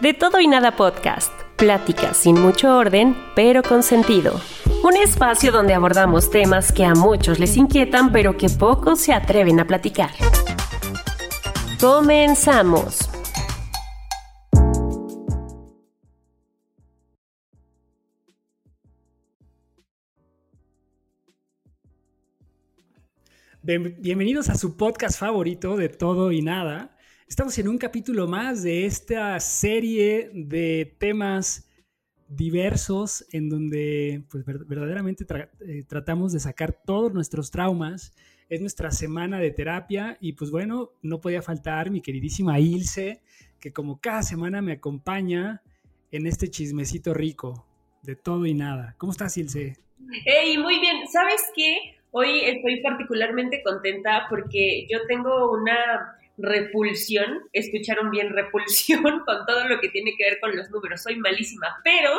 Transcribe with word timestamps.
De 0.00 0.12
todo 0.12 0.40
y 0.40 0.46
nada 0.46 0.76
podcast. 0.76 1.32
Pláticas 1.56 2.18
sin 2.18 2.38
mucho 2.38 2.76
orden, 2.76 3.16
pero 3.34 3.62
con 3.62 3.82
sentido. 3.82 4.38
Un 4.84 4.94
espacio 4.94 5.50
donde 5.50 5.72
abordamos 5.72 6.30
temas 6.30 6.70
que 6.70 6.84
a 6.84 6.94
muchos 6.94 7.38
les 7.38 7.56
inquietan, 7.56 8.12
pero 8.12 8.36
que 8.36 8.50
pocos 8.50 9.00
se 9.00 9.14
atreven 9.14 9.58
a 9.58 9.66
platicar. 9.66 10.10
Comenzamos. 11.80 13.08
Bienvenidos 23.62 24.50
a 24.50 24.56
su 24.56 24.76
podcast 24.76 25.18
favorito 25.18 25.74
de 25.78 25.88
todo 25.88 26.32
y 26.32 26.42
nada. 26.42 26.95
Estamos 27.28 27.58
en 27.58 27.66
un 27.66 27.76
capítulo 27.76 28.28
más 28.28 28.62
de 28.62 28.86
esta 28.86 29.40
serie 29.40 30.30
de 30.32 30.94
temas 30.98 31.68
diversos 32.28 33.26
en 33.32 33.48
donde 33.48 34.22
pues, 34.30 34.44
verdaderamente 34.46 35.26
eh, 35.60 35.82
tratamos 35.88 36.32
de 36.32 36.38
sacar 36.38 36.72
todos 36.84 37.12
nuestros 37.12 37.50
traumas 37.50 38.14
es 38.48 38.60
nuestra 38.60 38.92
semana 38.92 39.40
de 39.40 39.50
terapia 39.50 40.16
y 40.20 40.34
pues 40.34 40.52
bueno, 40.52 40.92
no 41.02 41.20
podía 41.20 41.42
faltar 41.42 41.90
mi 41.90 42.00
queridísima 42.00 42.60
Ilse, 42.60 43.20
que 43.58 43.72
como 43.72 44.00
cada 44.00 44.22
semana 44.22 44.62
me 44.62 44.72
acompaña 44.72 45.62
en 46.12 46.28
este 46.28 46.48
chismecito 46.48 47.12
rico 47.12 47.66
de 48.02 48.14
todo 48.14 48.46
y 48.46 48.54
nada. 48.54 48.94
¿Cómo 48.98 49.10
estás, 49.10 49.36
Ilse? 49.36 49.76
Hey, 50.24 50.58
muy 50.58 50.78
bien. 50.78 51.08
¿Sabes 51.08 51.42
qué? 51.56 51.96
Hoy 52.12 52.42
estoy 52.44 52.80
particularmente 52.82 53.64
contenta 53.64 54.26
porque 54.30 54.86
yo 54.88 55.00
tengo 55.08 55.50
una 55.50 56.16
repulsión, 56.38 57.42
escucharon 57.52 58.10
bien 58.10 58.30
repulsión 58.30 59.02
con 59.26 59.46
todo 59.46 59.68
lo 59.68 59.80
que 59.80 59.88
tiene 59.88 60.14
que 60.16 60.24
ver 60.24 60.40
con 60.40 60.56
los 60.56 60.70
números. 60.70 61.02
Soy 61.02 61.16
malísima, 61.16 61.80
pero 61.84 62.10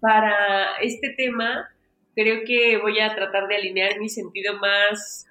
para 0.00 0.76
este 0.80 1.10
tema 1.10 1.68
creo 2.14 2.44
que 2.44 2.78
voy 2.78 2.98
a 3.00 3.14
tratar 3.14 3.48
de 3.48 3.56
alinear 3.56 3.98
mi 3.98 4.08
sentido 4.08 4.58
más 4.58 5.26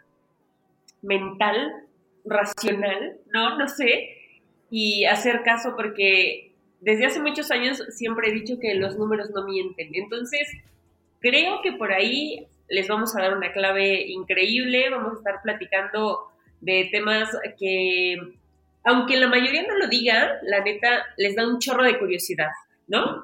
mental, 1.01 1.85
racional, 2.25 3.17
¿no? 3.33 3.57
No 3.57 3.67
sé, 3.67 4.17
y 4.69 5.05
hacer 5.05 5.43
caso 5.43 5.75
porque 5.75 6.53
desde 6.79 7.05
hace 7.05 7.19
muchos 7.19 7.51
años 7.51 7.83
siempre 7.89 8.29
he 8.29 8.33
dicho 8.33 8.59
que 8.59 8.75
los 8.75 8.97
números 8.97 9.29
no 9.31 9.45
mienten. 9.45 9.89
Entonces, 9.93 10.47
creo 11.19 11.61
que 11.61 11.73
por 11.73 11.91
ahí 11.91 12.47
les 12.69 12.87
vamos 12.87 13.15
a 13.15 13.21
dar 13.21 13.35
una 13.35 13.51
clave 13.51 14.07
increíble, 14.07 14.89
vamos 14.89 15.13
a 15.13 15.17
estar 15.17 15.41
platicando 15.41 16.31
de 16.61 16.89
temas 16.91 17.29
que, 17.59 18.17
aunque 18.83 19.17
la 19.17 19.27
mayoría 19.27 19.63
no 19.67 19.77
lo 19.77 19.87
diga, 19.87 20.39
la 20.43 20.63
neta 20.63 21.05
les 21.17 21.35
da 21.35 21.47
un 21.47 21.59
chorro 21.59 21.83
de 21.83 21.99
curiosidad, 21.99 22.51
¿no? 22.87 23.23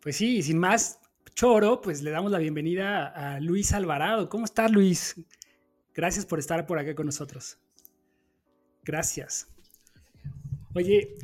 Pues 0.00 0.16
sí, 0.16 0.42
sin 0.42 0.58
más 0.58 1.00
choro, 1.34 1.80
pues 1.80 2.02
le 2.02 2.10
damos 2.10 2.30
la 2.30 2.38
bienvenida 2.38 3.06
a 3.08 3.40
Luis 3.40 3.72
Alvarado. 3.72 4.28
¿Cómo 4.28 4.44
estás, 4.44 4.70
Luis? 4.70 5.16
Gracias 5.94 6.24
por 6.26 6.38
estar 6.38 6.66
por 6.66 6.78
acá 6.78 6.94
con 6.94 7.06
nosotros. 7.06 7.58
Gracias. 8.84 9.48
Oye, 10.74 11.14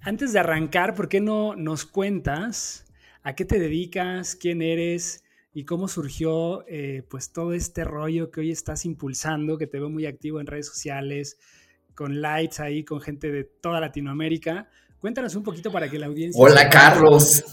antes 0.00 0.32
de 0.32 0.40
arrancar, 0.40 0.94
¿por 0.94 1.08
qué 1.08 1.20
no 1.20 1.56
nos 1.56 1.86
cuentas 1.86 2.84
a 3.22 3.34
qué 3.34 3.44
te 3.44 3.58
dedicas, 3.58 4.34
quién 4.34 4.60
eres 4.60 5.21
y 5.52 5.64
cómo 5.64 5.88
surgió 5.88 6.64
eh, 6.66 7.02
pues 7.08 7.32
todo 7.32 7.52
este 7.52 7.84
rollo 7.84 8.30
que 8.30 8.40
hoy 8.40 8.50
estás 8.50 8.84
impulsando, 8.84 9.58
que 9.58 9.66
te 9.66 9.78
veo 9.78 9.90
muy 9.90 10.06
activo 10.06 10.40
en 10.40 10.46
redes 10.46 10.66
sociales, 10.66 11.38
con 11.94 12.20
lights 12.20 12.60
ahí, 12.60 12.84
con 12.84 13.00
gente 13.00 13.30
de 13.30 13.44
toda 13.44 13.80
Latinoamérica? 13.80 14.68
Cuéntanos 14.98 15.34
un 15.34 15.42
poquito 15.42 15.70
para 15.70 15.90
que 15.90 15.98
la 15.98 16.06
audiencia... 16.06 16.40
Hola 16.40 16.68
Carlos. 16.68 17.44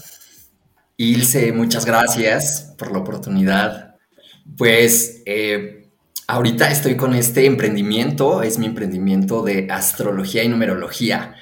Ilse, 0.96 1.52
muchas 1.52 1.84
gracias 1.84 2.74
por 2.78 2.92
la 2.92 2.98
oportunidad. 2.98 3.96
Pues 4.56 5.22
eh, 5.26 5.80
Ahorita 6.30 6.70
estoy 6.70 6.96
con 6.96 7.12
este 7.14 7.44
emprendimiento, 7.44 8.44
es 8.44 8.56
mi 8.56 8.66
emprendimiento 8.66 9.42
de 9.42 9.66
astrología 9.68 10.44
y 10.44 10.48
numerología. 10.48 11.34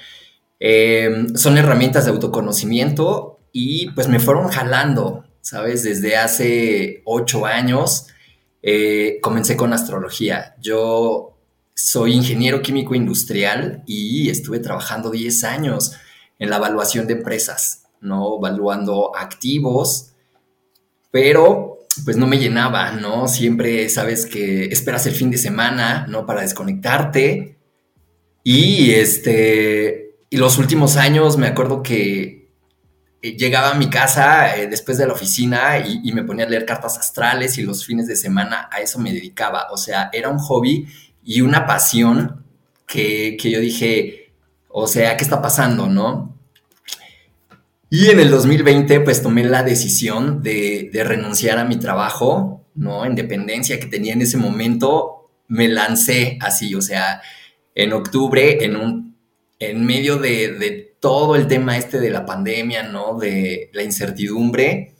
Em, 0.59 1.35
son 1.35 1.59
herramientas 1.59 2.05
de 2.05 2.11
autoconocimiento 2.11 3.39
y 3.51 3.91
pues 3.91 4.07
me 4.07 4.19
fueron 4.19 4.47
jalando, 4.47 5.25
¿sabes? 5.41 5.83
Desde 5.83 6.15
hace 6.17 7.01
ocho 7.05 7.45
años 7.45 8.07
eh, 8.61 9.19
comencé 9.21 9.55
con 9.55 9.73
astrología. 9.73 10.55
Yo 10.61 11.37
soy 11.73 12.13
ingeniero 12.13 12.61
químico 12.61 12.93
industrial 12.93 13.83
y 13.85 14.29
estuve 14.29 14.59
trabajando 14.59 15.11
10 15.11 15.43
años 15.45 15.93
en 16.37 16.49
la 16.49 16.57
evaluación 16.57 17.07
de 17.07 17.13
empresas, 17.13 17.83
¿no? 18.01 18.37
Evaluando 18.37 19.15
activos, 19.15 20.11
pero 21.11 21.79
pues 22.05 22.17
no 22.17 22.27
me 22.27 22.37
llenaba, 22.37 22.91
¿no? 22.91 23.27
Siempre 23.27 23.89
sabes 23.89 24.25
que 24.25 24.65
esperas 24.65 25.05
el 25.07 25.15
fin 25.15 25.31
de 25.31 25.37
semana, 25.37 26.05
¿no? 26.07 26.25
Para 26.25 26.41
desconectarte. 26.41 27.57
Y 28.43 28.91
este, 28.91 30.17
y 30.29 30.37
los 30.37 30.57
últimos 30.57 30.97
años 30.97 31.37
me 31.37 31.47
acuerdo 31.47 31.81
que 31.83 32.38
llegaba 33.21 33.71
a 33.71 33.75
mi 33.75 33.89
casa 33.89 34.55
eh, 34.55 34.67
después 34.67 34.97
de 34.97 35.07
la 35.07 35.13
oficina 35.13 35.79
y, 35.79 36.11
me 36.11 36.23
ponía 36.23 36.45
a 36.45 36.49
leer 36.49 36.65
cartas 36.65 36.97
astrales 36.97 37.57
y 37.57 37.63
los 37.63 37.85
fines 37.85 38.07
de 38.07 38.15
semana 38.15 38.69
a 38.71 38.79
eso 38.81 38.99
me 38.99 39.13
dedicaba. 39.13 39.67
O 39.71 39.77
sea, 39.77 40.09
era 40.13 40.29
un 40.29 40.39
hobby 40.39 40.87
y 41.23 41.41
una 41.41 41.65
pasión 41.65 42.45
que, 42.87 43.37
que 43.39 43.51
yo 43.51 43.59
dije, 43.59 44.33
o 44.67 44.87
sea, 44.87 45.17
¿qué 45.17 45.23
está 45.23 45.41
pasando, 45.41 45.87
no? 45.87 46.39
Y 47.89 48.09
en 48.09 48.19
el 48.19 48.29
2020, 48.29 48.99
pues 48.99 49.23
tomé 49.23 49.43
la 49.43 49.63
decisión 49.63 50.43
de, 50.43 50.91
renunciar 50.93 51.57
a 51.57 51.65
mi 51.65 51.77
trabajo, 51.77 52.67
¿no? 52.75 53.03
En 53.03 53.15
dependencia 53.15 53.79
que 53.79 53.87
tenía 53.87 54.13
en 54.13 54.21
ese 54.21 54.37
momento, 54.37 55.31
me 55.47 55.67
lancé 55.67 56.37
así, 56.39 56.75
o 56.75 56.81
sea, 56.81 57.21
en 57.73 57.93
octubre, 57.93 58.63
en 58.63 58.75
un, 58.75 59.08
en 59.59 59.85
medio 59.85 60.17
de, 60.17 60.95
todo 60.99 61.35
el 61.35 61.47
tema 61.47 61.77
este 61.77 61.99
de 61.99 62.09
la 62.09 62.25
pandemia, 62.25 62.83
¿no? 62.83 63.17
De 63.17 63.69
la 63.73 63.83
incertidumbre, 63.83 64.95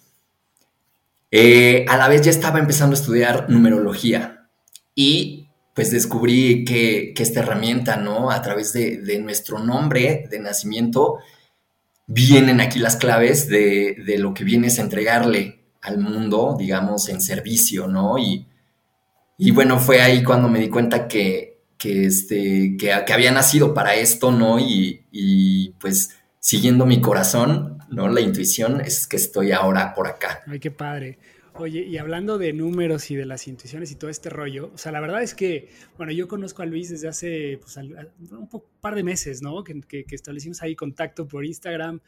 eh, 1.32 1.86
a 1.90 1.98
la 1.98 2.08
vez 2.08 2.22
ya 2.22 2.32
estaba 2.32 2.60
empezando 2.60 2.96
a 2.96 3.00
estudiar 3.00 3.50
numerología 3.50 4.50
y 4.96 5.50
pues 5.76 5.92
descubrí 5.92 6.64
que, 6.64 7.14
esta 7.18 7.42
herramienta, 7.42 7.98
¿no? 7.98 8.32
A 8.32 8.42
través 8.42 8.72
de, 8.74 8.98
de 8.98 9.20
nuestro 9.20 9.60
nombre 9.60 10.26
de 10.30 10.40
nacimiento, 10.40 11.20
vienen 12.12 12.60
aquí 12.60 12.80
las 12.80 12.96
claves 12.96 13.48
de, 13.48 13.96
lo 14.18 14.34
que 14.34 14.44
vienes 14.44 14.80
a 14.80 14.82
entregarle 14.82 15.60
al 15.82 16.00
mundo, 16.00 16.56
digamos, 16.58 17.08
en 17.08 17.22
servicio, 17.22 17.88
¿no? 17.88 18.18
Y, 18.18 18.48
y 19.38 19.52
bueno, 19.52 19.80
fue 19.80 20.02
ahí 20.02 20.24
cuando 20.24 20.50
me 20.50 20.60
di 20.60 20.70
cuenta 20.70 21.08
que, 21.08 21.59
que, 21.80 22.06
este, 22.06 22.78
que, 22.78 22.92
había 22.94 23.32
nacido 23.32 23.74
para 23.74 23.96
esto, 23.96 24.32
¿no? 24.32 24.60
Y, 24.60 25.08
y, 25.12 25.72
pues 25.80 26.16
siguiendo 26.40 26.86
mi 26.86 27.02
corazón, 27.02 27.80
¿no? 27.90 28.08
La 28.08 28.22
intuición 28.22 28.82
es 28.82 29.08
que 29.08 29.18
estoy 29.18 29.52
ahora 29.52 29.96
por 29.96 30.08
acá. 30.08 30.42
Ay, 30.46 30.60
qué 30.60 30.70
padre. 30.70 31.18
Oye, 31.56 31.82
y 31.82 31.98
hablando 31.98 32.38
de 32.38 32.54
números 32.54 33.10
y 33.10 33.16
de 33.16 33.26
las 33.26 33.48
intuiciones 33.48 33.92
y 33.92 33.96
todo 33.96 34.12
este 34.12 34.30
rollo, 34.30 34.72
o 34.74 34.78
sea, 34.78 34.92
la 34.92 35.00
verdad 35.00 35.24
es 35.24 35.34
que, 35.34 35.70
bueno, 35.98 36.12
yo 36.12 36.28
conozco 36.28 36.62
a 36.62 36.66
Luis 36.68 36.90
desde 36.90 37.08
hace 37.08 37.60
pues, 37.60 37.76
un 37.78 38.48
par 38.80 38.94
de 38.94 39.04
meses, 39.04 39.42
¿no? 39.42 39.64
Que, 39.64 39.82
que, 39.82 40.06
establecimos 40.12 40.62
ahí 40.62 40.76
contacto 40.76 41.28
por 41.28 41.44
Instagram 41.44 42.00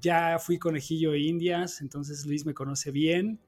ya 0.00 0.38
fui 0.38 0.58
conejillo 0.58 1.12
de 1.12 1.20
indias, 1.20 1.80
entonces 1.80 2.24
Luis 2.26 2.46
me 2.46 2.54
conoce 2.54 2.90
bien, 2.90 3.38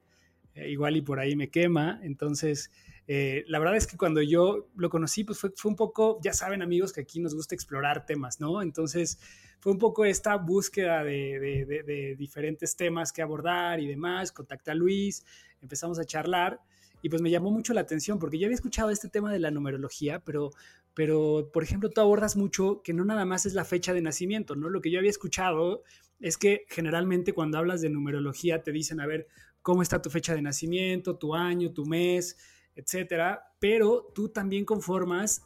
eh, 0.55 0.69
igual 0.69 0.97
y 0.97 1.01
por 1.01 1.19
ahí 1.19 1.35
me 1.35 1.49
quema, 1.49 1.99
entonces 2.03 2.71
eh, 3.11 3.43
la 3.47 3.57
verdad 3.57 3.75
es 3.75 3.87
que 3.87 3.97
cuando 3.97 4.21
yo 4.21 4.69
lo 4.75 4.91
conocí, 4.91 5.23
pues 5.23 5.39
fue, 5.39 5.49
fue, 5.55 5.71
un 5.71 5.75
poco, 5.75 6.19
ya 6.21 6.31
saben 6.31 6.61
amigos 6.61 6.93
que 6.93 7.01
aquí 7.01 7.19
nos 7.19 7.33
gusta 7.33 7.55
explorar 7.55 8.05
temas, 8.05 8.39
¿no? 8.39 8.61
Entonces 8.61 9.17
fue 9.59 9.71
un 9.71 9.79
poco 9.79 10.05
esta 10.05 10.35
búsqueda 10.35 11.03
de, 11.03 11.65
de, 11.65 12.15
diferentes 12.15 12.75
temas 12.75 13.11
que 13.11 13.23
abordar 13.23 13.79
y 13.79 13.87
demás, 13.87 14.31
contacté 14.31 14.69
a 14.69 14.75
Luis, 14.75 15.25
empezamos 15.59 15.97
a 15.97 16.05
charlar 16.05 16.61
y 17.01 17.09
pues 17.09 17.19
me 17.23 17.31
llamó 17.31 17.49
mucho 17.49 17.73
la 17.73 17.81
atención 17.81 18.19
porque 18.19 18.37
yo 18.37 18.45
había 18.45 18.53
escuchado 18.53 18.91
este 18.91 19.09
tema 19.09 19.33
de 19.33 19.39
la 19.39 19.49
numerología, 19.49 20.19
pero, 20.19 20.51
pero 20.93 21.49
por 21.51 21.63
ejemplo 21.63 21.89
tú 21.89 22.01
abordas 22.01 22.37
mucho 22.37 22.83
que 22.83 22.93
no 22.93 23.05
nada 23.05 23.25
más 23.25 23.47
es 23.47 23.55
la 23.55 23.65
fecha 23.65 23.91
de 23.91 24.03
nacimiento, 24.03 24.55
¿no? 24.55 24.69
Lo 24.69 24.81
que 24.81 24.91
yo 24.91 24.99
había 24.99 25.09
escuchado 25.09 25.81
es 26.19 26.37
que 26.37 26.65
generalmente 26.69 27.33
cuando 27.33 27.57
hablas 27.57 27.81
de 27.81 27.89
numerología 27.89 28.61
te 28.61 28.71
dicen, 28.71 29.01
a 29.01 29.07
ver, 29.07 29.25
¿cómo 29.63 29.81
está 29.81 29.99
tu 29.99 30.11
fecha 30.11 30.35
de 30.35 30.43
nacimiento, 30.43 31.17
tu 31.17 31.33
año, 31.33 31.71
tu 31.71 31.87
mes? 31.87 32.37
Etcétera, 32.79 33.53
pero 33.59 34.11
tú 34.15 34.29
también 34.29 34.65
conformas 34.65 35.43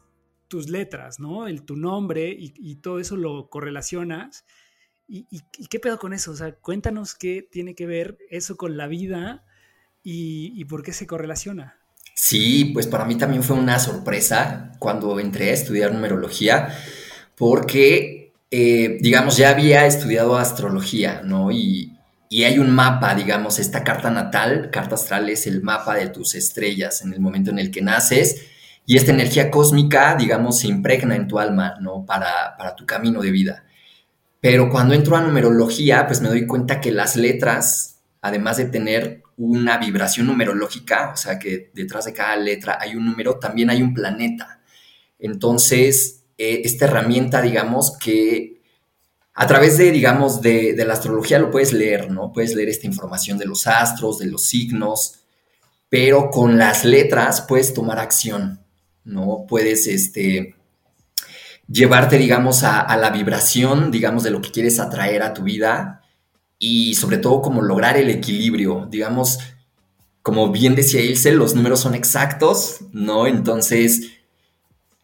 tus 0.48 0.68
letras, 0.68 1.18
¿no? 1.18 1.46
El, 1.48 1.62
tu 1.62 1.76
nombre 1.76 2.34
y, 2.36 2.76
todo 2.76 3.00
eso 3.00 3.16
lo 3.16 3.48
correlacionas. 3.48 4.44
¿Y, 5.08 5.40
qué 5.68 5.80
pedo 5.80 5.98
con 5.98 6.12
eso? 6.12 6.30
O 6.30 6.36
sea, 6.36 6.54
cuéntanos 6.54 7.14
qué 7.14 7.46
tiene 7.50 7.74
que 7.74 7.86
ver 7.86 8.18
eso 8.30 8.56
con 8.56 8.76
la 8.76 8.86
vida 8.86 9.44
y, 10.02 10.64
por 10.66 10.82
qué 10.82 10.92
se 10.92 11.06
correlaciona. 11.06 11.78
Sí, 12.14 12.66
pues 12.72 12.86
para 12.86 13.04
mí 13.04 13.16
también 13.16 13.42
fue 13.42 13.56
una 13.56 13.78
sorpresa 13.78 14.72
cuando 14.78 15.18
entré 15.18 15.50
a 15.50 15.54
estudiar 15.54 15.92
numerología, 15.92 16.68
porque, 17.34 18.32
eh, 18.50 18.98
digamos, 19.00 19.36
ya 19.36 19.50
había 19.50 19.86
estudiado 19.86 20.36
astrología, 20.36 21.22
¿no? 21.22 21.50
Y, 21.50 21.93
y 22.34 22.42
hay 22.42 22.58
un 22.58 22.72
mapa, 22.72 23.14
digamos, 23.14 23.60
esta 23.60 23.84
carta 23.84 24.10
natal, 24.10 24.68
carta 24.72 24.96
astral 24.96 25.28
es 25.28 25.46
el 25.46 25.62
mapa 25.62 25.94
de 25.94 26.08
tus 26.08 26.34
estrellas 26.34 27.00
en 27.02 27.12
el 27.12 27.20
momento 27.20 27.52
en 27.52 27.60
el 27.60 27.70
que 27.70 27.80
naces 27.80 28.46
y 28.84 28.96
esta 28.96 29.12
energía 29.12 29.52
cósmica, 29.52 30.16
digamos, 30.16 30.58
se 30.58 30.66
impregna 30.66 31.14
en 31.14 31.28
tu 31.28 31.38
alma, 31.38 31.76
¿no? 31.80 32.04
Para, 32.04 32.56
para 32.58 32.74
tu 32.74 32.84
camino 32.86 33.22
de 33.22 33.30
vida. 33.30 33.64
Pero 34.40 34.68
cuando 34.68 34.94
entro 34.94 35.16
a 35.16 35.20
numerología, 35.20 36.08
pues 36.08 36.20
me 36.22 36.28
doy 36.28 36.44
cuenta 36.44 36.80
que 36.80 36.90
las 36.90 37.14
letras, 37.14 38.00
además 38.20 38.56
de 38.56 38.64
tener 38.64 39.22
una 39.36 39.78
vibración 39.78 40.26
numerológica, 40.26 41.12
o 41.14 41.16
sea 41.16 41.38
que 41.38 41.70
detrás 41.72 42.06
de 42.06 42.14
cada 42.14 42.34
letra 42.34 42.78
hay 42.80 42.96
un 42.96 43.04
número, 43.04 43.38
también 43.38 43.70
hay 43.70 43.80
un 43.80 43.94
planeta. 43.94 44.60
Entonces, 45.20 46.24
eh, 46.36 46.62
esta 46.64 46.86
herramienta, 46.86 47.40
digamos, 47.40 47.96
que 47.96 48.53
a 49.34 49.46
través 49.48 49.76
de, 49.78 49.90
digamos, 49.90 50.40
de, 50.40 50.74
la 50.86 50.92
astrología 50.92 51.40
lo 51.40 51.50
puedes 51.50 51.72
leer, 51.72 52.10
¿no? 52.10 52.32
Puedes 52.32 52.54
leer 52.54 52.68
esta 52.68 52.86
información 52.86 53.36
de 53.36 53.46
los 53.46 53.66
astros, 53.66 54.18
de 54.18 54.26
los 54.26 54.46
signos, 54.46 55.20
pero 55.88 56.30
con 56.30 56.56
las 56.56 56.84
letras 56.84 57.42
puedes 57.42 57.74
tomar 57.74 57.98
acción, 57.98 58.60
¿no? 59.04 59.44
Puedes, 59.48 59.88
este, 59.88 60.54
llevarte, 61.68 62.16
digamos, 62.18 62.62
a, 62.62 62.96
la 62.96 63.10
vibración, 63.10 63.90
digamos, 63.90 64.22
de 64.22 64.30
lo 64.30 64.40
que 64.40 64.50
quieres 64.50 64.78
atraer 64.78 65.22
a 65.22 65.34
tu 65.34 65.42
vida 65.42 66.02
y 66.58 66.94
sobre 66.94 67.18
todo 67.18 67.42
como 67.42 67.62
lograr 67.62 67.96
el 67.96 68.10
equilibrio, 68.10 68.86
digamos, 68.88 69.38
como 70.22 70.50
bien 70.50 70.74
decía 70.74 71.00
Ilse, 71.00 71.32
los 71.32 71.54
números 71.54 71.80
son 71.80 71.94
exactos, 71.94 72.78
¿no? 72.92 73.26
Entonces, 73.26 74.12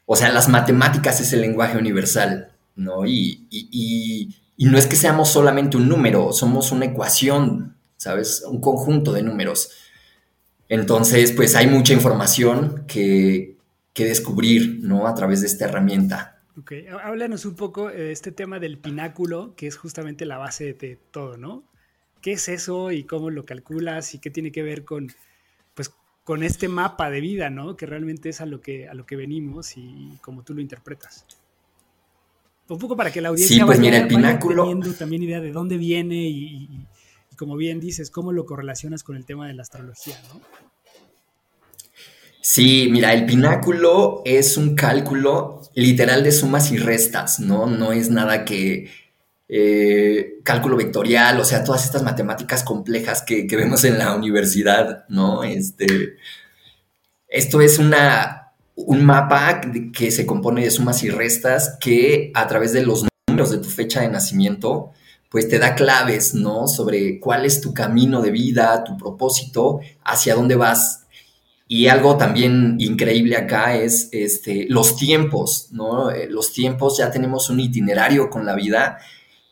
o 0.07 0.17
sea, 0.17 0.31
las 0.31 0.49
matemáticas 0.49 1.21
es 1.21 1.33
el 1.33 1.43
lenguaje 1.43 1.77
universal. 1.77 2.53
¿No? 2.81 3.07
Y, 3.07 4.37
no 4.59 4.79
es 4.79 4.87
que 4.87 4.97
seamos 4.97 5.31
solamente 5.31 5.77
un 5.77 5.89
número, 5.89 6.33
somos 6.33 6.73
una 6.73 6.87
ecuación, 6.87 7.77
¿sabes? 7.97 8.45
Un 8.47 8.61
conjunto 8.61 9.13
de 9.13 9.23
números. 9.23 9.71
Entonces, 10.69 11.33
pues 11.33 11.55
hay 11.57 11.67
mucha 11.67 11.93
información 11.93 12.85
que, 12.87 13.57
descubrir, 13.95 14.79
¿no? 14.83 15.07
A 15.07 15.15
través 15.15 15.43
de 15.43 15.47
esta 15.47 15.67
herramienta. 15.67 16.41
Ok, 16.57 16.73
háblanos 17.03 17.45
un 17.45 17.55
poco 17.55 17.89
de 17.89 18.13
este 18.13 18.33
tema 18.33 18.59
del 18.59 18.79
pináculo, 18.79 19.55
que 19.57 19.67
es 19.67 19.77
justamente 19.77 20.25
la 20.25 20.39
base 20.39 20.73
de 20.73 20.99
todo, 21.11 21.37
¿no? 21.37 21.65
¿Qué 22.23 22.33
es 22.33 22.49
eso 22.49 22.93
y 22.93 23.05
cómo 23.05 23.29
lo 23.29 23.45
calculas 23.45 24.15
y 24.15 24.21
qué 24.21 24.31
tiene 24.31 24.53
que 24.53 24.63
ver 24.63 24.87
con, 24.87 25.13
pues, 25.75 25.93
con 26.25 26.43
este 26.43 26.69
mapa 26.69 27.11
de 27.11 27.21
vida, 27.21 27.51
¿no? 27.51 27.77
Que 27.77 27.85
realmente 27.85 28.31
es 28.31 28.41
a 28.41 28.47
lo 28.47 28.63
que, 28.63 28.89
a 28.89 28.95
lo 28.95 29.05
que 29.05 29.17
venimos 29.17 29.77
y 29.77 30.17
cómo 30.23 30.43
tú 30.43 30.55
lo 30.55 30.63
interpretas 30.63 31.27
un 32.75 32.81
poco 32.81 32.97
para 32.97 33.11
que 33.11 33.21
la 33.21 33.29
audiencia 33.31 33.57
sí, 33.57 33.63
pues 33.65 33.79
mira, 33.79 33.99
el 33.99 34.09
pináculo... 34.09 34.65
teniendo 34.65 34.93
también 34.95 35.23
idea 35.23 35.41
de 35.41 35.53
dónde 35.53 35.77
viene 35.77 36.29
y, 36.29 36.87
como 37.37 37.57
bien 37.57 37.81
dices, 37.81 38.11
cómo 38.11 38.33
lo 38.33 38.47
correlacionas 38.47 39.03
con 39.03 39.17
el 39.17 39.25
tema 39.25 39.47
de 39.47 39.55
la 39.55 39.63
astrología, 39.63 40.21
¿no? 40.33 40.41
Sí, 42.43 42.89
mira, 42.91 43.13
el 43.13 43.27
pináculo 43.27 44.23
es 44.25 44.57
un 44.57 44.75
cálculo 44.75 45.63
literal 45.75 46.25
de 46.25 46.33
sumas 46.33 46.73
y 46.73 46.79
restas, 46.79 47.39
¿no? 47.39 47.67
No 47.67 47.93
es 47.93 48.11
nada 48.11 48.45
que 48.45 48.91
eh, 49.49 50.39
cálculo 50.43 50.77
vectorial, 50.77 51.39
o 51.39 51.45
sea, 51.45 51.65
todas 51.65 51.85
estas 51.85 52.03
matemáticas 52.03 52.63
complejas 52.63 53.23
que, 53.23 53.47
que, 53.47 53.57
vemos 53.57 53.85
en 53.85 53.99
la 53.99 54.15
universidad, 54.15 55.05
¿no? 55.09 55.45
Este, 55.45 56.17
esto 57.29 57.61
es 57.61 57.79
una, 57.79 58.40
un 58.87 59.05
mapa 59.05 59.61
que 59.93 60.11
se 60.11 60.27
compone 60.27 60.65
de 60.65 60.71
sumas 60.71 61.03
y 61.03 61.11
restas 61.11 61.77
que 61.81 62.31
a 62.35 62.47
través 62.47 62.73
de 62.73 62.83
los 62.83 63.07
números 63.29 63.51
de 63.51 63.59
tu 63.59 63.69
fecha 63.69 64.01
de 64.01 64.09
nacimiento, 64.09 64.93
pues 65.31 65.49
te 65.49 65.59
da 65.59 65.75
claves, 65.75 66.35
¿no? 66.35 66.67
Sobre 66.67 67.21
cuál 67.21 67.47
es 67.47 67.61
tu 67.61 67.73
camino 67.73 68.21
de 68.21 68.31
vida, 68.31 68.83
tu 68.85 68.97
propósito, 68.97 69.81
hacia 70.05 70.35
dónde 70.35 70.57
vas. 70.57 71.07
Y 71.69 71.87
algo 71.87 72.17
también 72.17 72.77
increíble 72.81 73.37
acá 73.37 73.77
es 73.77 74.09
este, 74.11 74.67
los 74.69 74.97
tiempos, 74.97 75.69
¿no? 75.71 76.11
Eh, 76.11 76.29
los 76.29 76.53
tiempos, 76.53 76.99
ya 76.99 77.11
tenemos 77.13 77.49
un 77.49 77.61
itinerario 77.61 78.29
con 78.29 78.45
la 78.45 78.57
vida 78.57 78.99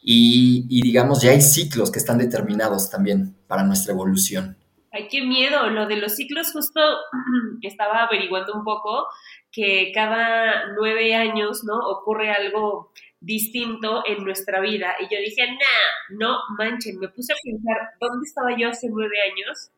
y, 0.03 0.67
y 0.69 0.83
digamos, 0.83 1.23
ya 1.23 1.31
hay 1.31 1.41
ciclos 1.41 1.93
que 1.93 2.01
están 2.01 2.19
determinados 2.19 2.91
también 2.91 3.37
para 3.47 3.63
nuestra 3.63 3.93
evolución. 3.93 4.57
Ay, 4.91 5.09
qué 5.09 5.23
miedo. 5.23 5.69
Lo 5.69 5.87
de 5.87 5.97
los 5.97 6.17
ciclos, 6.17 6.53
justo 6.53 6.81
estaba 7.63 8.05
averiguando 8.05 8.55
un 8.55 8.65
poco 8.65 9.07
que 9.53 9.93
cada 9.95 10.73
nueve 10.75 11.15
años, 11.15 11.65
¿no? 11.65 11.79
Ocurre 11.79 12.31
algo 12.31 12.93
distinto 13.21 14.03
en 14.07 14.25
nuestra 14.25 14.61
vida. 14.61 14.95
Y 15.01 15.05
yo 15.15 15.21
dije, 15.21 15.47
nah, 15.47 16.17
no 16.19 16.39
manchen. 16.57 16.99
Me 16.99 17.09
puse 17.09 17.33
a 17.33 17.37
pensar, 17.43 17.95
¿dónde 18.01 18.27
estaba 18.27 18.57
yo 18.57 18.69
hace 18.69 18.89
nueve 18.91 19.17
años? 19.21 19.71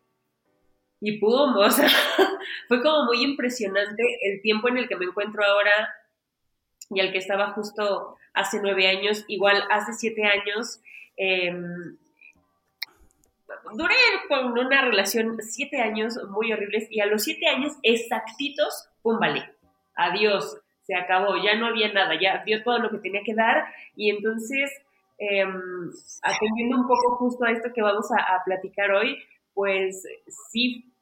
Y 1.01 1.19
pum, 1.19 1.57
o 1.57 1.71
sea, 1.71 1.89
fue 2.69 2.83
como 2.83 3.07
muy 3.07 3.23
impresionante 3.23 4.03
el 4.23 4.43
tiempo 4.43 4.69
en 4.69 4.79
el 4.79 4.89
que 4.89 4.97
me 4.97 5.07
encuentro 5.07 5.43
ahora 5.45 5.73
y 6.91 7.01
el 7.01 7.11
que 7.11 7.19
estaba 7.19 7.53
justo 7.53 8.17
hace 8.35 8.61
nueve 8.61 8.87
años. 8.87 9.25
Igual 9.27 9.63
hace 9.71 9.93
siete 9.95 10.25
años. 10.25 10.81
Eh, 11.17 11.53
duré 13.75 13.95
con 14.29 14.59
una 14.59 14.83
relación 14.83 15.37
siete 15.41 15.81
años 15.81 16.19
muy 16.29 16.53
horribles 16.53 16.87
y 16.91 17.01
a 17.01 17.07
los 17.07 17.23
siete 17.23 17.47
años 17.49 17.73
exactitos, 17.83 18.89
pum, 19.03 19.19
vale, 19.19 19.45
adiós, 19.95 20.59
se 20.83 20.95
acabó, 20.95 21.37
ya 21.43 21.57
no 21.57 21.67
había 21.67 21.93
nada, 21.93 22.19
ya 22.21 22.43
dio 22.45 22.63
todo 22.63 22.79
lo 22.79 22.91
que 22.91 22.99
tenía 22.99 23.23
que 23.25 23.35
dar 23.35 23.65
y 23.95 24.11
entonces, 24.11 24.71
em, 25.19 25.91
atendiendo 26.23 26.77
un 26.77 26.89
poco 26.89 27.17
justo 27.17 27.45
a 27.45 27.53
esto 27.53 27.71
que 27.75 27.83
vamos 27.83 28.07
a, 28.13 28.43
platicar 28.45 28.91
hoy, 28.91 29.17
pues 29.55 30.03
sí, 30.51 30.93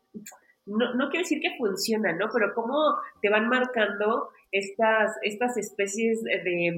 no, 0.67 0.95
no, 0.95 1.09
quiero 1.09 1.23
decir 1.23 1.40
que 1.40 1.57
funciona, 1.57 2.12
¿no? 2.12 2.28
Pero 2.33 2.52
cómo 2.55 2.97
te 3.23 3.31
van 3.31 3.49
marcando 3.49 4.28
estas, 4.52 5.17
estas 5.23 5.57
especies 5.57 6.23
de 6.23 6.75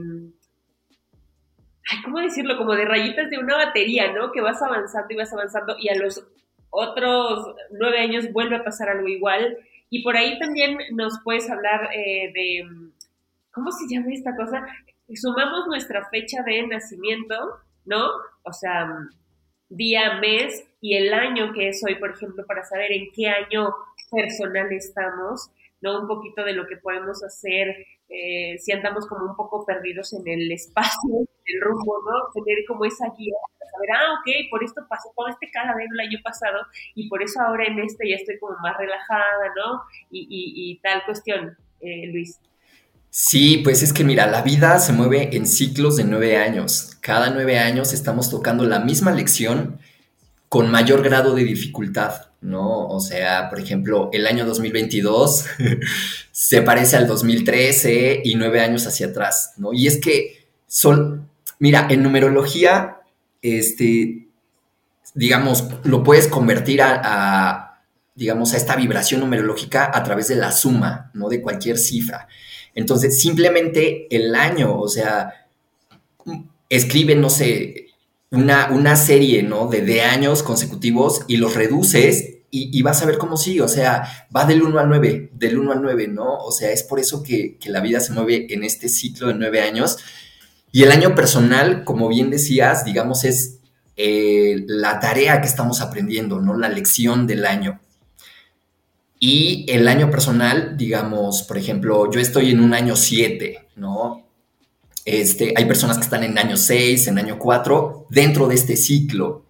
¿cómo 2.05 2.21
decirlo? 2.21 2.57
Como 2.57 2.75
de 2.75 2.85
rayitas 2.85 3.31
de 3.31 3.39
una 3.39 3.57
batería, 3.57 4.13
¿no? 4.13 4.33
Que 4.33 4.41
vas 4.41 4.63
avanzando 4.63 5.09
y 5.11 5.17
vas 5.17 5.33
avanzando 5.33 5.77
y 5.79 5.89
a 5.89 5.97
los 5.97 6.25
otros 6.71 7.55
nueve 7.73 8.01
años 8.01 8.33
vuelve 8.33 8.57
a 8.57 8.65
pasar 8.65 8.89
algo 8.89 9.09
igual. 9.09 9.59
Y 9.91 10.03
por 10.03 10.17
ahí 10.17 10.39
también 10.39 10.79
nos 10.93 11.21
puedes 11.25 11.51
hablar 11.51 11.91
eh, 11.95 12.33
de, 12.33 12.69
¿cómo 13.51 13.73
se 13.73 13.93
llama 13.93 14.13
esta 14.13 14.37
cosa? 14.37 14.65
Sumamos 15.15 15.67
nuestra 15.67 16.09
fecha 16.09 16.43
de 16.45 16.67
nacimiento, 16.69 17.35
¿no? 17.85 18.09
O 18.45 18.53
sea, 18.53 18.89
día, 19.69 20.19
mes 20.21 20.65
y 20.81 20.97
el 20.97 21.13
año 21.13 21.53
que 21.53 21.69
es 21.69 21.83
hoy, 21.85 21.97
por 21.97 22.13
ejemplo, 22.13 22.47
para 22.47 22.63
saber 22.63 22.93
en 22.93 23.11
qué 23.13 23.29
año 23.29 23.75
personal 24.11 24.71
estamos, 24.73 25.51
¿no? 25.81 26.03
Un 26.03 26.07
poquito 26.07 26.45
de 26.45 26.53
lo 26.53 26.67
que 26.69 26.77
podemos 26.77 27.25
hacer 27.25 27.87
eh, 28.11 28.59
si 28.59 28.73
andamos 28.73 29.07
como 29.07 29.27
un 29.27 29.37
poco 29.37 29.65
perdidos 29.65 30.13
en 30.13 30.27
el 30.27 30.51
espacio, 30.53 31.11
el 31.47 31.61
rumbo, 31.63 31.97
¿no? 32.05 32.43
Tener 32.45 32.65
como 32.67 32.85
esa 32.85 33.07
guía 33.17 33.35
saber, 33.71 33.91
ah, 33.93 34.15
ok, 34.15 34.51
por 34.51 34.65
esto 34.65 34.83
pasó 34.89 35.13
todo 35.17 35.29
este 35.29 35.51
caladero 35.51 35.89
el 35.93 36.09
año 36.09 36.19
pasado 36.23 36.59
y 36.95 37.09
por 37.09 37.23
eso 37.23 37.41
ahora 37.41 37.67
en 37.67 37.79
este 37.79 38.09
ya 38.09 38.17
estoy 38.17 38.39
como 38.39 38.57
más 38.63 38.77
relajada, 38.77 39.53
¿no? 39.57 39.83
Y, 40.11 40.27
y, 40.31 40.79
tal 40.81 41.05
cuestión, 41.05 41.57
eh, 41.81 42.07
Luis. 42.07 42.39
Sí, 43.11 43.61
pues 43.65 43.83
es 43.83 43.93
que 43.93 44.05
mira, 44.05 44.27
la 44.27 44.43
vida 44.43 44.79
se 44.79 44.93
mueve 44.93 45.37
en 45.37 45.47
ciclos 45.47 45.97
de 45.97 46.05
nueve 46.05 46.37
años. 46.37 46.97
Cada 47.01 47.31
nueve 47.31 47.59
años 47.59 47.93
estamos 47.93 48.31
tocando 48.31 48.65
la 48.65 48.81
misma 48.81 49.11
lección 49.11 49.81
con 50.49 50.71
mayor 50.71 51.03
grado 51.03 51.35
de 51.35 51.45
dificultad, 51.45 52.30
¿no? 52.41 52.87
O 52.89 53.01
sea, 53.01 53.49
por 53.51 53.61
ejemplo, 53.61 54.11
el 54.13 54.27
año 54.27 54.45
2022 54.47 55.45
se 56.33 56.63
parece 56.63 56.97
al 56.97 57.07
2013 57.07 58.23
y 58.25 58.35
nueve 58.35 58.61
años 58.61 58.87
hacia 58.87 59.09
atrás, 59.09 59.55
¿no? 59.57 59.73
Y 59.73 59.87
es 59.87 60.01
que 60.01 60.47
son, 60.67 61.29
mira, 61.59 61.87
en 61.91 62.03
numerología, 62.03 63.01
este, 63.43 64.29
digamos, 65.15 65.65
lo 65.85 66.03
puedes 66.03 66.29
convertir 66.29 66.81
a, 66.83 67.83
digamos, 68.15 68.55
a 68.55 68.57
esta 68.57 68.77
vibración 68.77 69.21
numerológica 69.21 69.91
a 69.93 70.03
través 70.03 70.29
de 70.29 70.37
la 70.37 70.53
suma, 70.53 71.11
¿no? 71.15 71.29
De 71.29 71.43
cualquier 71.43 71.79
cifra. 71.79 72.29
Entonces, 72.75 73.21
simplemente 73.21 74.07
el 74.15 74.35
año, 74.35 74.79
o 74.79 74.89
sea, 74.89 75.47
escribe, 76.69 77.17
no 77.17 77.29
sé, 77.29 77.90
una, 78.31 78.69
una 78.71 78.97
serie, 78.97 79.43
¿no? 79.43 79.67
De, 79.67 79.83
de, 79.83 80.03
años 80.03 80.43
consecutivos 80.43 81.23
y 81.27 81.37
los 81.37 81.55
reduces 81.55 82.41
y, 82.53 82.83
vas 82.83 83.01
a 83.03 83.07
ver 83.07 83.17
cómo 83.17 83.37
sí, 83.37 83.61
o 83.61 83.69
sea, 83.69 84.27
va 84.35 84.45
del 84.45 84.63
1 84.63 84.79
al 84.81 84.89
9, 84.89 85.31
del 85.35 85.59
1 85.59 85.73
al 85.73 85.83
9, 85.83 86.09
¿no? 86.09 86.37
O 86.39 86.51
sea, 86.51 86.73
es 86.73 86.83
por 86.83 86.99
eso 86.99 87.23
que, 87.23 87.57
que 87.59 87.71
la 87.71 87.81
vida 87.81 88.01
se 88.01 88.13
mueve 88.13 88.53
en 88.53 88.65
este 88.65 88.89
ciclo 88.89 89.29
de 89.29 89.35
nueve 89.35 89.61
años. 89.61 89.99
Y 90.73 90.83
el 90.83 90.91
año 90.91 91.15
personal, 91.15 91.85
como 91.85 92.09
bien 92.09 92.29
decías, 92.31 92.85
digamos, 92.85 93.23
es 93.23 93.61
eh, 93.97 94.65
la 94.67 94.99
tarea 94.99 95.41
que 95.41 95.47
estamos 95.47 95.81
aprendiendo, 95.81 96.41
¿no? 96.41 96.57
La 96.57 96.69
lección 96.69 97.27
del 97.29 97.47
año. 97.47 97.81
Y 99.21 99.67
el 99.69 99.87
año 99.87 100.11
personal, 100.11 100.77
digamos, 100.77 101.43
por 101.43 101.57
ejemplo, 101.57 102.11
yo 102.11 102.19
estoy 102.19 102.51
en 102.51 102.61
un 102.61 102.75
año 102.75 102.97
7, 102.97 103.69
¿no? 103.77 104.27
Este, 105.05 105.55
hay 105.57 105.65
personas 105.65 105.97
que 105.97 106.05
están 106.05 106.25
en 106.25 106.39
año 106.39 106.57
6, 106.57 107.09
en 107.09 107.19
año 107.19 107.39
4, 107.39 108.07
dentro 108.11 108.47
de 108.49 108.55
este 108.55 108.77
ciclo, 108.77 109.45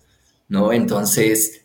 ¿no? 0.48 0.72
Entonces, 0.72 1.62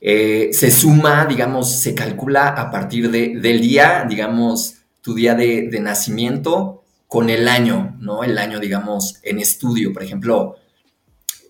eh, 0.00 0.50
se 0.52 0.70
suma, 0.70 1.26
digamos, 1.26 1.80
se 1.80 1.94
calcula 1.94 2.48
a 2.48 2.70
partir 2.70 3.10
de, 3.10 3.38
del 3.40 3.60
día, 3.60 4.04
digamos, 4.08 4.74
tu 5.00 5.14
día 5.14 5.34
de, 5.34 5.68
nacimiento 5.80 6.84
con 7.06 7.30
el 7.30 7.48
año, 7.48 7.96
¿no? 8.00 8.24
El 8.24 8.38
año, 8.38 8.58
digamos, 8.58 9.18
en 9.22 9.38
estudio. 9.38 9.92
Por 9.92 10.02
ejemplo, 10.02 10.56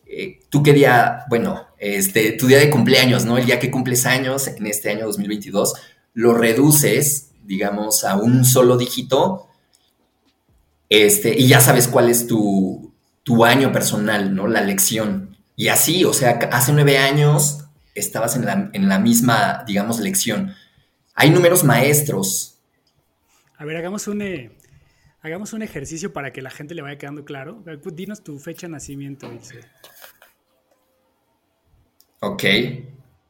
eh, 0.06 0.40
tú 0.50 0.62
qué 0.62 0.72
día, 0.72 1.24
bueno, 1.28 1.66
este, 1.78 2.32
tu 2.32 2.46
día 2.46 2.58
de 2.58 2.70
cumpleaños, 2.70 3.24
¿no? 3.24 3.38
El 3.38 3.46
día 3.46 3.58
que 3.58 3.70
cumples 3.70 4.06
años 4.06 4.46
en 4.46 4.66
este 4.66 4.90
año 4.90 5.06
2022, 5.06 5.74
lo 6.14 6.34
reduces, 6.34 7.30
digamos, 7.44 8.04
a 8.04 8.16
un 8.16 8.44
solo 8.44 8.76
dígito, 8.76 9.45
este, 10.88 11.34
y 11.38 11.48
ya 11.48 11.60
sabes 11.60 11.88
cuál 11.88 12.08
es 12.08 12.26
tu, 12.26 12.92
tu 13.22 13.44
año 13.44 13.72
personal, 13.72 14.34
¿no? 14.34 14.46
La 14.46 14.60
lección. 14.60 15.36
Y 15.56 15.68
así, 15.68 16.04
o 16.04 16.12
sea, 16.12 16.38
hace 16.52 16.72
nueve 16.72 16.98
años 16.98 17.64
estabas 17.94 18.36
en 18.36 18.44
la, 18.44 18.70
en 18.72 18.88
la 18.88 18.98
misma, 18.98 19.64
digamos, 19.66 20.00
lección. 20.00 20.54
Hay 21.14 21.30
números 21.30 21.64
maestros. 21.64 22.60
A 23.56 23.64
ver, 23.64 23.76
hagamos 23.76 24.06
un, 24.06 24.22
eh, 24.22 24.50
hagamos 25.22 25.54
un 25.54 25.62
ejercicio 25.62 26.12
para 26.12 26.32
que 26.32 26.42
la 26.42 26.50
gente 26.50 26.74
le 26.74 26.82
vaya 26.82 26.98
quedando 26.98 27.24
claro. 27.24 27.64
Dinos 27.92 28.22
tu 28.22 28.38
fecha 28.38 28.66
de 28.66 28.72
nacimiento, 28.72 29.28
dice. 29.30 29.60
Ok. 32.20 32.44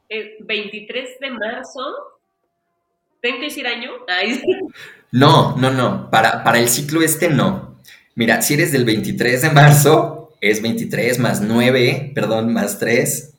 El 0.09 0.35
23 0.41 1.19
de 1.19 1.31
marzo. 1.31 1.81
¿Tengo 3.21 3.39
que 3.39 3.45
decir 3.45 3.65
año? 3.65 3.91
No, 5.11 5.55
no, 5.57 5.71
no. 5.71 6.09
Para, 6.09 6.43
para 6.43 6.59
el 6.59 6.69
ciclo 6.69 7.01
este 7.01 7.29
no. 7.29 7.75
Mira, 8.15 8.41
si 8.41 8.55
eres 8.55 8.71
del 8.71 8.85
23 8.85 9.43
de 9.43 9.49
marzo, 9.51 10.33
es 10.41 10.61
23 10.61 11.19
más 11.19 11.41
9, 11.41 12.11
perdón, 12.13 12.53
más 12.53 12.79
3, 12.79 13.33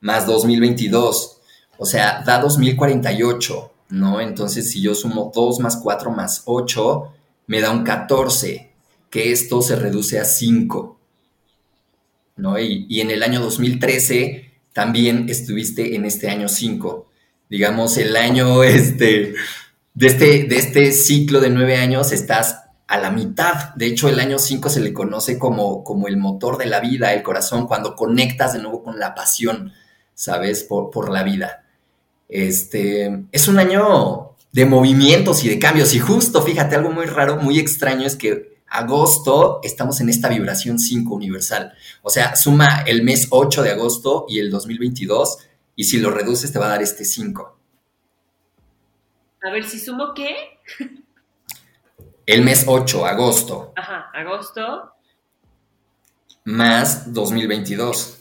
más 0.00 0.26
2022. 0.26 1.38
O 1.78 1.86
sea, 1.86 2.22
da 2.24 2.40
2048, 2.40 3.72
¿no? 3.90 4.20
Entonces, 4.20 4.70
si 4.70 4.82
yo 4.82 4.94
sumo 4.94 5.30
2 5.34 5.60
más 5.60 5.76
4 5.76 6.10
más 6.10 6.42
8, 6.46 7.12
me 7.46 7.60
da 7.60 7.70
un 7.70 7.84
14, 7.84 8.70
que 9.10 9.32
esto 9.32 9.62
se 9.62 9.76
reduce 9.76 10.18
a 10.18 10.24
5, 10.24 10.98
¿no? 12.36 12.58
Y, 12.58 12.86
y 12.88 13.00
en 13.00 13.10
el 13.10 13.22
año 13.22 13.40
2013 13.40 14.50
también 14.72 15.28
estuviste 15.28 15.94
en 15.96 16.04
este 16.04 16.28
año 16.28 16.48
5. 16.48 17.06
Digamos, 17.48 17.96
el 17.98 18.16
año 18.16 18.62
este, 18.62 19.34
de, 19.94 20.06
este, 20.06 20.44
de 20.44 20.56
este 20.56 20.92
ciclo 20.92 21.40
de 21.40 21.50
nueve 21.50 21.76
años 21.76 22.12
estás 22.12 22.64
a 22.90 22.98
la 22.98 23.10
mitad. 23.10 23.74
De 23.76 23.86
hecho, 23.86 24.08
el 24.08 24.18
año 24.18 24.38
5 24.38 24.68
se 24.68 24.80
le 24.80 24.92
conoce 24.92 25.38
como, 25.38 25.84
como 25.84 26.08
el 26.08 26.16
motor 26.16 26.58
de 26.58 26.66
la 26.66 26.80
vida, 26.80 27.12
el 27.14 27.22
corazón, 27.22 27.68
cuando 27.68 27.94
conectas 27.94 28.52
de 28.52 28.58
nuevo 28.58 28.82
con 28.82 28.98
la 28.98 29.14
pasión, 29.14 29.72
¿sabes? 30.12 30.64
Por, 30.64 30.90
por 30.90 31.10
la 31.10 31.22
vida. 31.22 31.64
Este, 32.28 33.26
es 33.30 33.46
un 33.46 33.60
año 33.60 34.30
de 34.52 34.66
movimientos 34.66 35.44
y 35.44 35.48
de 35.48 35.60
cambios. 35.60 35.94
Y 35.94 36.00
justo, 36.00 36.42
fíjate, 36.42 36.74
algo 36.74 36.90
muy 36.90 37.06
raro, 37.06 37.36
muy 37.36 37.60
extraño 37.60 38.06
es 38.06 38.16
que 38.16 38.58
agosto 38.68 39.60
estamos 39.62 40.00
en 40.00 40.08
esta 40.08 40.28
vibración 40.28 40.78
5 40.78 41.14
universal. 41.14 41.72
O 42.02 42.10
sea, 42.10 42.34
suma 42.34 42.82
el 42.86 43.02
mes 43.02 43.28
8 43.30 43.62
de 43.62 43.70
agosto 43.70 44.26
y 44.28 44.40
el 44.40 44.50
2022 44.50 45.38
y 45.76 45.84
si 45.84 45.98
lo 45.98 46.10
reduces 46.10 46.52
te 46.52 46.58
va 46.58 46.66
a 46.66 46.70
dar 46.70 46.82
este 46.82 47.04
5. 47.04 47.59
A 49.42 49.50
ver, 49.50 49.64
si 49.64 49.78
sumo 49.78 50.12
qué? 50.14 50.60
El 52.26 52.42
mes 52.42 52.64
8, 52.66 53.06
agosto. 53.06 53.72
Ajá, 53.76 54.10
agosto. 54.14 54.92
Más 56.44 57.12
2022. 57.12 58.18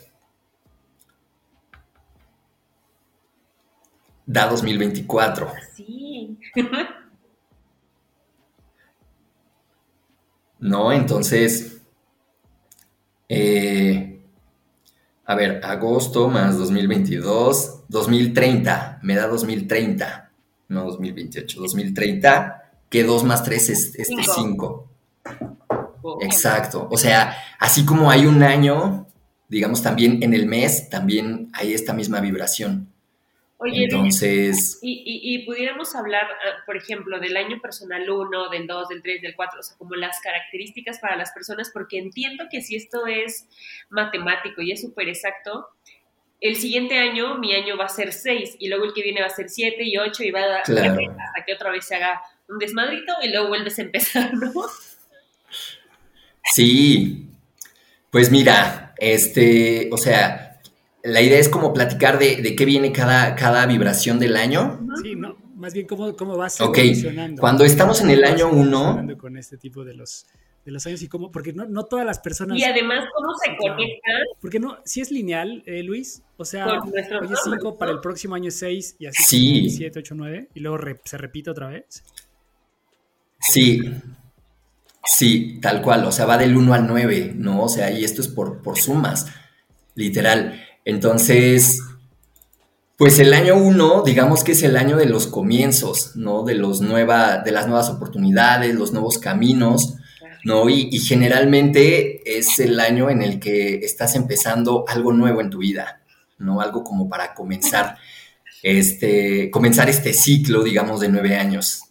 Da 4.25 4.47
2024. 4.47 5.51
Sí. 5.75 6.39
¿no? 10.59 10.91
Entonces, 10.91 11.81
eh, 13.27 14.21
a 15.25 15.35
ver, 15.35 15.61
agosto 15.63 16.27
más 16.27 16.57
2022, 16.57 17.83
2030, 17.88 18.99
me 19.03 19.15
da 19.15 19.27
2030, 19.27 20.28
no 20.69 20.85
2028, 20.85 21.59
2030, 21.59 22.71
que 22.89 23.03
2 23.03 23.23
más 23.25 23.43
3 23.43 23.69
es 23.69 23.95
este 23.95 24.23
5. 24.23 24.89
Exacto, 26.21 26.88
o 26.89 26.97
sea, 26.97 27.35
así 27.59 27.85
como 27.85 28.09
hay 28.09 28.25
un 28.25 28.41
año, 28.41 29.07
digamos 29.47 29.83
también 29.83 30.23
en 30.23 30.33
el 30.33 30.45
mes, 30.45 30.89
también 30.89 31.49
hay 31.53 31.73
esta 31.73 31.93
misma 31.93 32.21
vibración. 32.21 32.88
Oye, 33.61 33.83
entonces... 33.83 34.79
Y, 34.81 35.45
pudiéramos 35.45 35.93
hablar, 35.93 36.23
ah, 36.23 36.63
por 36.65 36.77
ejemplo, 36.77 37.19
del 37.19 37.35
año 37.35 37.59
personal 37.59 38.09
1, 38.09 38.49
del 38.49 38.67
2, 38.67 38.88
del 38.88 39.01
3, 39.01 39.21
del 39.21 39.35
4, 39.35 39.59
o 39.59 39.63
sea, 39.63 39.77
como 39.77 39.95
las 39.95 40.21
características 40.21 40.99
para 40.99 41.17
las 41.17 41.31
personas, 41.33 41.69
porque 41.73 41.97
entiendo 41.97 42.45
que 42.49 42.61
si 42.61 42.77
esto 42.77 43.05
es 43.05 43.47
matemático 43.89 44.61
y 44.61 44.71
es 44.71 44.81
súper 44.81 45.09
exacto, 45.09 45.67
el 46.41 46.55
siguiente 46.55 46.98
año 46.98 47.38
mi 47.38 47.53
año 47.53 47.77
va 47.77 47.86
a 47.86 47.89
ser 47.89 48.13
6 48.13 48.58
y 48.60 48.69
luego 48.69 48.86
el 48.86 48.93
que 48.93 49.03
viene 49.03 49.22
va 49.22 49.27
a 49.27 49.31
ser 49.31 49.50
7 49.50 49.77
y 49.84 49.98
8 49.98 50.24
y 50.24 50.31
va 50.31 50.41
a 50.41 50.48
dar 50.48 50.62
hasta 50.62 51.46
que 51.46 51.53
otra 51.53 51.72
vez 51.72 51.86
se 51.86 51.96
haga 51.96 52.22
un 52.48 52.58
desmadrito 52.58 53.13
y 53.22 53.29
luego 53.29 53.50
vuelves 53.50 53.77
a 53.79 53.81
empezar, 53.84 54.34
¿no? 54.34 54.51
Sí, 56.53 57.27
pues 58.10 58.31
mira, 58.31 58.93
este, 58.98 59.89
o 59.91 59.98
sea, 59.98 60.60
la 61.03 61.22
idea 61.22 61.39
es 61.39 61.50
como 61.50 61.74
platicar 61.74 62.17
de, 62.17 62.55
qué 62.55 62.65
viene 62.65 62.91
cada, 62.91 63.36
cada 63.36 63.65
vibración 63.65 64.19
del 64.19 64.36
año. 64.36 64.79
Sí, 65.03 65.15
no, 65.15 65.38
más 65.55 65.74
bien 65.74 65.86
cómo, 65.86 66.15
cómo 66.15 66.38
vas 66.38 66.60
Ok, 66.62 66.79
cuando 67.39 67.65
estamos 67.65 68.01
en 68.01 68.10
el 68.12 68.24
año 68.24 68.50
1... 68.50 69.17
Con 69.17 69.38
este 69.38 69.58
tipo 69.58 69.84
de 69.84 69.93
los, 69.93 70.25
de 70.65 70.72
los 70.72 70.86
años 70.88 71.01
y 71.01 71.08
cómo, 71.08 71.31
porque 71.31 71.53
no, 71.53 71.65
no 71.65 71.84
todas 71.84 72.05
las 72.05 72.19
personas... 72.19 72.58
Y 72.58 72.63
además, 72.63 73.05
¿cómo 73.13 73.34
se 73.43 73.55
conectan? 73.58 74.22
Porque 74.41 74.60
no, 74.60 74.79
si 74.86 75.01
es 75.01 75.12
lineal, 75.12 75.62
eh, 75.67 75.84
Luis, 75.84 76.24
o 76.39 76.46
sea, 76.46 76.65
hoy 76.67 77.27
es 77.31 77.39
5, 77.43 77.77
para 77.77 77.91
el 77.91 78.00
próximo 78.00 78.36
año 78.36 78.48
es 78.48 78.58
6 78.60 78.96
y 79.00 79.05
así 79.05 79.24
sí. 79.24 79.69
7, 79.69 80.00
8, 80.00 80.15
9 80.15 80.50
y 80.53 80.60
luego 80.60 80.77
se 81.03 81.17
repite 81.17 81.50
otra 81.50 81.67
vez. 81.67 82.03
Sí, 83.39 83.81
sí, 85.03 85.60
tal 85.62 85.81
cual, 85.81 86.05
o 86.05 86.12
sea, 86.12 86.25
va 86.25 86.38
del 86.38 86.55
1 86.55 86.74
al 86.74 86.88
9, 86.88 87.34
¿no? 87.36 87.63
O 87.63 87.69
sea, 87.69 87.91
y 87.91 88.03
esto 88.03 88.22
es 88.22 88.27
por, 88.27 88.62
por 88.62 88.79
sumas, 88.79 89.27
literal. 89.96 90.62
Entonces, 90.86 91.81
pues 93.00 93.17
el 93.19 93.34
año 93.34 93.55
uno, 93.55 94.03
digamos 94.03 94.43
que 94.43 94.51
es 94.51 94.63
el 94.63 94.75
año 94.75 94.98
de 94.98 95.05
los 95.05 95.27
comienzos, 95.27 96.17
¿no? 96.17 96.43
De, 96.43 96.55
los 96.55 96.81
nueva, 96.81 97.38
de 97.38 97.51
las 97.51 97.65
nuevas 97.65 97.89
oportunidades, 97.89 98.75
los 98.75 98.91
nuevos 98.91 99.19
caminos, 99.19 99.96
¿no? 100.43 100.69
Y, 100.69 101.00
generalmente 101.00 102.38
es 102.38 102.60
el 102.60 102.79
año 102.79 103.10
en 103.10 103.22
el 103.22 103.39
que 103.39 103.75
estás 103.86 104.15
empezando 104.15 104.84
algo 104.88 105.13
nuevo 105.13 105.39
en 105.41 105.50
tu 105.50 105.60
vida, 105.60 106.01
¿no? 106.39 106.62
Algo 106.62 106.84
como 106.84 107.08
para 107.08 107.34
comenzar, 107.34 107.98
este, 108.63 109.51
comenzar 109.51 109.89
este 109.89 110.13
ciclo, 110.13 110.63
digamos, 110.63 111.00
de 111.00 111.10
nueve 111.10 111.38
años. 111.38 111.84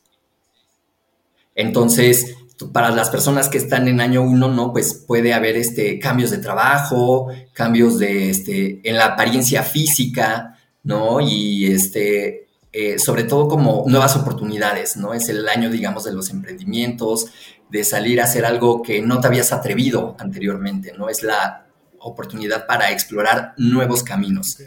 Entonces, 1.54 2.36
para 2.72 2.90
las 2.90 3.10
personas 3.10 3.48
que 3.48 3.58
están 3.58 3.86
en 3.88 4.00
año 4.00 4.22
uno, 4.22 4.48
¿no? 4.48 4.72
Pues 4.72 4.94
puede 4.94 5.32
haber 5.32 5.56
este, 5.56 5.98
cambios 5.98 6.30
de 6.30 6.38
trabajo, 6.38 7.28
cambios 7.52 7.98
de, 7.98 8.30
este, 8.30 8.80
en 8.88 8.96
la 8.96 9.06
apariencia 9.06 9.62
física, 9.62 10.58
¿no? 10.82 11.20
Y 11.20 11.66
este, 11.66 12.48
eh, 12.72 12.98
sobre 12.98 13.24
todo 13.24 13.48
como 13.48 13.84
nuevas 13.86 14.16
oportunidades, 14.16 14.96
¿no? 14.96 15.14
Es 15.14 15.28
el 15.28 15.48
año, 15.48 15.70
digamos, 15.70 16.04
de 16.04 16.12
los 16.12 16.30
emprendimientos, 16.30 17.26
de 17.70 17.84
salir 17.84 18.20
a 18.20 18.24
hacer 18.24 18.44
algo 18.44 18.82
que 18.82 19.00
no 19.02 19.20
te 19.20 19.28
habías 19.28 19.52
atrevido 19.52 20.16
anteriormente, 20.18 20.92
¿no? 20.96 21.08
Es 21.08 21.22
la 21.22 21.67
oportunidad 22.00 22.66
para 22.66 22.90
explorar 22.90 23.54
nuevos 23.56 24.02
caminos. 24.02 24.58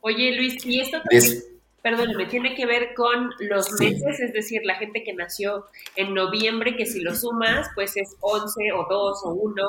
Oye, 0.00 0.34
Luis, 0.36 0.64
¿y 0.66 0.80
esto 0.80 1.00
también, 1.00 1.42
perdóname, 1.82 2.26
tiene 2.26 2.54
que 2.54 2.66
ver 2.66 2.94
con 2.94 3.30
los 3.40 3.72
meses? 3.78 4.20
Es 4.20 4.32
decir, 4.32 4.62
la 4.64 4.76
gente 4.76 5.04
que 5.04 5.12
nació 5.12 5.66
en 5.96 6.14
noviembre, 6.14 6.76
que 6.76 6.86
si 6.86 7.00
lo 7.00 7.14
sumas, 7.14 7.68
pues 7.74 7.96
es 7.96 8.16
11 8.20 8.72
o 8.72 8.86
2 8.88 9.20
o 9.24 9.32
1, 9.32 9.62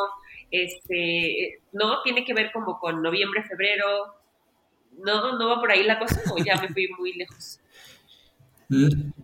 este, 0.52 1.62
¿no? 1.72 2.02
Tiene 2.04 2.26
que 2.26 2.34
ver 2.34 2.52
como 2.52 2.80
con 2.80 3.02
noviembre, 3.02 3.44
febrero, 3.44 4.16
¿no? 5.00 5.38
¿No 5.38 5.48
va 5.48 5.60
por 5.60 5.72
ahí 5.72 5.84
la 5.84 6.00
cosa 6.00 6.22
o 6.32 6.38
ya 6.44 6.60
me 6.62 6.70
fui 6.70 6.88
muy 6.98 7.14
lejos? 7.14 7.60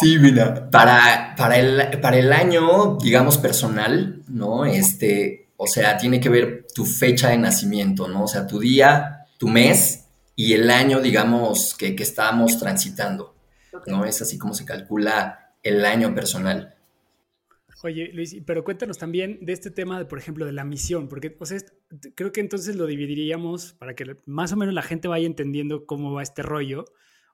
Sí, 0.00 0.18
mira, 0.18 0.68
para, 0.68 1.34
para, 1.36 1.56
el, 1.56 2.00
para 2.00 2.18
el 2.18 2.32
año, 2.32 2.96
digamos, 2.96 3.38
personal, 3.38 4.20
¿no? 4.26 4.64
Este, 4.64 5.46
o 5.62 5.66
sea, 5.68 5.96
tiene 5.96 6.18
que 6.18 6.28
ver 6.28 6.66
tu 6.74 6.84
fecha 6.84 7.28
de 7.28 7.38
nacimiento, 7.38 8.08
¿no? 8.08 8.24
O 8.24 8.26
sea, 8.26 8.48
tu 8.48 8.58
día, 8.58 9.26
tu 9.38 9.46
mes 9.46 10.08
y 10.34 10.54
el 10.54 10.68
año, 10.68 11.00
digamos, 11.00 11.76
que, 11.76 11.94
que 11.94 12.02
estamos 12.02 12.58
transitando, 12.58 13.36
¿no? 13.86 14.04
Es 14.04 14.20
así 14.20 14.38
como 14.38 14.54
se 14.54 14.64
calcula 14.64 15.54
el 15.62 15.84
año 15.84 16.12
personal. 16.16 16.74
Oye, 17.84 18.10
Luis, 18.12 18.36
pero 18.44 18.64
cuéntanos 18.64 18.98
también 18.98 19.38
de 19.40 19.52
este 19.52 19.70
tema, 19.70 20.00
de, 20.00 20.04
por 20.04 20.18
ejemplo, 20.18 20.44
de 20.44 20.50
la 20.50 20.64
misión, 20.64 21.08
porque, 21.08 21.36
o 21.38 21.46
sea, 21.46 21.58
creo 22.16 22.32
que 22.32 22.40
entonces 22.40 22.74
lo 22.74 22.86
dividiríamos 22.86 23.74
para 23.74 23.94
que 23.94 24.16
más 24.26 24.52
o 24.52 24.56
menos 24.56 24.74
la 24.74 24.82
gente 24.82 25.06
vaya 25.06 25.26
entendiendo 25.26 25.86
cómo 25.86 26.12
va 26.12 26.24
este 26.24 26.42
rollo. 26.42 26.86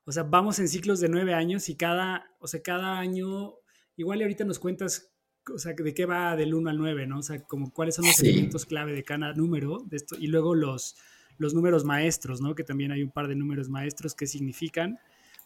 O 0.04 0.12
sea, 0.12 0.25
vamos 0.25 0.58
en 0.58 0.68
ciclos 0.68 1.00
de 1.00 1.08
nueve 1.08 1.32
años 1.32 1.70
y 1.70 1.76
cada, 1.76 2.26
o 2.40 2.47
sea, 2.47 2.61
cada 2.61 2.99
año, 2.99 3.54
igual 3.97 4.20
ahorita 4.20 4.44
nos 4.44 4.58
cuentas, 4.58 5.14
o 5.54 5.58
sea, 5.58 5.72
de 5.72 5.94
qué 5.94 6.06
va 6.06 6.36
del 6.36 6.54
1 6.54 6.70
al 6.70 6.78
9, 6.78 7.06
¿no? 7.06 7.18
O 7.18 7.22
sea, 7.22 7.42
como 7.42 7.72
cuáles 7.72 7.96
son 7.96 8.06
los 8.06 8.18
elementos 8.20 8.66
clave 8.66 8.92
de 8.92 9.04
cada 9.04 9.32
número 9.32 9.84
de 9.86 9.96
esto, 9.96 10.16
y 10.18 10.26
luego 10.28 10.54
los, 10.54 10.96
los 11.38 11.54
números 11.54 11.84
maestros, 11.84 12.40
¿no? 12.40 12.54
Que 12.54 12.64
también 12.64 12.92
hay 12.92 13.02
un 13.02 13.10
par 13.10 13.28
de 13.28 13.36
números 13.36 13.68
maestros 13.68 14.14
que 14.14 14.26
significan, 14.26 14.98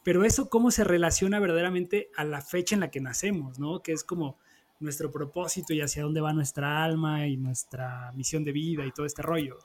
pero 0.02 0.25
eso 0.25 0.49
cómo 0.49 0.71
se 0.71 0.85
relaciona 0.85 1.38
verdaderamente 1.40 2.11
a 2.16 2.25
la 2.25 2.40
fecha 2.40 2.75
en 2.75 2.80
la 2.80 2.90
que 2.90 3.00
nacemos, 3.00 3.59
¿no? 3.59 3.82
Que 3.82 3.92
es 3.92 4.04
como 4.04 4.38
nuestro 4.80 5.12
propósito 5.12 5.73
y 5.73 5.80
hacia 5.80 6.02
dónde 6.02 6.21
va 6.21 6.32
nuestra 6.32 6.85
alma 6.85 7.26
y 7.26 7.37
nuestra 7.37 8.11
misión 8.14 8.44
de 8.44 8.52
vida 8.52 8.85
y 8.85 8.90
todo 8.90 9.06
este 9.06 9.23
rollo. 9.23 9.59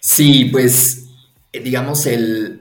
Sí, 0.00 0.46
pues 0.46 1.14
eh, 1.54 1.60
digamos, 1.60 2.06
el, 2.06 2.58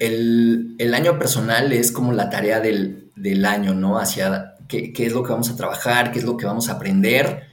año 0.93 1.17
personal 1.17 1.73
es 1.73 1.91
como 1.91 2.13
la 2.13 2.29
tarea 2.29 2.59
del, 2.59 3.45
año, 3.45 3.73
¿no? 3.73 3.97
Hacia 3.97 4.52
qué, 4.93 5.05
es 5.05 5.13
lo 5.13 5.23
que 5.23 5.31
vamos 5.31 5.49
a 5.49 5.55
trabajar, 5.55 6.11
qué 6.11 6.19
es 6.19 6.25
lo 6.25 6.37
que 6.37 6.45
vamos 6.45 6.69
a 6.69 6.73
aprender. 6.73 7.47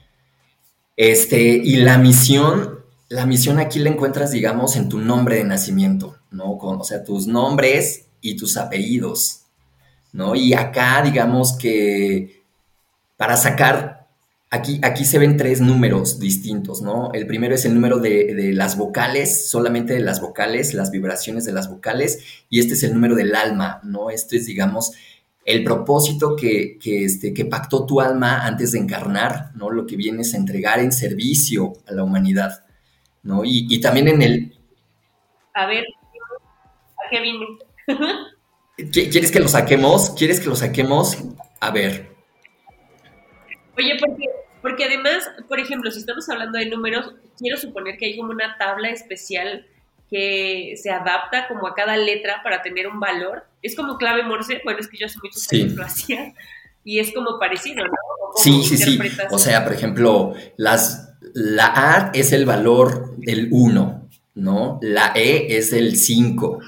Este, 0.95 1.41
y 1.41 1.77
la 1.77 1.97
misión, 1.97 2.79
la 3.09 3.25
misión 3.25 3.59
aquí 3.59 3.79
la 3.79 3.89
encuentras, 3.89 4.31
digamos, 4.31 4.75
en 4.75 4.89
tu 4.89 4.99
nombre 4.99 5.35
de 5.35 5.43
nacimiento, 5.43 6.17
¿no? 6.31 6.57
Con, 6.57 6.81
o 6.81 6.83
sea, 6.83 7.03
tus 7.03 7.27
nombres 7.27 8.07
y 8.21 8.35
tus 8.35 8.57
apellidos, 8.57 9.41
¿no? 10.13 10.35
Y 10.35 10.53
acá, 10.53 11.01
digamos 11.01 11.53
que 11.53 12.41
para 13.17 13.37
sacar 13.37 14.01
Aquí, 14.53 14.81
aquí 14.83 15.05
se 15.05 15.17
ven 15.17 15.37
tres 15.37 15.61
números 15.61 16.19
distintos, 16.19 16.81
¿no? 16.81 17.13
El 17.13 17.25
primero 17.25 17.55
es 17.55 17.63
el 17.63 17.73
número 17.73 17.99
de, 17.99 18.51
las 18.53 18.77
vocales, 18.77 19.49
solamente 19.49 19.93
de 19.93 20.01
las 20.01 20.19
vocales, 20.19 20.73
las 20.73 20.91
vibraciones 20.91 21.45
de 21.45 21.53
las 21.53 21.69
vocales, 21.69 22.19
y 22.49 22.59
este 22.59 22.73
es 22.73 22.83
el 22.83 22.93
número 22.93 23.15
del 23.15 23.33
alma, 23.33 23.79
¿no? 23.85 24.09
Este 24.09 24.35
es, 24.35 24.45
digamos, 24.45 24.91
el 25.45 25.63
propósito 25.63 26.35
que, 26.35 26.77
este, 26.83 27.33
que 27.33 27.45
pactó 27.45 27.85
tu 27.85 27.99
alma 27.99 28.45
antes 28.45 28.71
de 28.71 28.79
encarnar, 28.79 29.51
¿no? 29.55 29.69
Lo 29.69 29.85
que 29.85 29.95
vienes 29.95 30.33
a 30.33 30.37
entregar 30.37 30.79
en 30.79 30.91
servicio 30.91 31.73
a 31.87 31.93
la 31.93 32.03
humanidad, 32.03 32.65
¿no? 33.23 33.41
Y, 33.43 33.79
también 33.81 34.07
en 34.07 34.21
el... 34.21 34.55
A 35.53 35.65
ver, 35.65 35.83
¿a 35.83 37.09
qué 37.09 37.21
vine? 37.21 37.45
¿Quieres 38.91 39.31
que 39.31 39.39
lo 39.39 39.47
saquemos? 39.47 40.11
¿Quieres 40.11 40.39
que 40.39 40.47
lo 40.47 40.55
saquemos? 40.55 41.17
A 41.59 41.71
ver. 41.71 42.11
Oye, 43.77 43.97
porque 43.99 44.25
porque 44.61 44.85
además, 44.85 45.29
por 45.47 45.59
ejemplo, 45.59 45.89
si 45.91 45.99
estamos 45.99 46.29
hablando 46.29 46.59
de 46.59 46.67
números, 46.67 47.13
quiero 47.37 47.57
suponer 47.57 47.97
que 47.97 48.05
hay 48.05 48.17
como 48.17 48.31
una 48.31 48.57
tabla 48.57 48.89
especial 48.89 49.65
que 50.11 50.75
se 50.75 50.91
adapta 50.91 51.47
como 51.47 51.65
a 51.67 51.73
cada 51.73 51.95
letra 51.95 52.41
para 52.43 52.61
tener 52.61 52.87
un 52.87 52.99
valor. 52.99 53.45
Es 53.61 53.77
como 53.77 53.97
clave 53.97 54.23
Morse, 54.23 54.59
bueno, 54.65 54.79
es 54.79 54.89
que 54.89 54.97
yo 54.97 55.05
hace 55.05 55.17
muchos 55.23 55.47
años 55.51 55.73
lo 55.73 55.85
hacía, 55.85 56.33
y 56.83 56.99
es 56.99 57.13
como 57.13 57.39
parecido, 57.39 57.85
¿no? 57.85 57.93
Sí, 58.35 58.61
sí, 58.63 58.77
sí. 58.77 58.99
O 59.31 59.39
sea, 59.39 59.63
por 59.63 59.73
ejemplo, 59.73 60.33
las, 60.57 61.15
la 61.33 61.71
A 61.73 62.11
es 62.13 62.33
el 62.33 62.45
valor 62.45 63.15
del 63.17 63.47
1, 63.51 64.09
¿no? 64.35 64.79
La 64.81 65.13
E 65.15 65.57
es 65.57 65.71
el 65.71 65.95
5, 65.97 66.59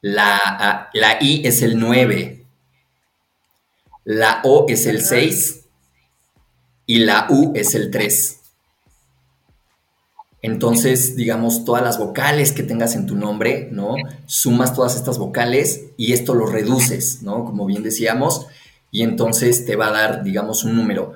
la, 0.00 0.90
la 0.92 1.22
I 1.22 1.46
es 1.46 1.62
el 1.62 1.78
9, 1.78 2.44
la 4.04 4.40
O 4.42 4.66
es 4.68 4.86
el 4.86 5.00
6 5.00 5.64
y 6.86 6.98
la 6.98 7.26
U 7.30 7.52
es 7.54 7.74
el 7.76 7.90
3. 7.90 8.40
Entonces, 10.46 11.16
digamos, 11.16 11.64
todas 11.64 11.82
las 11.82 11.98
vocales 11.98 12.52
que 12.52 12.62
tengas 12.62 12.94
en 12.96 13.06
tu 13.06 13.16
nombre, 13.16 13.70
¿no? 13.72 13.96
Sumas 14.26 14.74
todas 14.74 14.94
estas 14.94 15.16
vocales 15.16 15.86
y 15.96 16.12
esto 16.12 16.34
lo 16.34 16.44
reduces, 16.44 17.22
¿no? 17.22 17.46
Como 17.46 17.64
bien 17.64 17.82
decíamos, 17.82 18.46
y 18.90 19.04
entonces 19.04 19.64
te 19.64 19.74
va 19.74 19.86
a 19.86 19.92
dar, 19.92 20.22
digamos, 20.22 20.62
un 20.64 20.76
número. 20.76 21.14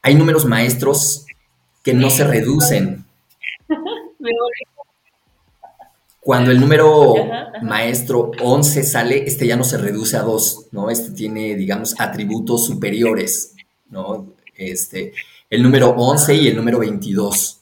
Hay 0.00 0.14
números 0.14 0.46
maestros 0.46 1.26
que 1.82 1.92
no 1.92 2.08
se 2.08 2.24
reducen. 2.24 3.04
Cuando 6.20 6.50
el 6.50 6.58
número 6.58 7.14
maestro 7.60 8.30
11 8.42 8.84
sale, 8.84 9.24
este 9.26 9.46
ya 9.46 9.56
no 9.56 9.64
se 9.64 9.76
reduce 9.76 10.16
a 10.16 10.22
2, 10.22 10.68
¿no? 10.72 10.88
Este 10.88 11.10
tiene, 11.10 11.56
digamos, 11.56 11.94
atributos 12.00 12.64
superiores, 12.64 13.54
¿no? 13.90 14.32
este, 14.56 15.12
el 15.50 15.62
número 15.62 15.90
11 15.90 16.34
y 16.36 16.48
el 16.48 16.56
número 16.56 16.78
22. 16.78 17.61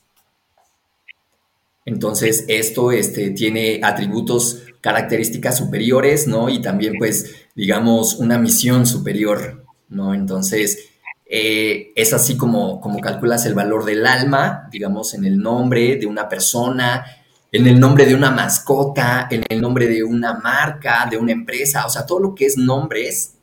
Entonces, 1.85 2.45
esto 2.49 2.93
este, 2.93 3.31
tiene 3.31 3.81
atributos, 3.83 4.63
características 4.81 5.59
superiores, 5.59 6.27
¿no? 6.27 6.49
Y 6.49 6.61
también, 6.61 6.95
pues, 6.99 7.35
digamos, 7.55 8.15
una 8.15 8.39
misión 8.39 8.87
superior, 8.87 9.65
¿no? 9.89 10.15
Entonces, 10.15 10.91
eh, 11.27 11.93
es 11.97 12.13
así 12.13 12.37
como, 12.37 12.81
como 12.81 13.01
calculas 13.01 13.47
el 13.47 13.55
valor 13.55 13.85
del 13.85 14.07
alma, 14.07 14.69
digamos, 14.71 15.15
en 15.15 15.25
el 15.25 15.39
nombre 15.39 15.97
de 15.97 16.07
una 16.07 16.29
persona, 16.29 17.05
en 17.53 17.67
el 17.67 17.79
nombre 17.81 18.07
de 18.07 18.15
una 18.15 18.31
mascota, 18.31 19.29
en 19.31 19.45
el 19.49 19.61
nombre 19.61 19.87
de 19.89 20.03
una 20.03 20.35
marca, 20.35 21.07
de 21.11 21.17
una 21.17 21.33
empresa, 21.33 21.87
o 21.87 21.91
sea, 21.91 22.07
todo 22.07 22.21
lo 22.21 22.35
que 22.35 22.47
es 22.47 22.57
nombres, 22.57 23.35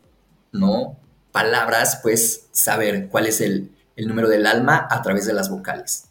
¿no? 0.51 0.97
palabras, 1.37 1.99
pues 2.01 2.47
saber 2.51 3.09
cuál 3.09 3.27
es 3.27 3.41
el, 3.41 3.69
número 3.95 4.27
del 4.27 4.47
alma 4.47 4.87
a 4.89 5.03
través 5.03 5.27
de 5.27 5.33
las 5.33 5.51
vocales. 5.51 6.06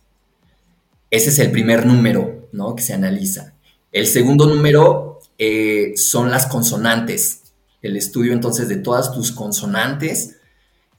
Ese 1.10 1.30
es 1.30 1.38
el 1.38 1.50
primer 1.50 1.86
número, 1.86 2.48
¿no? 2.52 2.74
Que 2.74 2.82
se 2.82 2.94
analiza. 2.94 3.54
El 3.92 4.06
segundo 4.06 4.46
número 4.46 5.20
eh, 5.38 5.94
son 5.96 6.30
las 6.30 6.46
consonantes. 6.46 7.42
El 7.82 7.96
estudio 7.96 8.32
entonces 8.32 8.68
de 8.68 8.76
todas 8.76 9.12
tus 9.12 9.32
consonantes. 9.32 10.36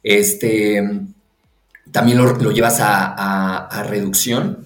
Este, 0.04 0.82
también 1.92 2.18
lo, 2.18 2.52
llevas 2.52 2.78
a, 2.80 3.84
reducción 3.88 4.66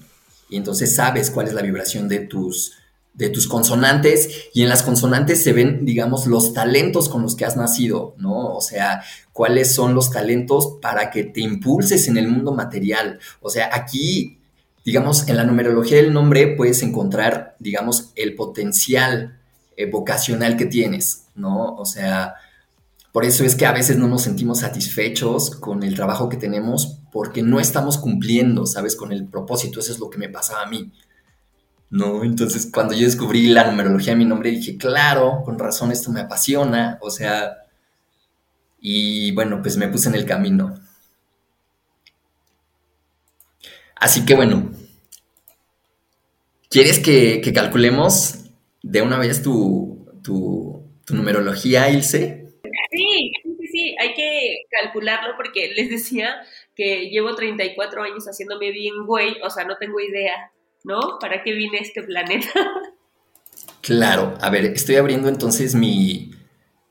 y 0.49 0.57
entonces 0.57 0.95
sabes 0.95 1.31
cuál 1.31 1.47
es 1.47 1.53
la 1.53 1.61
vibración 1.61 2.07
de 2.07 2.19
tus, 2.19 2.73
de 3.13 3.29
tus 3.29 3.47
consonantes 3.47 4.49
y 4.53 4.63
en 4.63 4.69
las 4.69 4.83
consonantes 4.83 5.43
se 5.43 5.53
ven, 5.53 5.85
digamos, 5.85 6.27
los 6.27 6.53
talentos 6.53 7.09
con 7.09 7.21
los 7.21 7.35
que 7.35 7.45
has 7.45 7.55
nacido, 7.55 8.15
¿no? 8.17 8.53
O 8.55 8.61
sea, 8.61 9.03
cuáles 9.31 9.73
son 9.73 9.93
los 9.93 10.11
talentos 10.11 10.77
para 10.81 11.09
que 11.09 11.23
te 11.23 11.41
impulses 11.41 12.07
en 12.07 12.17
el 12.17 12.27
mundo 12.27 12.53
material. 12.53 13.19
O 13.39 13.49
sea, 13.49 13.69
aquí, 13.71 14.40
digamos, 14.85 15.27
en 15.27 15.37
la 15.37 15.43
numerología 15.43 15.97
del 15.97 16.13
nombre 16.13 16.55
puedes 16.55 16.81
encontrar, 16.83 17.55
digamos, 17.59 18.11
el 18.15 18.35
potencial 18.35 19.39
eh, 19.77 19.89
vocacional 19.89 20.57
que 20.57 20.65
tienes, 20.65 21.27
¿no? 21.35 21.75
O 21.75 21.85
sea, 21.85 22.35
por 23.11 23.25
eso 23.25 23.43
es 23.43 23.55
que 23.55 23.65
a 23.65 23.73
veces 23.73 23.97
no 23.97 24.07
nos 24.07 24.23
sentimos 24.23 24.59
satisfechos 24.59 25.51
con 25.51 25.83
el 25.83 25.95
trabajo 25.95 26.29
que 26.29 26.37
tenemos 26.37 26.99
porque 27.11 27.43
no 27.43 27.59
estamos 27.59 27.97
cumpliendo, 27.97 28.65
¿sabes? 28.65 28.95
Con 28.95 29.11
el 29.11 29.27
propósito. 29.27 29.79
Eso 29.79 29.91
es 29.91 29.99
lo 29.99 30.09
que 30.09 30.17
me 30.17 30.29
pasaba 30.29 30.63
a 30.63 30.69
mí. 30.69 30.91
¿no? 31.91 32.23
Entonces, 32.23 32.69
cuando 32.73 32.93
yo 32.93 33.05
descubrí 33.05 33.47
la 33.49 33.69
numerología 33.69 34.13
de 34.13 34.19
mi 34.19 34.25
nombre, 34.25 34.49
dije, 34.49 34.77
claro, 34.77 35.43
con 35.43 35.59
razón 35.59 35.91
esto 35.91 36.09
me 36.09 36.21
apasiona, 36.21 36.97
o 37.01 37.11
sea, 37.11 37.57
y 38.79 39.31
bueno, 39.33 39.61
pues 39.61 39.77
me 39.77 39.89
puse 39.89 40.09
en 40.09 40.15
el 40.15 40.25
camino. 40.25 40.73
Así 44.01 44.25
que 44.25 44.33
bueno, 44.33 44.71
¿quieres 46.71 46.97
que, 46.97 47.39
calculemos 47.53 48.45
de 48.81 49.03
una 49.03 49.19
vez 49.19 49.43
tu, 49.43 50.09
tu, 50.23 50.89
numerología, 51.11 51.87
Ilse? 51.87 52.47
Sí, 52.91 53.31
sí, 53.43 53.67
sí, 53.71 53.95
hay 54.01 54.15
que 54.15 54.63
calcularlo 54.71 55.35
porque 55.37 55.71
les 55.75 55.91
decía 55.91 56.41
que 56.75 57.11
llevo 57.11 57.35
34 57.35 58.01
años 58.01 58.25
haciéndome 58.25 58.71
bien 58.71 59.05
güey, 59.05 59.37
o 59.43 59.51
sea, 59.51 59.65
no 59.65 59.77
tengo 59.77 59.99
idea, 59.99 60.51
¿no? 60.83 61.19
¿Para 61.19 61.43
qué 61.43 61.53
vine 61.53 61.77
a 61.77 61.81
este 61.81 62.01
planeta? 62.01 62.49
Claro, 63.81 64.35
a 64.41 64.49
ver, 64.49 64.65
estoy 64.65 64.95
abriendo 64.95 65.27
entonces 65.27 65.73
mi, 65.73 66.31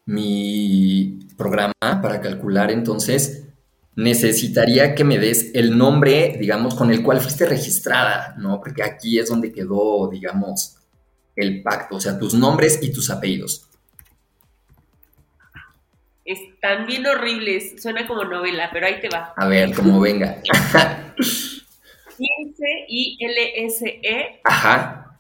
mi 0.07 1.21
programa 1.37 1.73
para 1.81 2.21
calcular 2.21 2.71
entonces 2.71 3.50
necesitaría 3.97 4.95
que 4.95 5.05
me 5.05 5.19
des 5.19 5.51
el 5.55 5.77
nombre, 5.77 6.37
digamos, 6.39 6.75
con 6.75 6.91
el 6.91 7.03
cual 7.03 7.21
fuiste 7.21 7.47
registrada, 7.47 8.35
¿no? 8.39 8.61
Porque 8.61 8.83
aquí 8.83 9.19
es 9.19 9.29
donde 9.29 9.53
quedó, 9.53 10.09
digamos, 10.09 10.77
el 11.37 11.63
pacto, 11.63 11.97
o 11.97 12.01
sea, 12.01 12.19
tus 12.19 12.35
nombres 12.35 12.79
y 12.83 12.93
tus 12.93 13.11
apellidos. 13.11 13.67
Están 16.25 16.87
bien 16.87 17.07
horribles, 17.07 17.83
suena 17.83 18.07
como 18.07 18.25
novela, 18.25 18.71
pero 18.73 18.87
ahí 18.87 19.01
te 19.01 19.09
va. 19.09 19.35
A 19.37 19.49
ver, 19.49 19.75
como 19.75 20.01
venga. 20.01 20.41
I-L-S-E. 22.89 24.41
Ajá. 24.45 25.19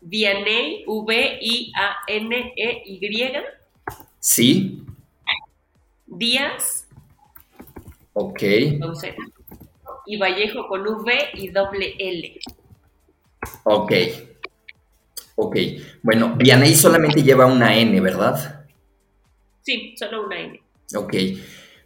Vianey, 0.00 0.84
V-I-A-N-E-Y. 0.86 1.72
Sí. 4.18 4.84
Díaz. 6.06 6.81
Ok. 8.14 8.42
Y 10.06 10.16
Vallejo 10.16 10.66
con 10.68 10.86
V 10.86 11.12
y 11.34 11.48
doble 11.48 11.94
L. 11.98 12.40
Ok. 13.64 13.92
Ok. 15.36 15.56
Bueno, 16.02 16.34
Vianey 16.36 16.74
solamente 16.74 17.22
lleva 17.22 17.46
una 17.46 17.76
N, 17.76 18.00
¿verdad? 18.00 18.66
Sí, 19.62 19.94
solo 19.96 20.26
una 20.26 20.40
N. 20.40 20.60
Ok. 20.94 21.14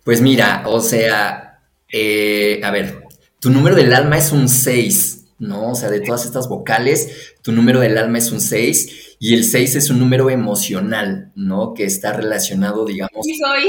Pues 0.04 0.20
mira, 0.20 0.64
o 0.66 0.80
sea, 0.80 1.60
eh, 1.92 2.60
a 2.62 2.70
ver, 2.70 3.04
tu 3.40 3.50
número 3.50 3.76
del 3.76 3.92
alma 3.92 4.18
es 4.18 4.32
un 4.32 4.48
6, 4.48 5.34
¿no? 5.38 5.72
O 5.72 5.74
sea, 5.74 5.90
de 5.90 6.00
todas 6.00 6.24
estas 6.24 6.48
vocales, 6.48 7.34
tu 7.42 7.52
número 7.52 7.80
del 7.80 7.98
alma 7.98 8.18
es 8.18 8.32
un 8.32 8.40
6 8.40 9.16
y 9.18 9.34
el 9.34 9.44
6 9.44 9.76
es 9.76 9.90
un 9.90 9.98
número 9.98 10.30
emocional, 10.30 11.32
¿no? 11.34 11.74
Que 11.74 11.84
está 11.84 12.12
relacionado, 12.12 12.84
digamos... 12.84 13.24
Sí, 13.24 13.36
soy. 13.36 13.66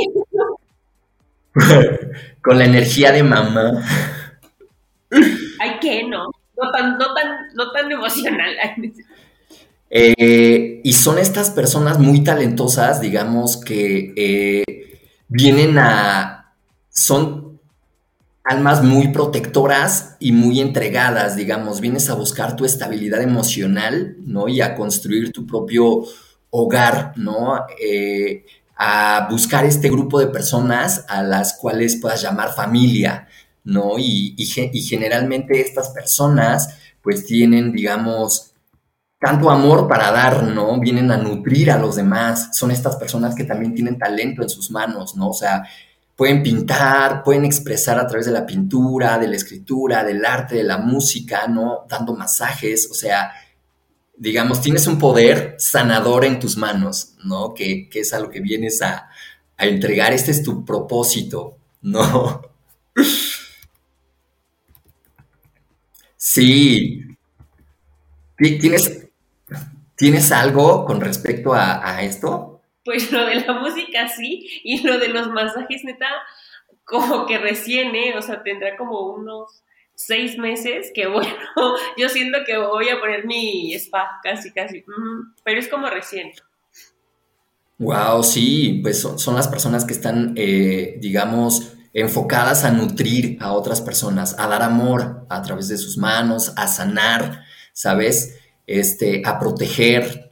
con 2.42 2.58
la 2.58 2.66
energía 2.66 3.12
de 3.12 3.24
mamá. 3.24 3.84
Ay, 5.60 5.72
¿qué? 5.82 6.04
No, 6.08 6.26
no 6.26 6.72
tan, 6.72 6.98
no 6.98 7.14
tan, 7.14 7.28
no 7.56 7.72
tan 7.72 7.92
emocional. 7.92 8.56
Eh, 9.90 10.82
y 10.84 10.92
son 10.92 11.18
estas 11.18 11.50
personas 11.50 11.98
muy 11.98 12.22
talentosas, 12.22 13.00
digamos, 13.00 13.56
que 13.56 14.14
eh, 14.18 15.00
vienen 15.30 15.78
a... 15.80 16.54
Son 16.90 17.58
almas 18.44 18.84
muy 18.84 19.10
protectoras 19.10 20.16
y 20.20 20.32
muy 20.34 20.60
entregadas, 20.60 21.36
digamos, 21.36 21.82
vienes 21.82 22.10
a 22.10 22.16
buscar 22.16 22.56
tu 22.56 22.66
estabilidad 22.66 23.22
emocional, 23.22 24.18
¿no? 24.26 24.48
Y 24.48 24.62
a 24.62 24.76
construir 24.76 25.32
tu 25.32 25.46
propio 25.46 26.04
hogar, 26.50 27.14
¿no? 27.18 27.66
Eh, 27.82 28.46
a 28.78 29.28
buscar 29.30 29.66
este 29.66 29.90
grupo 29.90 30.20
de 30.20 30.28
personas 30.28 31.06
a 31.08 31.24
las 31.24 31.54
cuales 31.54 31.96
puedas 31.96 32.22
llamar 32.22 32.54
familia, 32.54 33.28
¿no? 33.64 33.98
Y, 33.98 34.36
generalmente 34.88 35.60
estas 35.60 35.90
personas 35.90 36.70
pues 37.02 37.26
tienen, 37.26 37.72
digamos, 37.72 38.54
tanto 39.20 39.50
amor 39.50 39.88
para 39.88 40.12
dar, 40.12 40.44
¿no? 40.44 40.80
Vienen 40.80 41.10
a 41.12 41.18
nutrir 41.18 41.72
a 41.72 41.78
los 41.78 41.96
demás. 41.96 42.50
Son 42.52 42.70
estas 42.70 42.98
personas 42.98 43.34
que 43.34 43.46
también 43.46 43.74
tienen 43.74 43.98
talento 43.98 44.44
en 44.44 44.50
sus 44.50 44.70
manos, 44.72 45.16
¿no? 45.16 45.30
O 45.30 45.34
sea, 45.34 45.64
pueden 46.16 46.44
pintar, 46.44 47.24
pueden 47.24 47.46
expresar 47.46 47.98
a 47.98 48.08
través 48.08 48.26
de 48.26 48.34
la 48.34 48.46
pintura, 48.46 49.18
de 49.18 49.28
la 49.28 49.38
escritura, 49.38 50.04
del 50.04 50.26
arte, 50.26 50.56
de 50.56 50.64
la 50.64 50.78
música, 50.80 51.48
¿no? 51.48 51.86
Dando 51.88 52.14
masajes, 52.14 52.90
o 52.92 52.94
sea, 52.94 53.32
digamos, 54.18 54.62
tienes 54.62 54.88
un 54.88 54.98
poder 54.98 55.56
sanador 55.60 56.26
en 56.26 56.40
tus 56.40 56.58
manos, 56.58 57.16
¿no? 57.24 57.54
Que, 57.54 57.90
es 57.94 58.14
a 58.14 58.20
lo 58.20 58.30
que 58.30 58.42
vienes 58.42 58.82
a, 58.82 59.10
entregar. 59.58 60.14
Este 60.14 60.32
es 60.32 60.44
tu 60.44 60.66
propósito, 60.66 61.58
¿no? 61.82 62.42
Sí. 66.20 67.04
¿Tienes, 68.38 69.08
¿Tienes 69.96 70.32
algo 70.32 70.84
con 70.84 71.00
respecto 71.00 71.54
a, 71.54 71.88
a, 71.88 72.04
esto? 72.04 72.62
Pues 72.84 73.12
lo 73.12 73.26
de 73.26 73.36
la 73.36 73.54
música 73.54 74.10
sí, 74.10 74.48
y 74.64 74.86
lo 74.86 75.00
de 75.00 75.08
los 75.08 75.30
masajes, 75.30 75.86
neta, 75.86 76.08
como 76.84 77.26
que 77.28 77.38
recién, 77.38 77.96
¿eh? 77.96 78.14
O 78.18 78.22
sea, 78.22 78.44
tendrá 78.44 78.76
como 78.76 79.14
unos 79.14 79.64
seis 79.98 80.38
meses, 80.38 80.92
que 80.94 81.08
bueno, 81.08 81.34
yo 81.98 82.08
siento 82.08 82.40
que 82.46 82.58
voy 82.58 82.88
a 82.90 83.00
poner 83.00 83.26
mi 83.26 83.74
spa 83.74 84.20
casi, 84.24 84.52
casi, 84.52 84.86
pero 85.44 85.60
es 85.60 85.68
como 85.68 85.90
recién. 85.90 86.32
Wow, 87.80 88.24
sí, 88.24 88.80
pues 88.82 89.00
son, 89.00 89.36
las 89.36 89.48
personas 89.48 89.86
que 89.86 89.94
están, 89.94 90.34
eh, 90.36 90.98
digamos, 91.00 91.74
enfocadas 91.94 92.64
a 92.64 92.72
nutrir 92.72 93.38
a 93.40 93.52
otras 93.52 93.82
personas, 93.82 94.36
a 94.40 94.48
dar 94.48 94.64
amor 94.64 95.26
a 95.30 95.42
través 95.42 95.68
de 95.68 95.78
sus 95.78 95.98
manos, 95.98 96.54
a 96.56 96.68
sanar, 96.68 97.44
¿sabes? 97.74 98.40
Este, 98.66 99.22
a 99.26 99.40
proteger. 99.40 100.32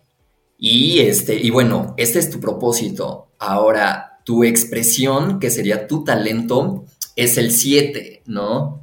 Y 0.58 1.01
este, 1.01 1.36
y 1.36 1.51
bueno, 1.51 1.93
este 1.97 2.17
es 2.17 2.32
tu 2.32 2.39
propósito. 2.39 3.30
Ahora, 3.38 4.19
tu 4.23 4.43
expresión, 4.43 5.39
que 5.39 5.51
sería 5.51 5.86
tu 5.86 6.04
talento, 6.04 6.86
es 7.15 7.38
el 7.38 7.51
7, 7.51 8.23
¿no? 8.25 8.82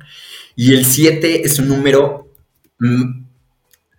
Y 0.56 0.74
el 0.74 0.84
7 0.84 1.44
es 1.44 1.58
un 1.58 1.68
número 1.68 2.32
mm, 2.78 3.24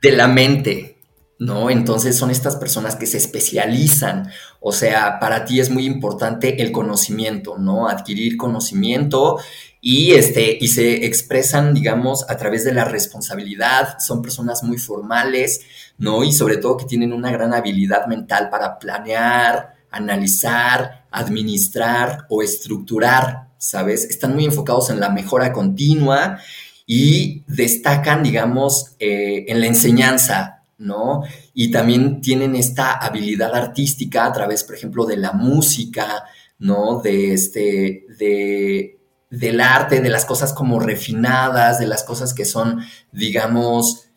de 0.02 0.12
la 0.12 0.28
mente, 0.28 0.98
¿no? 1.40 1.70
Entonces 1.70 2.16
son 2.16 2.32
estas 2.32 2.56
personas 2.56 2.96
que 2.96 3.06
se 3.06 3.18
especializan. 3.18 4.30
O 4.60 4.72
sea, 4.72 5.20
para 5.20 5.46
ti 5.46 5.60
es 5.60 5.70
muy 5.70 5.86
importante 5.86 6.62
el 6.62 6.72
conocimiento, 6.72 7.58
¿no? 7.58 7.88
Adquirir 7.88 8.38
conocimiento 8.38 9.40
y, 9.82 10.12
este, 10.12 10.58
y 10.60 10.68
se 10.70 11.06
expresan, 11.06 11.74
digamos, 11.74 12.26
a 12.30 12.38
través 12.38 12.64
de 12.64 12.74
la 12.74 12.86
responsabilidad. 12.86 13.98
Son 14.00 14.22
personas 14.22 14.64
muy 14.64 14.78
formales, 14.78 15.62
¿no? 15.98 16.24
Y 16.24 16.32
sobre 16.32 16.58
todo 16.58 16.78
que 16.78 16.86
tienen 16.86 17.14
una 17.14 17.32
gran 17.32 17.54
habilidad 17.54 18.08
mental 18.08 18.50
para 18.50 18.80
planear, 18.80 19.74
analizar, 19.92 21.06
administrar 21.12 22.26
o 22.30 22.42
estructurar 22.42 23.53
¿sabes? 23.64 24.04
Están 24.04 24.34
muy 24.34 24.44
enfocados 24.44 24.90
en 24.90 25.00
la 25.00 25.10
mejora 25.10 25.54
continua 25.54 26.40
y 26.86 27.44
destacan, 27.48 28.22
digamos, 28.22 28.96
eh, 29.00 29.46
en 29.48 29.62
la 29.62 29.68
enseñanza, 29.68 30.66
¿no? 30.78 31.24
Y 31.54 31.72
también 31.72 32.20
tienen 32.20 32.56
esta 32.56 32.92
habilidad 32.92 33.56
artística 33.56 34.26
a 34.26 34.34
través, 34.34 34.66
por 34.66 34.76
ejemplo, 34.76 35.06
de 35.06 35.16
la 35.16 35.32
música, 35.32 36.26
¿no? 36.60 37.00
De 37.02 37.34
este, 37.34 38.06
de, 38.20 39.00
del 39.30 39.62
arte, 39.62 40.02
de 40.02 40.10
las 40.10 40.26
cosas 40.26 40.52
como 40.52 40.82
refinadas, 40.82 41.80
de 41.80 41.88
las 41.88 42.04
cosas 42.04 42.34
que 42.34 42.44
son, 42.44 42.82
digamos, 43.14 44.10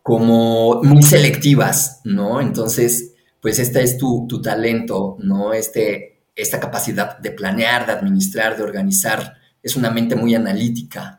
como 0.00 0.80
muy 0.84 1.02
selectivas, 1.02 2.02
¿no? 2.04 2.40
Entonces, 2.40 3.14
pues 3.40 3.58
este 3.58 3.82
es 3.82 3.98
tu, 3.98 4.26
tu 4.28 4.40
talento, 4.40 5.16
¿no? 5.18 5.52
Este, 5.52 6.15
esta 6.36 6.60
capacidad 6.60 7.18
de 7.18 7.32
planear, 7.32 7.86
de 7.86 7.92
administrar, 7.92 8.56
de 8.56 8.62
organizar, 8.62 9.36
es 9.62 9.74
una 9.74 9.90
mente 9.90 10.14
muy 10.14 10.34
analítica. 10.34 11.18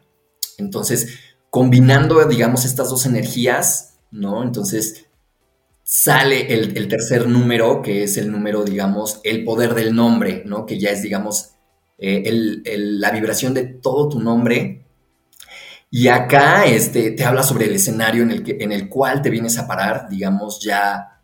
Entonces, 0.58 1.20
combinando, 1.50 2.24
digamos, 2.26 2.64
estas 2.66 2.90
dos 2.90 3.06
energías, 3.06 3.98
¿no? 4.12 4.44
Entonces, 4.44 5.08
sale 5.84 6.54
el, 6.54 6.88
tercer 6.88 7.28
número, 7.28 7.82
que 7.82 8.04
es 8.04 8.18
el 8.18 8.32
número, 8.32 8.64
digamos, 8.64 9.20
el 9.24 9.44
poder 9.44 9.74
del 9.74 9.96
nombre, 9.96 10.44
¿no? 10.46 10.66
Que 10.66 10.80
ya 10.80 10.92
es, 10.92 11.02
digamos, 11.02 11.56
eh, 11.98 12.32
la 12.66 13.12
vibración 13.12 13.54
de 13.54 13.66
todo 13.66 14.10
tu 14.10 14.20
nombre. 14.20 14.86
Y 15.90 16.10
acá 16.10 16.66
este, 16.66 17.12
te 17.12 17.24
habla 17.24 17.42
sobre 17.42 17.66
el 17.66 17.76
escenario 17.76 18.24
en 18.24 18.32
el, 18.32 18.44
que, 18.44 18.58
en 18.60 18.72
el 18.72 18.90
cual 18.90 19.22
te 19.22 19.30
vienes 19.30 19.58
a 19.58 19.68
parar, 19.68 20.08
digamos, 20.10 20.62
ya 20.62 21.17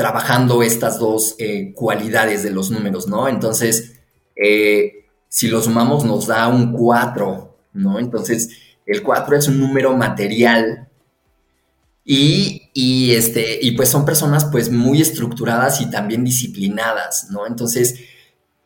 trabajando 0.00 0.62
estas 0.62 0.98
dos 0.98 1.34
eh, 1.36 1.74
cualidades 1.74 2.42
de 2.42 2.48
los 2.48 2.70
números, 2.70 3.06
¿no? 3.06 3.28
Entonces, 3.28 4.00
eh, 4.34 5.10
si 5.28 5.48
lo 5.48 5.60
sumamos 5.60 6.06
nos 6.06 6.26
da 6.26 6.48
un 6.48 6.72
4, 6.72 7.58
¿no? 7.74 7.98
Entonces, 7.98 8.48
el 8.86 9.02
4 9.02 9.36
es 9.36 9.48
un 9.48 9.60
número 9.60 9.94
material 9.94 10.88
y, 12.02 13.12
este, 13.12 13.58
y 13.60 13.72
pues 13.72 13.90
son 13.90 14.06
personas 14.06 14.46
pues 14.46 14.70
muy 14.70 15.02
estructuradas 15.02 15.82
y 15.82 15.90
también 15.90 16.24
disciplinadas, 16.24 17.26
¿no? 17.30 17.46
Entonces, 17.46 18.00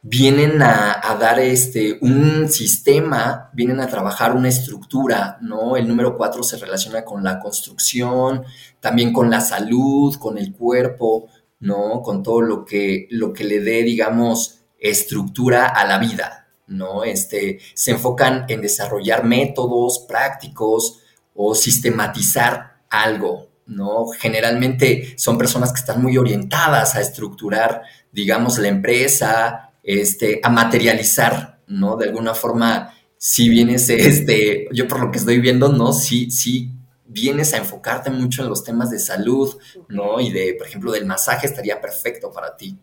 vienen 0.06 0.60
a, 0.60 1.16
dar 1.18 1.40
este, 1.40 1.96
un 2.02 2.50
sistema, 2.50 3.48
vienen 3.54 3.80
a 3.80 3.86
trabajar 3.86 4.36
una 4.36 4.50
estructura, 4.50 5.38
¿no? 5.40 5.78
El 5.78 5.88
número 5.88 6.14
cuatro 6.14 6.42
se 6.42 6.58
relaciona 6.58 7.06
con 7.06 7.24
la 7.24 7.40
construcción, 7.40 8.44
también 8.80 9.14
con 9.14 9.30
la 9.30 9.40
salud, 9.40 10.14
con 10.16 10.36
el 10.36 10.52
cuerpo, 10.52 11.28
¿no? 11.60 12.02
Con 12.02 12.22
todo 12.22 12.42
lo 12.42 12.66
que, 12.66 13.08
lo 13.12 13.32
que 13.32 13.44
le 13.44 13.60
dé, 13.60 13.82
digamos, 13.82 14.60
estructura 14.78 15.68
a 15.68 15.86
la 15.86 15.96
vida, 15.96 16.48
¿no? 16.66 17.02
Este, 17.02 17.58
se 17.72 17.92
enfocan 17.92 18.44
en 18.48 18.60
desarrollar 18.60 19.24
métodos 19.24 20.00
prácticos 20.00 21.00
o 21.34 21.54
sistematizar 21.54 22.82
algo, 22.90 23.48
¿no? 23.64 24.08
Generalmente 24.08 25.14
son 25.16 25.38
personas 25.38 25.72
que 25.72 25.80
están 25.80 26.02
muy 26.02 26.18
orientadas 26.18 26.94
a 26.94 27.00
estructurar, 27.00 27.84
digamos, 28.12 28.58
la 28.58 28.68
empresa, 28.68 29.70
este, 29.84 30.40
a 30.42 30.50
materializar, 30.50 31.60
¿no? 31.66 31.96
De 31.96 32.06
alguna 32.06 32.34
forma, 32.34 32.94
si 33.16 33.48
vienes, 33.48 33.88
este, 33.90 34.66
yo 34.72 34.88
por 34.88 35.00
lo 35.00 35.10
que 35.10 35.18
estoy 35.18 35.38
viendo, 35.38 35.68
¿no? 35.68 35.92
Sí, 35.92 36.30
sí 36.30 36.70
vienes 37.04 37.52
a 37.54 37.58
enfocarte 37.58 38.10
mucho 38.10 38.42
en 38.42 38.48
los 38.48 38.64
temas 38.64 38.90
de 38.90 38.98
salud, 38.98 39.56
¿no? 39.88 40.20
Y 40.20 40.32
de, 40.32 40.54
por 40.54 40.66
ejemplo, 40.66 40.92
del 40.92 41.06
masaje 41.06 41.46
estaría 41.46 41.80
perfecto 41.80 42.32
para 42.32 42.56
ti. 42.56 42.76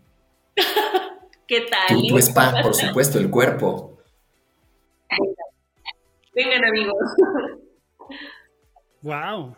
¿Qué 1.47 1.61
tal? 1.69 1.97
Tu, 1.97 2.07
tu 2.07 2.17
spa, 2.19 2.61
por 2.61 2.73
supuesto, 2.75 3.19
el 3.19 3.29
cuerpo. 3.29 3.97
Vengan, 6.33 6.63
amigos. 6.63 6.95
Wow. 9.01 9.57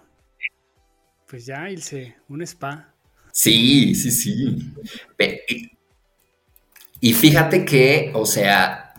Pues 1.27 1.45
ya, 1.45 1.69
Ilse, 1.69 2.15
un 2.29 2.41
spa. 2.41 2.93
Sí, 3.31 3.93
sí, 3.95 4.11
sí. 4.11 4.73
Y 7.03 7.11
fíjate 7.11 7.65
que, 7.65 8.11
o 8.13 8.25
sea, 8.25 8.93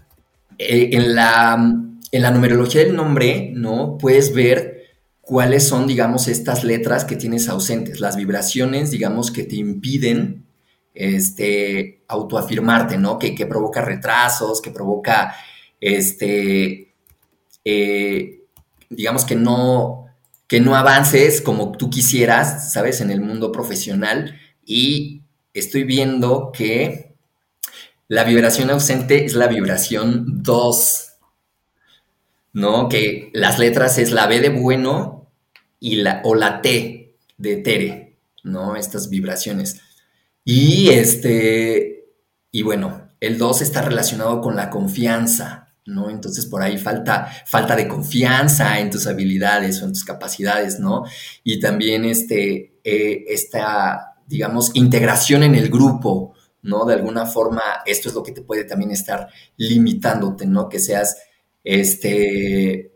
eh, 0.59 0.90
en 0.93 1.14
la, 1.14 1.55
en 2.12 2.23
la 2.23 2.31
numerología 2.31 2.85
del 2.85 2.95
nombre, 2.95 3.51
¿no? 3.55 3.97
Puedes 3.97 4.35
ver 4.35 4.90
cuáles 5.23 5.67
son, 5.67 5.87
digamos, 5.87 6.29
estas 6.29 6.64
letras 6.64 7.07
que 7.07 7.17
tienes 7.17 7.49
ausentes, 7.49 8.01
las 8.01 8.17
vibraciones, 8.17 8.90
digamos, 8.90 9.31
que 9.31 9.45
te 9.45 9.57
impiden 9.57 10.45
este, 10.93 12.03
autoafirmarte, 12.07 12.99
¿no? 12.99 13.19
Que, 13.19 13.35
que 13.35 13.47
provoca 13.47 13.81
retrasos, 13.81 14.61
que 14.61 14.71
provoca, 14.71 15.35
este, 15.81 16.93
eh, 17.64 18.40
digamos 18.90 19.25
que 19.25 19.35
no, 19.35 20.09
que 20.47 20.61
no 20.61 20.77
avances 20.77 21.40
como 21.40 21.73
tú 21.73 21.88
quisieras, 21.88 22.71
¿sabes? 22.71 23.01
En 23.01 23.11
el 23.11 23.23
mundo 23.23 23.51
profesional. 23.51 24.38
Y 24.62 25.23
estoy 25.55 25.85
viendo 25.85 26.53
que 26.53 27.13
la 28.09 28.25
vibración 28.25 28.71
ausente 28.71 29.25
es 29.25 29.35
la 29.35 29.47
vibración 29.47 30.43
2, 30.43 31.12
¿no? 32.53 32.88
Que 32.88 33.31
las 33.33 33.59
letras 33.59 33.99
es 33.99 34.12
la 34.12 34.27
B 34.27 34.40
de 34.40 34.51
bueno 34.51 35.31
y 35.81 35.97
la, 35.97 36.21
o 36.25 36.35
la 36.35 36.61
T 36.61 37.17
de 37.38 37.57
Tere, 37.57 38.19
¿no? 38.43 38.77
Estas 38.77 39.09
vibraciones. 39.09 39.81
Y 40.45 40.90
este, 40.90 42.05
y 42.51 42.62
bueno, 42.62 43.09
el 43.21 43.38
2 43.38 43.62
está 43.62 43.83
relacionado 43.83 44.40
con 44.43 44.55
la 44.55 44.69
confianza, 44.69 45.75
¿no? 45.87 46.11
Entonces 46.11 46.45
por 46.45 46.62
ahí 46.62 46.77
falta, 46.77 47.27
falta 47.47 47.75
de 47.75 47.88
confianza 47.88 48.79
en 48.81 48.90
tus 48.90 49.07
habilidades 49.07 49.81
o 49.81 49.87
en 49.87 49.93
tus 49.93 50.05
capacidades, 50.05 50.79
¿no? 50.79 51.05
Y 51.43 51.59
también 51.59 52.05
este, 52.05 52.81
eh, 52.85 53.25
esta, 53.29 54.14
digamos, 54.27 54.73
integración 54.75 55.43
en 55.43 55.55
el 55.55 55.71
grupo, 55.71 56.34
¿no? 56.64 56.87
De 56.87 56.94
alguna 56.94 57.27
forma, 57.27 57.62
esto 57.87 58.09
es 58.09 58.14
lo 58.14 58.22
que 58.22 58.33
te 58.33 58.42
puede 58.42 58.64
también 58.64 58.90
estar 58.90 59.29
limitándote, 59.57 60.46
¿no? 60.46 60.68
Que 60.68 60.81
seas, 60.81 61.18
este, 61.62 62.90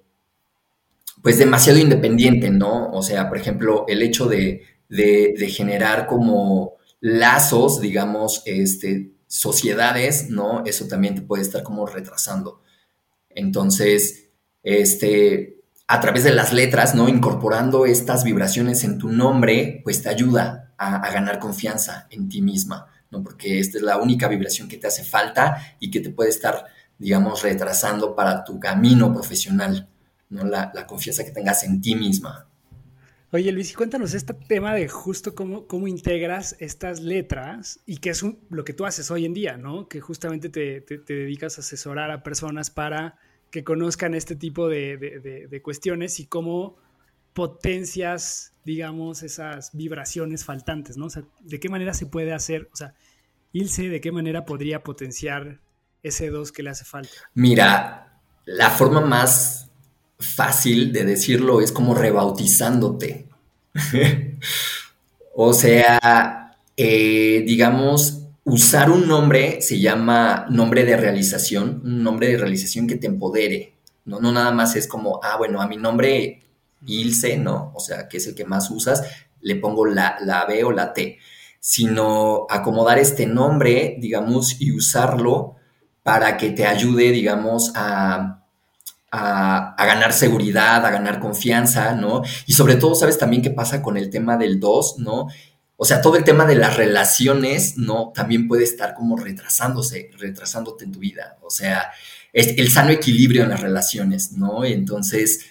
pues 1.22 1.38
demasiado 1.38 1.78
independiente, 1.78 2.50
¿no? 2.50 2.90
O 2.90 3.02
sea, 3.02 3.28
por 3.28 3.38
ejemplo, 3.38 3.84
el 3.86 4.02
hecho 4.02 4.26
de, 4.26 4.62
generar 5.48 6.06
como 6.06 6.76
lazos, 7.00 7.80
digamos, 7.80 8.42
este, 8.46 9.12
sociedades, 9.26 10.30
¿no? 10.30 10.64
Eso 10.64 10.88
también 10.88 11.14
te 11.14 11.22
puede 11.22 11.42
estar 11.42 11.62
como 11.62 11.86
retrasando. 11.86 12.62
Entonces, 13.28 14.30
este, 14.62 15.60
a 15.86 16.00
través 16.00 16.24
de 16.24 16.32
las 16.32 16.54
letras, 16.54 16.94
¿no? 16.94 17.08
Incorporando 17.08 17.84
estas 17.84 18.24
vibraciones 18.24 18.82
en 18.84 18.96
tu 18.96 19.10
nombre, 19.10 19.82
pues 19.84 20.02
te 20.02 20.08
ayuda 20.08 20.72
a 20.78 21.10
ganar 21.10 21.40
confianza 21.40 22.06
en 22.08 22.28
ti 22.28 22.40
misma. 22.40 22.86
¿No? 23.10 23.22
Porque 23.22 23.58
esta 23.58 23.78
es 23.78 23.82
la 23.82 23.96
única 23.98 24.28
vibración 24.28 24.68
que 24.68 24.76
te 24.76 24.86
hace 24.86 25.04
falta 25.04 25.76
y 25.80 25.90
que 25.90 26.00
te 26.00 26.10
puede 26.10 26.30
estar, 26.30 26.64
digamos, 26.98 27.42
retrasando 27.42 28.14
para 28.14 28.44
tu 28.44 28.58
camino 28.58 29.12
profesional, 29.12 29.88
¿no? 30.30 30.44
La, 30.44 30.86
confianza 30.86 31.24
que 31.24 31.30
tengas 31.30 31.62
en 31.64 31.80
ti 31.80 31.94
misma. 31.94 32.46
Oye, 33.30 33.52
Luis, 33.52 33.72
y 33.72 33.74
cuéntanos 33.74 34.14
este 34.14 34.32
tema 34.32 34.74
de 34.74 34.88
justo 34.88 35.34
cómo, 35.34 35.66
cómo 35.66 35.86
integras 35.86 36.56
estas 36.60 37.00
letras 37.00 37.80
y 37.84 37.98
qué 37.98 38.10
es 38.10 38.22
lo 38.48 38.64
que 38.64 38.72
tú 38.72 38.86
haces 38.86 39.10
hoy 39.10 39.26
en 39.26 39.34
día, 39.34 39.56
¿no? 39.58 39.88
Que 39.88 40.00
justamente 40.00 40.48
te, 40.48 40.84
dedicas 41.06 41.58
a 41.58 41.60
asesorar 41.60 42.10
a 42.10 42.22
personas 42.22 42.70
para 42.70 43.16
que 43.50 43.64
conozcan 43.64 44.14
este 44.14 44.34
tipo 44.34 44.68
de, 44.68 44.96
de 45.50 45.62
cuestiones 45.62 46.20
y 46.20 46.26
cómo 46.26 46.76
potencias, 47.38 48.52
digamos, 48.68 49.22
esas 49.22 49.70
vibraciones 49.72 50.44
faltantes, 50.44 50.98
¿no? 50.98 51.06
O 51.06 51.10
sea, 51.10 51.22
¿de 51.40 51.58
qué 51.58 51.70
manera 51.70 51.94
se 51.94 52.04
puede 52.04 52.34
hacer? 52.34 52.68
O 52.70 52.76
sea, 52.76 52.92
Ilse, 53.54 53.88
¿de 53.88 54.02
qué 54.02 54.12
manera 54.12 54.44
podría 54.44 54.82
potenciar 54.82 55.58
ese 56.02 56.28
dos 56.28 56.52
que 56.52 56.62
le 56.62 56.68
hace 56.68 56.84
falta? 56.84 57.14
Mira, 57.32 58.20
la 58.44 58.68
forma 58.68 59.00
más 59.00 59.70
fácil 60.18 60.92
de 60.92 61.06
decirlo 61.06 61.62
es 61.62 61.72
como 61.72 61.94
rebautizándote. 61.94 63.26
o 65.34 65.54
sea, 65.54 66.54
eh, 66.76 67.42
digamos, 67.46 68.26
usar 68.44 68.90
un 68.90 69.08
nombre 69.08 69.62
se 69.62 69.80
llama 69.80 70.44
nombre 70.50 70.84
de 70.84 70.98
realización, 70.98 71.80
un 71.82 72.02
nombre 72.02 72.28
de 72.28 72.36
realización 72.36 72.86
que 72.86 72.96
te 72.96 73.06
empodere. 73.06 73.72
No, 74.04 74.20
no 74.20 74.30
nada 74.30 74.52
más 74.52 74.76
es 74.76 74.86
como, 74.86 75.20
ah, 75.22 75.38
bueno, 75.38 75.62
a 75.62 75.66
mi 75.66 75.78
nombre 75.78 76.42
Ilse, 76.86 77.36
¿no? 77.36 77.72
O 77.74 77.80
sea, 77.80 78.08
que 78.08 78.18
es 78.18 78.26
el 78.26 78.34
que 78.34 78.44
más 78.44 78.70
usas, 78.70 79.02
le 79.40 79.56
pongo 79.56 79.86
la, 79.86 80.16
la 80.20 80.44
B 80.44 80.64
o 80.64 80.72
la 80.72 80.92
T, 80.92 81.18
sino 81.60 82.46
acomodar 82.48 82.98
este 82.98 83.26
nombre, 83.26 83.96
digamos, 83.98 84.60
y 84.60 84.72
usarlo 84.72 85.56
para 86.02 86.36
que 86.36 86.50
te 86.50 86.66
ayude, 86.66 87.10
digamos, 87.10 87.72
a, 87.74 88.44
a, 89.10 89.74
ganar 89.86 90.12
seguridad, 90.12 90.84
a 90.84 90.90
ganar 90.90 91.20
confianza, 91.20 91.94
¿no? 91.94 92.22
Y 92.46 92.52
sobre 92.52 92.76
todo, 92.76 92.94
¿sabes 92.94 93.18
también 93.18 93.42
qué 93.42 93.50
pasa 93.50 93.82
con 93.82 93.96
el 93.96 94.10
tema 94.10 94.36
del 94.36 94.60
2, 94.60 94.98
¿no? 94.98 95.28
O 95.76 95.84
sea, 95.84 96.00
todo 96.00 96.16
el 96.16 96.24
tema 96.24 96.44
de 96.44 96.56
las 96.56 96.76
relaciones, 96.76 97.76
¿no? 97.76 98.12
También 98.14 98.48
puede 98.48 98.64
estar 98.64 98.94
como 98.94 99.16
retrasándose, 99.16 100.10
retrasándote 100.18 100.84
en 100.84 100.92
tu 100.92 100.98
vida. 100.98 101.38
O 101.42 101.50
sea, 101.50 101.92
es 102.32 102.58
el 102.58 102.70
sano 102.70 102.90
equilibrio 102.90 103.44
en 103.44 103.50
las 103.50 103.60
relaciones, 103.60 104.32
¿no? 104.32 104.64
Entonces, 104.64 105.46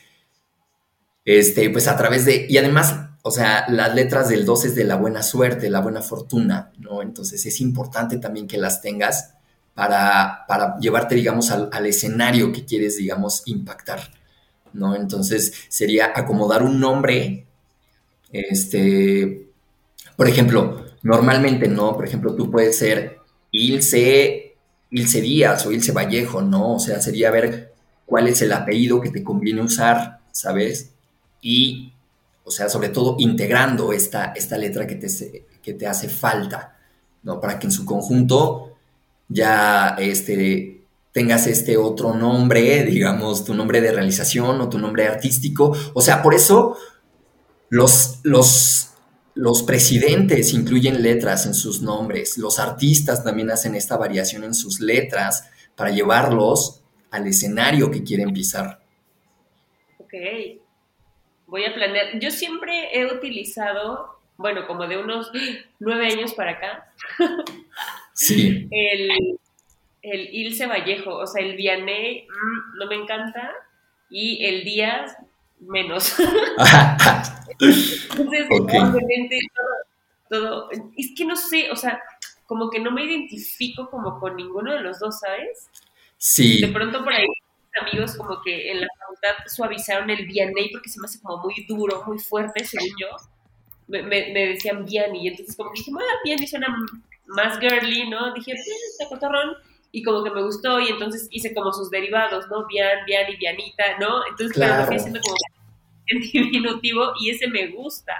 este, 1.27 1.69
pues 1.69 1.89
a 1.89 1.97
través 1.97 2.23
de, 2.23 2.47
y 2.47 2.57
además, 2.57 3.09
o 3.21 3.31
sea, 3.31 3.65
las 3.67 3.93
letras 3.93 4.29
del 4.29 4.45
2 4.45 4.63
es 4.63 4.75
de 4.75 4.85
la 4.85 4.95
buena 4.95 5.21
suerte, 5.21 5.69
la 5.69 5.81
buena 5.81 6.01
fortuna, 6.01 6.71
¿no? 6.79 7.01
Entonces 7.01 7.45
es 7.45 7.59
importante 7.59 8.17
también 8.17 8.47
que 8.47 8.57
las 8.57 8.81
tengas 8.81 9.33
para, 9.73 10.45
para 10.47 10.77
llevarte, 10.79 11.15
digamos, 11.15 11.51
al, 11.51 11.85
escenario 11.85 12.53
que 12.53 12.63
quieres, 12.63 12.95
digamos, 12.95 13.43
impactar, 13.45 13.99
¿no? 14.71 14.95
Entonces 14.95 15.51
sería 15.67 16.13
acomodar 16.15 16.63
un 16.63 16.79
nombre, 16.79 17.45
este, 18.31 19.49
por 20.15 20.29
ejemplo, 20.29 20.85
normalmente, 21.03 21.67
¿no? 21.67 21.93
Por 21.93 22.05
ejemplo, 22.05 22.35
tú 22.35 22.49
puedes 22.49 22.77
ser 22.77 23.17
Ilse, 23.51 24.55
Ilse 24.91 25.19
Díaz 25.19 25.65
o 25.65 25.73
Ilse 25.73 25.91
Vallejo, 25.91 26.41
¿no? 26.41 26.75
O 26.75 26.79
sea, 26.79 27.01
sería 27.01 27.31
ver 27.31 27.73
cuál 28.05 28.29
es 28.29 28.41
el 28.41 28.53
apellido 28.53 29.01
que 29.01 29.09
te 29.09 29.25
conviene 29.25 29.61
usar, 29.61 30.21
¿sabes? 30.31 30.93
Y, 31.49 31.93
o 32.43 32.51
sea, 32.51 32.67
sobre 32.67 32.89
todo 32.89 33.15
integrando 33.19 33.93
esta, 33.93 34.33
esta 34.35 34.57
letra 34.57 34.85
que 34.85 34.95
te, 34.95 35.45
que 35.61 35.73
te 35.73 35.87
hace 35.87 36.09
falta, 36.09 36.77
¿no? 37.23 37.39
Para 37.39 37.57
que 37.57 37.67
en 37.67 37.71
su 37.71 37.85
conjunto 37.85 38.75
ya 39.29 39.95
este, 39.97 40.81
tengas 41.13 41.47
este 41.47 41.77
otro 41.77 42.13
nombre, 42.13 42.83
digamos, 42.83 43.45
tu 43.45 43.53
nombre 43.53 43.79
de 43.79 43.93
realización 43.93 44.59
o 44.59 44.67
tu 44.67 44.77
nombre 44.77 45.07
artístico. 45.07 45.73
O 45.93 46.01
sea, 46.01 46.21
por 46.21 46.33
eso 46.33 46.75
los, 47.69 48.19
los, 48.23 48.89
los 49.33 49.63
presidentes 49.63 50.51
incluyen 50.51 51.01
letras 51.01 51.45
en 51.45 51.53
sus 51.53 51.81
nombres, 51.81 52.37
los 52.37 52.59
artistas 52.59 53.23
también 53.23 53.51
hacen 53.51 53.73
esta 53.73 53.95
variación 53.95 54.43
en 54.43 54.53
sus 54.53 54.81
letras 54.81 55.45
para 55.77 55.91
llevarlos 55.91 56.81
al 57.09 57.25
escenario 57.25 57.89
que 57.89 58.03
quieren 58.03 58.33
pisar. 58.33 58.83
Ok 59.99 60.66
voy 61.47 61.65
a 61.65 61.73
planear. 61.73 62.19
Yo 62.19 62.29
siempre 62.29 62.89
he 62.93 63.05
utilizado, 63.05 64.19
bueno, 64.37 64.67
como 64.67 64.87
de 64.87 64.97
unos 64.97 65.31
nueve 65.79 66.07
años 66.07 66.33
para 66.33 66.51
acá, 66.51 66.93
sí. 68.13 68.67
el, 68.69 69.39
el 70.01 70.29
Ilse 70.33 70.67
Vallejo, 70.67 71.15
o 71.15 71.25
sea, 71.25 71.43
el 71.43 71.55
Vianney 71.55 72.27
mm, 72.27 72.77
no 72.77 72.87
me 72.87 72.95
encanta 72.95 73.51
y 74.09 74.45
el 74.45 74.63
Díaz 74.63 75.15
menos. 75.59 76.15
Entonces, 77.59 78.47
obviamente, 78.51 79.39
todo, 80.29 80.69
es 80.95 81.13
que 81.15 81.25
no 81.25 81.35
sé, 81.35 81.71
o 81.71 81.75
sea, 81.75 82.01
como 82.45 82.69
que 82.69 82.79
no 82.79 82.91
me 82.91 83.03
identifico 83.05 83.89
como 83.89 84.19
con 84.19 84.35
ninguno 84.35 84.73
de 84.73 84.81
los 84.81 84.99
dos, 84.99 85.19
¿sabes? 85.19 85.69
Sí. 86.17 86.61
De 86.61 86.67
pronto 86.69 87.03
por 87.03 87.13
ahí 87.13 87.25
amigos 87.81 88.15
como 88.15 88.41
que 88.41 88.71
en 88.71 88.81
la 88.81 88.87
facultad 88.99 89.45
suavizaron 89.47 90.09
el 90.09 90.25
Vianney 90.25 90.71
porque 90.71 90.89
se 90.89 90.99
me 90.99 91.05
hace 91.05 91.21
como 91.21 91.43
muy 91.43 91.65
duro, 91.67 92.03
muy 92.05 92.19
fuerte, 92.19 92.63
según 92.63 92.89
yo. 92.99 93.07
Me, 93.87 94.03
me, 94.03 94.47
decían 94.47 94.85
Vianney, 94.85 95.25
y 95.25 95.27
entonces 95.29 95.55
como 95.55 95.71
que 95.71 95.79
dije, 95.79 95.91
ah, 95.97 96.19
Vianney 96.23 96.47
suena 96.47 96.67
más 97.27 97.59
girly, 97.59 98.09
¿no? 98.09 98.33
Dije, 98.33 98.51
pues, 98.53 98.67
está 98.91 99.07
cotorrón, 99.07 99.55
y 99.91 100.03
como 100.03 100.23
que 100.23 100.31
me 100.31 100.43
gustó, 100.43 100.79
y 100.79 100.89
entonces 100.89 101.27
hice 101.31 101.53
como 101.53 101.71
sus 101.71 101.89
derivados, 101.89 102.47
¿no? 102.49 102.67
Vian, 102.67 103.05
Vian 103.05 103.31
y 103.31 103.37
Vianita, 103.37 103.97
¿no? 103.99 104.25
Entonces, 104.29 104.53
claro, 104.53 104.85
fui 104.87 104.97
haciendo 104.97 105.19
como 105.21 105.35
diminutivo, 106.33 107.13
y 107.19 107.29
ese 107.29 107.47
me 107.47 107.67
gusta. 107.67 108.13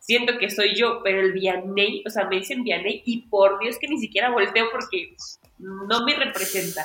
Siento 0.00 0.36
que 0.38 0.50
soy 0.50 0.74
yo, 0.74 1.00
pero 1.04 1.20
el 1.20 1.32
Vianney, 1.32 2.02
o 2.04 2.10
sea, 2.10 2.24
me 2.24 2.36
dicen 2.36 2.64
Vianney, 2.64 3.02
y 3.06 3.22
por 3.28 3.60
Dios 3.60 3.78
que 3.80 3.86
ni 3.86 3.98
siquiera 3.98 4.30
volteo 4.30 4.66
porque 4.72 5.14
no 5.58 6.04
me 6.04 6.16
representa, 6.16 6.84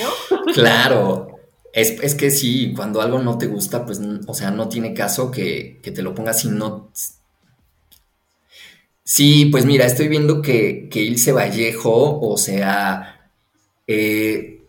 ¿no? 0.00 0.52
Claro. 0.54 1.43
Es, 1.74 1.90
es, 2.02 2.14
que 2.14 2.30
sí, 2.30 2.72
cuando 2.74 3.02
algo 3.02 3.18
no 3.18 3.36
te 3.36 3.46
gusta, 3.48 3.84
pues, 3.84 4.00
o 4.26 4.34
sea, 4.34 4.50
no 4.50 4.68
tiene 4.68 4.94
caso 4.94 5.30
que, 5.30 5.80
que 5.82 5.90
te 5.90 6.02
lo 6.02 6.14
pongas 6.14 6.44
y 6.44 6.48
no, 6.48 6.90
Sí, 9.06 9.46
pues 9.46 9.66
mira, 9.66 9.84
estoy 9.84 10.08
viendo 10.08 10.40
que, 10.40 10.88
que 10.90 11.02
Ilse 11.02 11.32
Vallejo, 11.32 12.20
o 12.20 12.38
sea, 12.38 13.30
eh, 13.86 14.62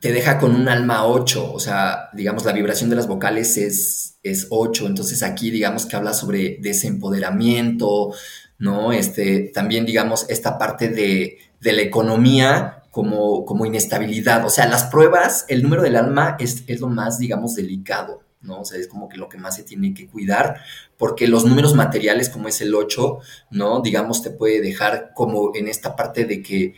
te 0.00 0.12
deja 0.12 0.38
con 0.38 0.54
un 0.54 0.68
alma 0.68 1.04
8, 1.06 1.52
o 1.52 1.60
sea, 1.60 2.08
digamos, 2.14 2.44
la 2.46 2.52
vibración 2.52 2.88
de 2.88 2.96
las 2.96 3.06
vocales 3.06 3.58
es, 3.58 4.16
es 4.22 4.46
8, 4.50 4.86
entonces 4.86 5.22
aquí 5.22 5.50
digamos 5.50 5.84
que 5.86 5.96
habla 5.96 6.14
sobre 6.14 6.56
desempoderamiento, 6.60 8.14
¿no? 8.58 8.92
Este, 8.92 9.50
también 9.54 9.84
digamos 9.84 10.26
esta 10.30 10.58
parte 10.58 10.88
de, 10.88 11.38
de 11.60 11.72
la 11.72 11.82
economía 11.82 12.81
como, 12.92 13.46
como 13.46 13.64
inestabilidad, 13.64 14.44
o 14.44 14.50
sea, 14.50 14.68
las 14.68 14.84
pruebas, 14.84 15.46
el 15.48 15.62
número 15.62 15.80
del 15.80 15.96
alma 15.96 16.36
es, 16.38 16.62
es 16.66 16.78
lo 16.78 16.88
más, 16.88 17.18
digamos, 17.18 17.54
delicado, 17.54 18.20
¿no? 18.42 18.60
O 18.60 18.64
sea, 18.66 18.78
es 18.78 18.86
como 18.86 19.08
que 19.08 19.16
lo 19.16 19.30
que 19.30 19.38
más 19.38 19.56
se 19.56 19.62
tiene 19.62 19.94
que 19.94 20.06
cuidar, 20.06 20.60
porque 20.98 21.26
los 21.26 21.46
números 21.46 21.74
materiales, 21.74 22.28
como 22.28 22.48
es 22.48 22.60
el 22.60 22.74
8, 22.74 23.18
¿no? 23.52 23.80
Digamos, 23.80 24.22
te 24.22 24.28
puede 24.28 24.60
dejar 24.60 25.12
como 25.14 25.52
en 25.54 25.68
esta 25.68 25.96
parte 25.96 26.26
de 26.26 26.42
que 26.42 26.74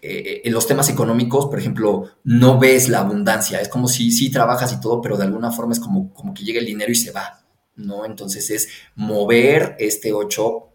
eh, 0.00 0.42
en 0.44 0.52
los 0.52 0.68
temas 0.68 0.88
económicos, 0.88 1.46
por 1.46 1.58
ejemplo, 1.58 2.04
no 2.22 2.60
ves 2.60 2.88
la 2.88 3.00
abundancia, 3.00 3.60
es 3.60 3.68
como 3.68 3.88
si 3.88 4.12
sí 4.12 4.30
trabajas 4.30 4.72
y 4.72 4.80
todo, 4.80 5.00
pero 5.00 5.16
de 5.16 5.24
alguna 5.24 5.50
forma 5.50 5.72
es 5.72 5.80
como, 5.80 6.14
como 6.14 6.34
que 6.34 6.44
llega 6.44 6.60
el 6.60 6.66
dinero 6.66 6.92
y 6.92 6.94
se 6.94 7.10
va, 7.10 7.42
¿no? 7.74 8.04
Entonces 8.04 8.48
es 8.50 8.68
mover 8.94 9.74
este 9.80 10.12
8 10.12 10.68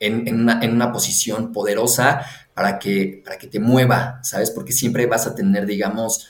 en, 0.00 0.28
en, 0.28 0.40
una, 0.40 0.60
en 0.62 0.72
una, 0.72 0.92
posición 0.92 1.52
poderosa 1.52 2.26
para 2.54 2.78
que, 2.78 3.22
para 3.24 3.36
que 3.38 3.48
te 3.48 3.58
mueva, 3.58 4.20
¿sabes? 4.22 4.50
Porque 4.50 4.72
siempre 4.72 5.06
vas 5.06 5.26
a 5.26 5.34
tener, 5.34 5.66
digamos, 5.66 6.28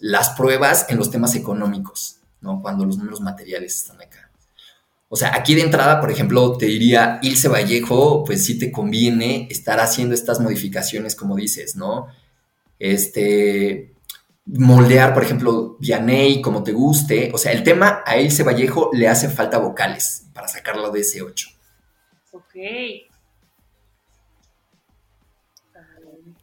las 0.00 0.30
pruebas 0.30 0.86
en 0.88 0.98
los 0.98 1.10
temas 1.10 1.34
económicos, 1.34 2.20
¿no? 2.40 2.62
Cuando 2.62 2.84
los 2.84 2.98
números 2.98 3.20
materiales 3.20 3.76
están 3.76 4.00
acá. 4.00 4.30
O 5.08 5.16
sea, 5.16 5.34
aquí 5.34 5.54
de 5.54 5.62
entrada, 5.62 6.00
por 6.00 6.10
ejemplo, 6.10 6.56
te 6.56 6.66
diría, 6.66 7.18
Ilse 7.22 7.48
Vallejo, 7.48 8.24
pues 8.24 8.44
sí 8.44 8.58
te 8.58 8.70
conviene 8.70 9.48
estar 9.50 9.80
haciendo 9.80 10.14
estas 10.14 10.38
modificaciones, 10.38 11.16
como 11.16 11.34
dices, 11.34 11.76
¿no? 11.76 12.08
Este, 12.78 13.94
moldear, 14.44 15.14
por 15.14 15.22
ejemplo, 15.22 15.76
Vianney, 15.80 16.42
como 16.42 16.62
te 16.62 16.72
guste. 16.72 17.30
O 17.32 17.38
sea, 17.38 17.52
el 17.52 17.62
tema 17.62 18.02
a 18.04 18.18
Ilse 18.18 18.42
Vallejo 18.42 18.90
le 18.92 19.08
hace 19.08 19.28
falta 19.30 19.58
vocales 19.58 20.26
para 20.34 20.46
sacarlo 20.46 20.90
de 20.90 21.00
ese 21.00 21.22
8. 21.22 21.48
Ok. 22.32 22.54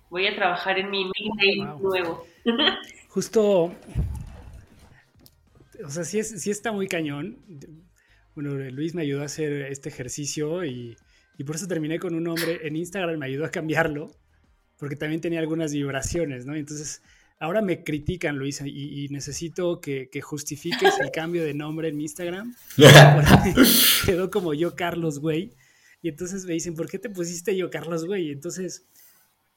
Voy 0.09 0.27
a 0.27 0.35
trabajar 0.35 0.79
en 0.79 0.89
mi 0.89 1.05
nickname 1.05 1.79
nuevo. 1.81 2.25
Justo 3.09 3.71
o 5.83 5.89
sea, 5.89 6.03
sí, 6.03 6.23
sí 6.23 6.51
está 6.51 6.71
muy 6.71 6.87
cañón. 6.87 7.37
Bueno, 8.33 8.55
Luis 8.71 8.93
me 8.93 9.01
ayudó 9.01 9.21
a 9.21 9.25
hacer 9.25 9.51
este 9.71 9.89
ejercicio 9.89 10.65
y, 10.65 10.97
por 11.45 11.55
eso 11.55 11.67
terminé 11.67 11.99
con 11.99 12.15
un 12.15 12.23
nombre 12.23 12.59
en 12.63 12.75
Instagram, 12.75 13.19
me 13.19 13.25
ayudó 13.25 13.45
a 13.45 13.51
cambiarlo, 13.51 14.11
porque 14.77 14.95
también 14.95 15.21
tenía 15.21 15.39
algunas 15.39 15.73
vibraciones, 15.73 16.45
¿no? 16.45 16.55
Entonces, 16.55 17.01
ahora 17.39 17.61
me 17.61 17.83
critican, 17.83 18.37
Luis, 18.37 18.61
y, 18.65 19.07
necesito 19.09 19.79
que, 19.79 20.09
justifiques 20.21 20.99
el 20.99 21.11
cambio 21.11 21.43
de 21.43 21.53
nombre 21.53 21.89
en 21.89 22.01
Instagram. 22.01 22.55
Quedó 24.05 24.29
como 24.29 24.53
yo, 24.53 24.75
Carlos, 24.75 25.19
güey. 25.19 25.51
Y 26.01 26.09
entonces 26.09 26.45
me 26.45 26.53
dicen, 26.53 26.75
¿por 26.75 26.89
qué 26.89 26.99
te 26.99 27.09
pusiste 27.09 27.55
yo, 27.55 27.69
Carlos, 27.69 28.05
güey? 28.05 28.31
Entonces, 28.31 28.85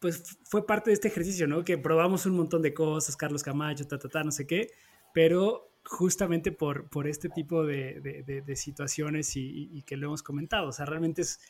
pues 0.01 0.39
fue 0.45 0.67
parte 0.67 0.91
de 0.91 0.95
este 0.95 1.09
ejercicio, 1.09 1.47
¿no? 1.47 1.65
Que 1.65 1.79
probamos 1.79 2.27
un 2.27 2.37
montón 2.37 2.63
de 2.63 2.75
cosas, 2.75 3.17
Carlos 3.17 3.43
Camacho, 3.43 3.87
ta, 3.87 3.99
ta, 3.99 4.09
ta, 4.09 4.25
no 4.25 4.31
sé 4.31 4.47
qué, 4.47 4.71
pero 5.13 5.69
justamente 5.85 6.53
por, 6.53 6.89
por 6.89 7.09
este 7.09 7.29
tipo 7.29 7.65
de, 7.65 8.43
situaciones 8.55 9.33
y, 9.37 9.83
que 9.87 9.97
lo 9.97 10.09
hemos 10.09 10.23
comentado. 10.23 10.69
O 10.69 10.73
sea, 10.73 10.87
realmente 10.87 11.23
es, 11.23 11.41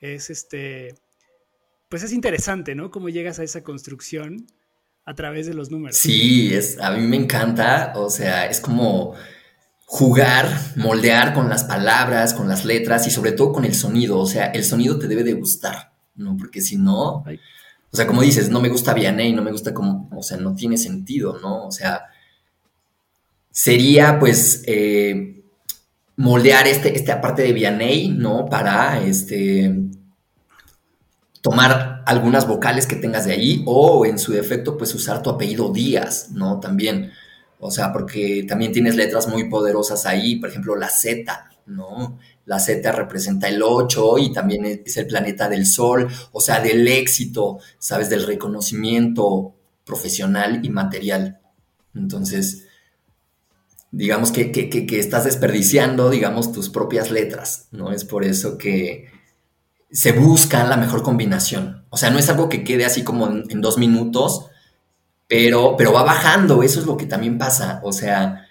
es 0.00 0.30
este, 0.30 0.94
pues 1.88 2.02
es 2.02 2.12
interesante, 2.12 2.74
¿no? 2.74 2.90
Cómo 2.90 3.08
llegas 3.08 3.38
a 3.38 3.44
esa 3.44 3.62
construcción 3.62 4.46
a 5.04 5.14
través 5.14 5.46
de 5.46 5.54
los 5.54 5.70
números. 5.70 5.96
Sí, 5.96 6.52
es, 6.52 6.78
a 6.78 6.90
mí 6.90 7.06
me 7.06 7.16
encanta, 7.16 7.92
o 7.96 8.10
sea, 8.10 8.46
es 8.46 8.60
como 8.60 9.14
jugar, 9.84 10.48
moldear 10.76 11.34
con 11.34 11.48
las 11.48 11.64
palabras, 11.64 12.34
con 12.34 12.48
las 12.48 12.64
letras 12.64 13.06
y 13.06 13.10
sobre 13.10 13.32
todo 13.32 13.52
con 13.52 13.64
el 13.64 13.74
sonido, 13.74 14.18
o 14.18 14.26
sea, 14.26 14.46
el 14.46 14.64
sonido 14.64 14.98
te 14.98 15.06
debe 15.06 15.22
de 15.22 15.34
gustar, 15.34 15.92
¿no? 16.14 16.36
Porque 16.36 16.60
si 16.60 16.78
no, 16.78 17.24
o 17.92 17.96
sea, 17.96 18.06
como 18.06 18.22
dices, 18.22 18.48
no 18.48 18.60
me 18.60 18.70
gusta 18.70 18.94
Vianney, 18.94 19.34
no 19.34 19.42
me 19.42 19.52
gusta 19.52 19.74
como, 19.74 20.08
o 20.16 20.22
sea, 20.22 20.38
no 20.38 20.54
tiene 20.54 20.78
sentido, 20.78 21.38
¿no? 21.40 21.66
O 21.66 21.70
sea, 21.70 22.06
sería 23.50 24.18
pues 24.18 24.62
eh, 24.66 25.44
moldear 26.16 26.66
este, 26.66 26.96
esta 26.96 27.20
parte 27.20 27.42
de 27.42 27.52
Vianney, 27.52 28.08
¿no? 28.08 28.46
Para 28.46 29.04
este, 29.04 29.74
tomar 31.42 32.02
algunas 32.06 32.46
vocales 32.46 32.86
que 32.86 32.96
tengas 32.96 33.26
de 33.26 33.32
ahí 33.32 33.62
o 33.66 34.06
en 34.06 34.18
su 34.18 34.32
defecto 34.32 34.78
pues 34.78 34.94
usar 34.94 35.22
tu 35.22 35.28
apellido 35.28 35.70
Díaz, 35.70 36.30
¿no? 36.30 36.60
También, 36.60 37.12
o 37.60 37.70
sea, 37.70 37.92
porque 37.92 38.46
también 38.48 38.72
tienes 38.72 38.96
letras 38.96 39.28
muy 39.28 39.50
poderosas 39.50 40.06
ahí, 40.06 40.36
por 40.36 40.48
ejemplo 40.48 40.76
la 40.76 40.88
Z, 40.88 41.50
¿no? 41.66 42.18
La 42.44 42.58
Z 42.58 42.90
representa 42.92 43.48
el 43.48 43.62
8 43.62 44.18
y 44.18 44.32
también 44.32 44.64
es 44.64 44.96
el 44.96 45.06
planeta 45.06 45.48
del 45.48 45.66
sol, 45.66 46.08
o 46.32 46.40
sea, 46.40 46.60
del 46.60 46.86
éxito, 46.88 47.58
¿sabes? 47.78 48.10
Del 48.10 48.26
reconocimiento 48.26 49.54
profesional 49.84 50.64
y 50.64 50.70
material. 50.70 51.40
Entonces, 51.94 52.66
digamos 53.92 54.32
que, 54.32 54.50
estás 54.98 55.24
desperdiciando, 55.24 56.10
digamos, 56.10 56.52
tus 56.52 56.70
propias 56.70 57.10
letras, 57.10 57.68
¿no? 57.70 57.92
Es 57.92 58.04
por 58.04 58.24
eso 58.24 58.58
que 58.58 59.10
se 59.90 60.12
busca 60.12 60.64
la 60.64 60.78
mejor 60.78 61.02
combinación. 61.02 61.84
O 61.90 61.96
sea, 61.98 62.10
no 62.10 62.18
es 62.18 62.28
algo 62.28 62.48
que 62.48 62.64
quede 62.64 62.86
así 62.86 63.04
como 63.04 63.28
en, 63.28 63.60
dos 63.60 63.78
minutos, 63.78 64.46
pero, 65.28 65.76
pero 65.76 65.92
va 65.92 66.02
bajando, 66.02 66.62
eso 66.62 66.80
es 66.80 66.86
lo 66.86 66.96
que 66.96 67.06
también 67.06 67.38
pasa. 67.38 67.80
O 67.84 67.92
sea, 67.92 68.46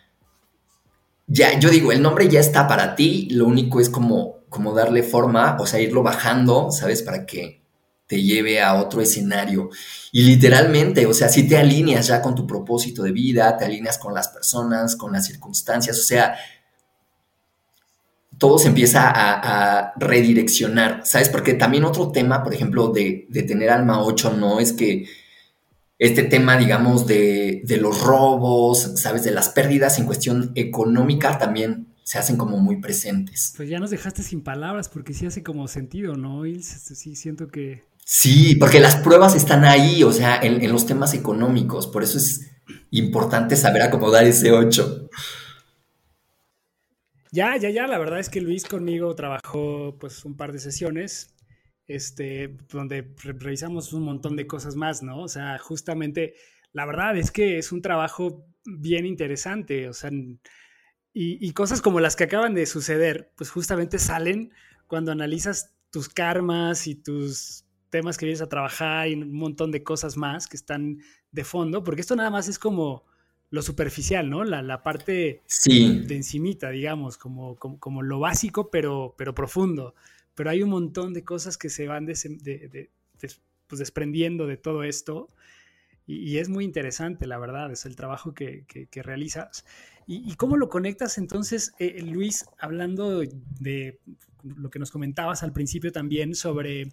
ya, 1.32 1.58
yo 1.60 1.70
digo, 1.70 1.92
el 1.92 2.02
nombre 2.02 2.28
ya 2.28 2.40
está 2.40 2.68
para 2.68 2.96
ti, 2.96 3.30
lo 3.32 3.46
único 3.46 3.80
es 3.80 3.90
como, 3.90 4.42
como 4.50 4.74
darle 4.74 5.02
forma, 5.02 5.56
o 5.60 5.66
sea, 5.66 5.80
irlo 5.80 6.04
bajando, 6.04 6.72
¿sabes? 6.72 7.04
Para 7.04 7.26
que 7.26 7.62
te 8.06 8.22
lleve 8.22 8.62
a 8.62 8.76
otro 8.76 9.00
escenario. 9.00 9.70
Y 10.12 10.24
literalmente, 10.24 11.06
o 11.06 11.14
sea, 11.14 11.30
si 11.30 11.48
te 11.48 11.58
alineas 11.58 12.08
ya 12.08 12.22
con 12.22 12.36
tu 12.36 12.46
propósito 12.46 13.04
de 13.04 13.14
vida, 13.14 13.56
te 13.56 13.64
alineas 13.64 13.98
con 13.98 14.14
las 14.14 14.28
personas, 14.28 14.98
con 14.98 15.14
las 15.14 15.26
circunstancias, 15.26 15.98
o 15.98 16.04
sea, 16.04 16.36
todo 18.38 18.60
se 18.60 18.68
empieza 18.68 19.10
a, 19.14 19.94
redireccionar, 19.98 21.02
¿sabes? 21.06 21.30
Porque 21.30 21.54
también 21.54 21.86
otro 21.86 22.12
tema, 22.12 22.44
por 22.44 22.54
ejemplo, 22.54 22.90
de, 22.90 23.28
tener 23.48 23.70
alma 23.70 24.04
8, 24.04 24.36
¿no? 24.38 24.60
Es 24.60 24.74
que 24.74 25.06
este 26.02 26.24
tema, 26.24 26.58
digamos, 26.58 27.06
de, 27.06 27.62
de, 27.64 27.78
los 27.78 28.02
robos, 28.02 28.94
¿sabes? 28.96 29.24
De 29.24 29.30
las 29.30 29.50
pérdidas 29.50 30.00
en 30.00 30.06
cuestión 30.06 30.52
económica 30.56 31.38
también 31.38 31.94
se 32.04 32.18
hacen 32.18 32.38
como 32.38 32.58
muy 32.58 32.82
presentes. 32.82 33.54
Pues 33.56 33.70
ya 33.70 33.80
nos 33.80 33.92
dejaste 33.92 34.24
sin 34.24 34.42
palabras 34.42 34.90
porque 34.90 35.14
sí 35.14 35.28
hace 35.28 35.44
como 35.44 35.68
sentido, 35.68 36.16
¿no? 36.16 36.48
Y 36.48 36.64
sí 36.64 37.16
siento 37.16 37.50
que 37.50 37.84
Sí, 38.04 38.56
porque 38.56 38.80
las 38.80 38.96
pruebas 38.98 39.36
están 39.36 39.64
ahí, 39.64 40.04
o 40.04 40.12
sea, 40.12 40.40
en, 40.42 40.70
los 40.72 40.86
temas 40.86 41.14
económicos, 41.14 41.88
por 41.88 42.04
eso 42.04 42.18
es 42.18 42.52
importante 42.90 43.56
saber 43.56 43.84
acomodar 43.84 44.26
ese 44.26 44.52
8. 44.52 45.10
Ya, 47.32 47.56
ya, 47.58 47.70
ya, 47.70 47.88
la 47.88 47.98
verdad 48.00 48.20
es 48.20 48.30
que 48.30 48.42
Luis 48.42 48.66
conmigo 48.66 49.16
trabajó 49.16 49.96
pues 50.00 50.26
un 50.26 50.36
par 50.36 50.52
de 50.52 50.60
sesiones 50.60 51.31
este, 51.96 52.58
donde 52.70 53.14
revisamos 53.24 53.94
un 53.94 54.04
montón 54.04 54.36
de 54.36 54.48
cosas 54.48 54.76
más, 54.76 55.04
¿no? 55.04 55.22
O 55.22 55.28
sea, 55.28 55.58
justamente, 55.60 56.36
la 56.74 56.86
verdad 56.86 57.18
es 57.18 57.32
que 57.32 57.58
es 57.58 57.72
un 57.72 57.82
trabajo 57.82 58.46
bien 58.66 59.06
interesante, 59.06 59.90
o 59.90 59.94
sea, 59.94 60.12
y, 61.14 61.52
cosas 61.52 61.82
como 61.82 62.00
las 62.00 62.16
que 62.16 62.24
acaban 62.24 62.54
de 62.54 62.66
suceder, 62.66 63.32
pues 63.36 63.50
justamente 63.50 64.00
salen 64.00 64.54
cuando 64.88 65.12
analizas 65.12 65.74
tus 65.90 66.08
karmas 66.08 66.88
y 66.88 66.96
tus 66.96 67.66
temas 67.90 68.18
que 68.18 68.26
vienes 68.26 68.42
a 68.42 68.48
trabajar 68.48 69.10
y 69.10 69.16
un 69.16 69.34
montón 69.34 69.72
de 69.72 69.84
cosas 69.84 70.16
más 70.16 70.48
que 70.48 70.56
están 70.56 71.00
de 71.32 71.44
fondo, 71.44 71.84
porque 71.84 72.02
esto 72.02 72.16
nada 72.16 72.30
más 72.30 72.48
es 72.48 72.58
como 72.58 73.04
lo 73.50 73.62
superficial, 73.62 74.30
¿no? 74.30 74.46
La, 74.46 74.82
parte 74.82 75.44
de 75.66 76.16
encimita, 76.16 76.70
digamos, 76.70 77.18
como, 77.18 77.58
como, 77.58 78.02
lo 78.02 78.20
básico, 78.20 78.72
pero, 78.72 79.14
pero 79.18 79.36
profundo. 79.36 79.94
Pero 80.36 80.50
hay 80.50 80.64
un 80.64 80.70
montón 80.70 81.14
de 81.14 81.24
cosas 81.24 81.58
que 81.58 81.70
se 81.70 81.88
van 81.88 82.06
pues, 82.06 83.40
desprendiendo 83.70 84.48
de 84.48 84.58
todo 84.58 84.84
esto 84.84 85.28
y, 86.08 86.40
es 86.40 86.50
muy 86.50 86.66
interesante, 86.66 87.28
la 87.28 87.38
verdad, 87.38 87.72
es 87.72 87.86
el 87.86 87.96
trabajo 87.96 88.34
que, 88.34 88.66
realizas. 88.92 89.66
Y, 90.08 90.36
cómo 90.36 90.58
lo 90.58 90.68
conectas 90.68 91.18
entonces, 91.18 91.74
eh, 91.80 92.02
Luis, 92.02 92.46
hablando 92.60 93.22
de 93.22 94.00
lo 94.44 94.70
que 94.70 94.80
nos 94.80 94.92
comentabas 94.92 95.44
al 95.44 95.54
principio 95.54 95.92
también 95.92 96.36
sobre 96.36 96.92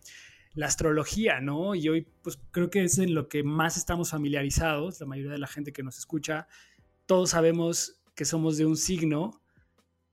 la 0.55 0.67
astrología, 0.67 1.41
¿no? 1.41 1.75
Y 1.75 1.89
hoy, 1.89 2.07
pues 2.23 2.39
creo 2.51 2.71
que 2.71 2.85
es 2.85 2.99
en 2.99 3.15
lo 3.15 3.29
que 3.29 3.43
más 3.43 3.77
estamos 3.77 4.11
familiarizados, 4.11 5.01
la 5.01 5.07
mayoría 5.07 5.33
de 5.33 5.39
la 5.39 5.47
gente 5.47 5.73
que 5.73 5.83
nos 5.83 5.99
escucha, 5.99 6.47
todos 7.07 7.31
sabemos 7.31 8.01
que 8.15 8.25
somos 8.25 8.57
de 8.57 8.67
un 8.67 8.77
signo. 8.77 9.41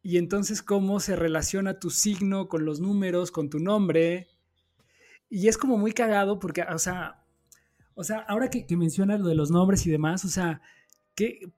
Y 0.06 0.20
entonces, 0.20 0.62
¿cómo 0.62 1.00
se 1.00 1.16
relaciona 1.16 1.80
tu 1.80 1.90
signo 1.90 2.48
con 2.48 2.64
los 2.64 2.80
números, 2.80 3.32
con 3.32 3.50
tu 3.50 3.58
nombre? 3.58 4.28
Y 5.32 5.48
es 5.48 5.58
como 5.58 5.80
muy 5.80 5.94
cagado 5.94 6.38
porque, 6.38 6.62
o 6.62 6.78
sea, 6.78 7.24
o 7.96 8.04
sea, 8.04 8.20
ahora 8.20 8.52
que, 8.52 8.68
mencionas 8.78 9.20
lo 9.20 9.30
de 9.30 9.34
los 9.34 9.50
nombres 9.50 9.84
y 9.88 9.90
demás, 9.90 10.24
o 10.24 10.28
sea, 10.28 10.62
que 11.16 11.50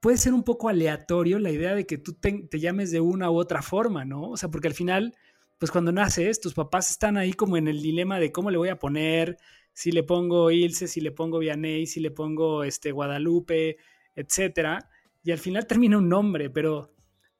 puede 0.00 0.16
ser 0.16 0.34
un 0.34 0.42
poco 0.42 0.68
aleatorio 0.68 1.38
la 1.38 1.52
idea 1.52 1.76
de 1.76 1.86
que 1.86 1.96
tú 1.96 2.14
te, 2.14 2.48
llames 2.58 2.90
de 2.90 2.98
una 2.98 3.30
u 3.30 3.36
otra 3.36 3.62
forma, 3.62 4.04
¿no? 4.04 4.30
O 4.30 4.36
sea, 4.36 4.50
porque 4.50 4.66
al 4.66 4.74
final, 4.74 5.14
pues 5.60 5.70
cuando 5.70 5.92
naces, 5.92 6.40
tus 6.40 6.54
papás 6.54 6.90
están 6.90 7.16
ahí 7.16 7.34
como 7.34 7.56
en 7.56 7.68
el 7.68 7.80
dilema 7.82 8.18
de 8.18 8.32
cómo 8.32 8.50
le 8.50 8.58
voy 8.58 8.70
a 8.70 8.80
poner, 8.80 9.38
si 9.74 9.92
le 9.92 10.02
pongo 10.02 10.50
Ilse, 10.50 10.88
si 10.88 11.00
le 11.00 11.12
pongo 11.12 11.38
Vianey, 11.38 11.86
si 11.86 12.00
le 12.00 12.10
pongo 12.10 12.64
este, 12.64 12.90
Guadalupe, 12.90 13.76
etcétera. 14.16 14.90
Y 15.22 15.30
al 15.30 15.38
final 15.38 15.68
termina 15.68 15.98
un 15.98 16.08
nombre, 16.08 16.50
pero 16.50 16.92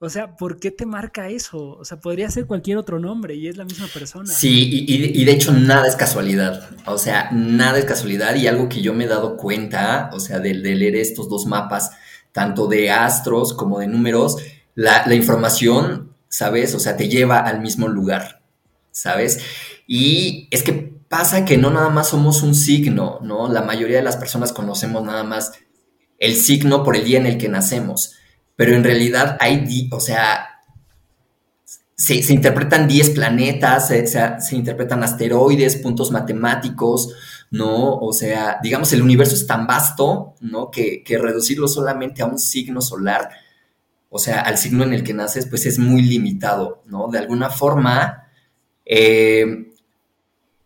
o 0.04 0.10
sea, 0.10 0.34
¿por 0.34 0.58
qué 0.58 0.72
te 0.72 0.84
marca 0.84 1.28
eso? 1.28 1.76
O 1.78 1.84
sea, 1.84 2.00
podría 2.00 2.28
ser 2.28 2.46
cualquier 2.46 2.76
otro 2.76 2.98
nombre 2.98 3.36
y 3.36 3.46
es 3.46 3.56
la 3.56 3.64
misma 3.64 3.86
persona. 3.86 4.26
Sí, 4.26 4.84
y, 4.88 5.24
de 5.24 5.30
hecho 5.30 5.52
nada 5.52 5.86
es 5.86 5.94
casualidad. 5.94 6.68
O 6.86 6.98
sea, 6.98 7.30
nada 7.30 7.78
es 7.78 7.84
casualidad 7.84 8.34
y 8.34 8.48
algo 8.48 8.68
que 8.68 8.82
yo 8.82 8.94
me 8.94 9.04
he 9.04 9.06
dado 9.06 9.36
cuenta, 9.36 10.10
o 10.12 10.18
sea, 10.18 10.40
de, 10.40 10.54
leer 10.54 10.96
estos 10.96 11.28
dos 11.28 11.46
mapas, 11.46 11.92
tanto 12.32 12.66
de 12.66 12.90
astros 12.90 13.54
como 13.54 13.78
de 13.78 13.86
números, 13.86 14.38
la, 14.74 15.06
la 15.06 15.14
información, 15.14 16.12
¿sabes? 16.28 16.74
O 16.74 16.80
sea, 16.80 16.96
te 16.96 17.08
lleva 17.08 17.38
al 17.38 17.60
mismo 17.60 17.86
lugar, 17.86 18.42
¿sabes? 18.90 19.38
Y 19.86 20.48
es 20.50 20.64
que 20.64 20.72
pasa 21.08 21.44
que 21.44 21.58
no 21.58 21.70
nada 21.70 21.90
más 21.90 22.08
somos 22.08 22.42
un 22.42 22.56
signo, 22.56 23.20
¿no? 23.22 23.48
La 23.48 23.62
mayoría 23.62 23.98
de 23.98 24.02
las 24.02 24.16
personas 24.16 24.52
conocemos 24.52 25.04
nada 25.04 25.22
más 25.22 25.52
el 26.18 26.34
signo 26.34 26.82
por 26.82 26.96
el 26.96 27.04
día 27.04 27.20
en 27.20 27.26
el 27.26 27.38
que 27.38 27.48
nacemos 27.48 28.16
pero 28.56 28.74
en 28.74 28.84
realidad 28.84 29.36
hay, 29.40 29.88
o 29.90 30.00
sea, 30.00 30.52
se, 32.02 32.32
interpretan 32.32 32.88
10 32.88 33.10
planetas, 33.10 33.88
se, 33.88 34.06
se, 34.06 34.56
interpretan 34.56 35.04
asteroides, 35.04 35.76
puntos 35.76 36.10
matemáticos, 36.10 37.14
¿no? 37.50 37.96
O 37.98 38.12
sea, 38.12 38.58
digamos, 38.62 38.92
el 38.92 39.02
universo 39.02 39.34
es 39.34 39.46
tan 39.46 39.66
vasto, 39.66 40.34
¿no? 40.40 40.70
Que, 40.70 41.04
reducirlo 41.20 41.68
solamente 41.68 42.22
a 42.22 42.26
un 42.26 42.38
signo 42.38 42.80
solar, 42.80 43.30
o 44.10 44.18
sea, 44.18 44.40
al 44.40 44.58
signo 44.58 44.84
en 44.84 44.92
el 44.94 45.04
que 45.04 45.14
naces, 45.14 45.46
pues 45.46 45.64
es 45.66 45.78
muy 45.78 46.02
limitado, 46.02 46.82
¿no? 46.86 47.08
De 47.08 47.18
alguna 47.18 47.50
forma, 47.50 48.28
eh, 48.84 49.72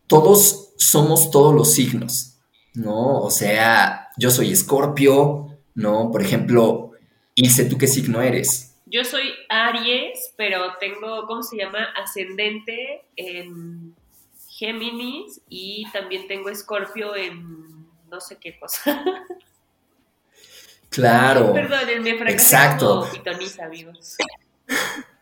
todos 0.07 0.73
somos 0.79 1.31
todos 1.31 1.55
los 1.55 1.73
signos, 1.73 2.39
¿no? 2.75 3.21
O 3.21 3.31
sea, 3.31 4.09
yo 4.17 4.31
soy 4.31 4.53
escorpio, 4.53 5.59
¿no? 5.75 6.11
Por 6.11 6.23
ejemplo, 6.23 6.86
Ilse, 7.37 7.67
¿tú 7.67 7.77
qué 7.77 7.87
signo 7.87 8.23
eres? 8.23 8.75
Yo 8.87 9.05
soy 9.05 9.31
Aries, 9.51 10.33
pero 10.37 10.75
tengo, 10.81 11.27
¿cómo 11.27 11.43
se 11.43 11.59
llama? 11.59 11.85
Ascendente 12.03 13.03
en 13.17 13.95
Géminis 14.49 15.43
y 15.51 15.85
también 15.93 16.27
tengo 16.29 16.49
Escorpio 16.49 17.15
en 17.15 17.87
no 18.11 18.21
sé 18.21 18.39
qué 18.41 18.59
cosa. 18.59 19.05
Claro. 20.89 21.53
Perdónenme, 21.53 22.17
fracasé 22.17 22.33
Exacto. 22.33 23.07
pitoniza, 23.13 23.67
amigos. 23.67 24.17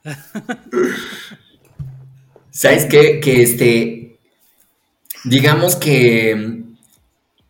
¿Sabes 2.51 2.85
qué? 2.85 3.19
Que 3.19 3.43
este, 3.43 4.19
digamos 5.25 5.75
que 5.75 6.63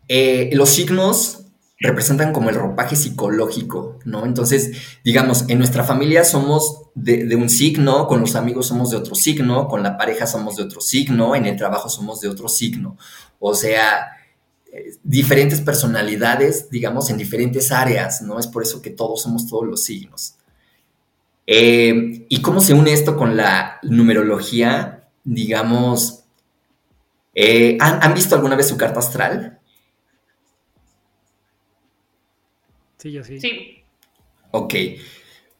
eh, 0.07 0.49
los 0.53 0.69
signos 0.69 1.44
representan 1.85 2.33
como 2.33 2.49
el 2.49 2.55
ropaje 2.55 2.95
psicológico, 2.95 3.99
¿no? 4.05 4.25
Entonces, 4.25 4.71
digamos, 5.03 5.45
en 5.47 5.57
nuestra 5.57 5.83
familia 5.83 6.23
somos 6.23 6.83
de, 6.95 7.35
un 7.35 7.49
signo, 7.49 8.07
con 8.07 8.21
los 8.21 8.35
amigos 8.35 8.67
somos 8.67 8.89
de 8.91 8.97
otro 8.97 9.15
signo, 9.15 9.67
con 9.67 9.83
la 9.83 9.97
pareja 9.97 10.27
somos 10.27 10.55
de 10.55 10.63
otro 10.63 10.81
signo, 10.81 11.35
en 11.35 11.45
el 11.45 11.55
trabajo 11.55 11.89
somos 11.89 12.21
de 12.21 12.29
otro 12.29 12.47
signo. 12.49 12.97
O 13.39 13.53
sea, 13.53 14.11
eh, 14.71 14.95
diferentes 15.03 15.61
personalidades, 15.61 16.69
digamos, 16.69 17.09
en 17.09 17.17
diferentes 17.17 17.71
áreas, 17.71 18.21
¿no? 18.21 18.39
Es 18.39 18.47
por 18.47 18.63
eso 18.63 18.81
que 18.81 18.89
todos 18.89 19.21
somos 19.21 19.47
todos 19.47 19.65
los 19.65 19.83
signos. 19.83 20.35
Eh, 21.47 22.25
¿Y 22.27 22.41
cómo 22.41 22.61
se 22.61 22.73
une 22.73 22.93
esto 22.93 23.17
con 23.17 23.37
la 23.37 23.79
numerología? 23.83 25.07
Digamos, 25.23 26.23
eh, 27.33 27.77
¿han 27.79 28.13
visto 28.13 28.35
alguna 28.35 28.55
vez 28.55 28.67
su 28.67 28.77
carta 28.77 28.99
astral? 28.99 29.59
Sí, 33.39 33.83
Ok. 34.51 34.73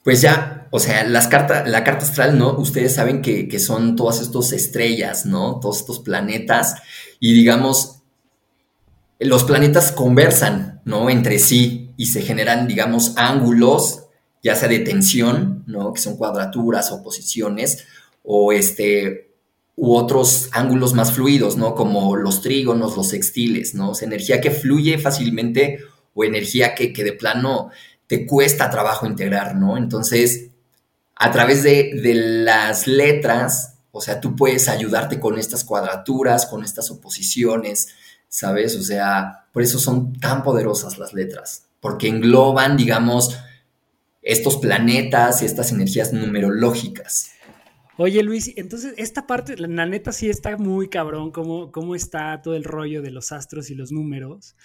Pues 0.04 0.22
ya, 0.22 0.68
o 0.72 0.80
sea, 0.80 1.04
las 1.04 1.28
cartas, 1.28 1.68
la 1.68 1.84
carta 1.84 2.06
astral, 2.06 2.38
¿no? 2.38 2.58
Ustedes 2.58 2.94
saben 2.94 3.22
que, 3.22 3.60
son 3.60 3.96
todas 3.96 4.22
estas 4.22 4.52
estrellas, 4.52 5.26
¿no? 5.26 5.60
Todos 5.60 5.80
estos 5.80 6.00
planetas. 6.00 6.76
Y 7.20 7.34
digamos, 7.34 8.02
los 9.20 9.44
planetas 9.44 9.92
conversan, 9.92 10.82
¿no? 10.86 11.10
Entre 11.10 11.40
sí 11.40 11.92
y 11.98 12.08
se 12.08 12.22
generan, 12.22 12.68
digamos, 12.68 13.14
ángulos, 13.16 14.04
ya 14.44 14.56
sea 14.56 14.68
de 14.68 14.80
tensión, 14.80 15.64
¿no? 15.66 15.92
Que 15.94 16.02
son 16.02 16.18
cuadraturas 16.18 16.92
o 16.92 17.02
posiciones, 17.02 17.86
o 18.24 18.52
este, 18.52 19.34
u 19.76 19.96
otros 19.96 20.50
ángulos 20.52 20.94
más 20.94 21.14
fluidos, 21.14 21.58
¿no? 21.58 21.74
Como 21.74 22.16
los 22.16 22.42
trígonos, 22.42 22.96
los 22.96 23.10
sextiles, 23.10 23.74
¿no? 23.76 23.92
O 23.92 23.96
sea, 23.96 24.08
energía 24.08 24.40
que 24.40 24.52
fluye 24.52 25.00
fácilmente 25.00 25.80
o 26.16 26.24
energía 26.24 26.74
que, 26.74 26.92
de 26.92 27.14
plano 27.14 27.70
te 28.08 28.26
cuesta 28.26 28.72
trabajo 28.72 29.06
integrar, 29.06 29.56
¿no? 29.56 29.78
Entonces, 29.78 30.50
a 31.16 31.32
través 31.32 31.62
de, 31.62 31.92
las 32.44 32.88
letras, 32.88 33.76
o 33.92 34.02
sea, 34.02 34.20
tú 34.20 34.36
puedes 34.36 34.68
ayudarte 34.70 35.20
con 35.20 35.38
estas 35.38 35.64
cuadraturas, 35.64 36.48
con 36.48 36.64
estas 36.64 36.90
oposiciones, 36.90 37.90
¿sabes? 38.30 38.76
O 38.76 38.82
sea, 38.82 39.46
por 39.52 39.62
eso 39.62 39.78
son 39.78 40.14
tan 40.14 40.42
poderosas 40.42 40.98
las 40.98 41.14
letras, 41.14 41.68
porque 41.80 42.08
engloban, 42.08 42.78
digamos, 42.78 43.38
estos 44.22 44.58
planetas 44.58 45.42
y 45.42 45.46
estas 45.46 45.72
energías 45.72 46.14
numerológicas. 46.14 47.32
Oye 47.98 48.24
Luis, 48.24 48.52
entonces 48.58 48.94
esta 48.98 49.26
parte, 49.26 49.56
la 49.58 49.86
neta 49.86 50.12
sí 50.12 50.30
está 50.30 50.58
muy 50.58 50.90
cabrón, 50.90 51.32
cómo, 51.32 51.72
cómo 51.72 51.96
está 51.96 52.42
todo 52.42 52.56
el 52.56 52.66
rollo 52.66 53.02
de 53.02 53.12
los 53.12 53.32
astros 53.32 53.70
y 53.70 53.76
los 53.76 53.92
números. 53.92 54.56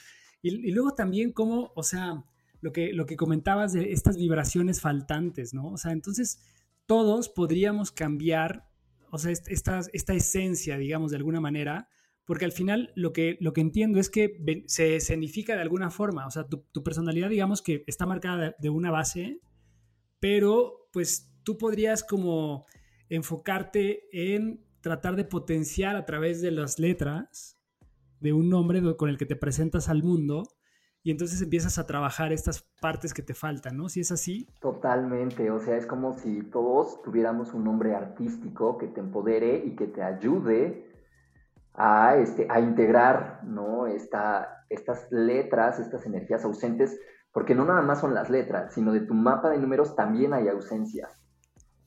Y, 0.43 0.70
luego 0.72 0.95
también 0.95 1.32
cómo, 1.32 1.72
o 1.74 1.82
sea, 1.82 2.24
lo 2.61 2.72
que, 2.72 2.93
lo 2.93 3.07
que 3.07 3.16
comentabas 3.16 3.72
de 3.72 3.93
estas 3.93 4.16
vibraciones 4.16 4.80
faltantes, 4.80 5.55
¿no? 5.55 5.68
O 5.68 5.76
sea, 5.76 5.93
entonces 5.93 6.41
todos 6.86 7.28
podríamos 7.28 7.91
cambiar, 7.91 8.66
o 9.11 9.18
sea, 9.18 9.32
esta, 9.32 9.80
esta 9.93 10.14
esencia, 10.14 10.76
digamos, 10.78 11.11
de 11.11 11.18
alguna 11.18 11.41
manera, 11.41 11.88
porque 12.30 12.45
al 12.45 12.53
final 12.53 12.93
lo 12.95 13.12
que, 13.12 13.36
lo 13.41 13.53
que 13.53 13.61
entiendo 13.61 13.99
es 13.99 14.09
que 14.09 14.41
se 14.66 14.95
escenifica 14.95 15.57
de 15.57 15.62
alguna 15.62 15.91
forma, 15.91 16.28
o 16.28 16.30
sea, 16.30 16.47
tu, 16.47 16.82
personalidad, 16.84 17.28
digamos, 17.28 17.61
que 17.61 17.82
está 17.88 18.07
marcada 18.07 18.55
de, 18.57 18.70
una 18.70 18.93
base, 18.93 19.41
pero 20.20 20.88
pues 20.93 21.28
tú 21.43 21.59
podrías 21.59 22.05
como 22.05 22.66
enfocarte 23.09 24.05
en 24.12 24.64
tratar 24.80 25.16
de 25.16 25.24
potenciar 25.24 25.97
a 25.97 26.05
través 26.05 26.41
de 26.41 26.53
las 26.53 26.78
letras 26.78 27.60
de 28.21 28.33
un 28.33 28.49
nombre 28.49 28.81
con 28.97 29.09
el 29.09 29.18
que 29.18 29.27
te 29.27 29.37
presentas 29.37 29.89
al 29.89 30.03
mundo 30.03 30.45
y 31.03 31.11
entonces 31.11 31.41
empiezas 31.41 31.79
a 31.79 31.87
trabajar 31.87 32.33
estas 32.33 32.62
partes 32.81 33.14
que 33.14 33.23
te 33.23 33.33
faltan, 33.33 33.77
¿no? 33.77 33.89
Si 33.89 34.01
es 34.01 34.12
así. 34.12 34.47
Totalmente, 34.61 35.51
o 35.51 35.59
sea, 35.59 35.77
es 35.77 35.87
como 35.87 36.12
si 36.12 36.43
todos 36.43 37.01
tuviéramos 37.03 37.55
un 37.55 37.64
nombre 37.64 37.95
artístico 37.95 38.77
que 38.77 38.89
te 38.89 39.01
empodere 39.01 39.64
y 39.64 39.77
que 39.77 39.87
te 39.87 40.03
ayude 40.03 40.87
a, 41.73 42.16
este, 42.16 42.47
a 42.51 42.61
integrar 42.61 43.43
¿no? 43.45 43.87
Esta, 43.87 44.66
estas 44.68 45.11
letras, 45.11 45.79
estas 45.79 46.05
energías 46.05 46.45
ausentes, 46.45 46.99
porque 47.33 47.55
no 47.55 47.64
nada 47.64 47.81
más 47.81 48.01
son 48.01 48.12
las 48.12 48.29
letras, 48.29 48.75
sino 48.75 48.93
de 48.93 49.01
tu 49.01 49.14
mapa 49.14 49.49
de 49.49 49.59
números 49.59 49.97
también 49.97 50.35
hay 50.35 50.49
ausencias, 50.49 51.18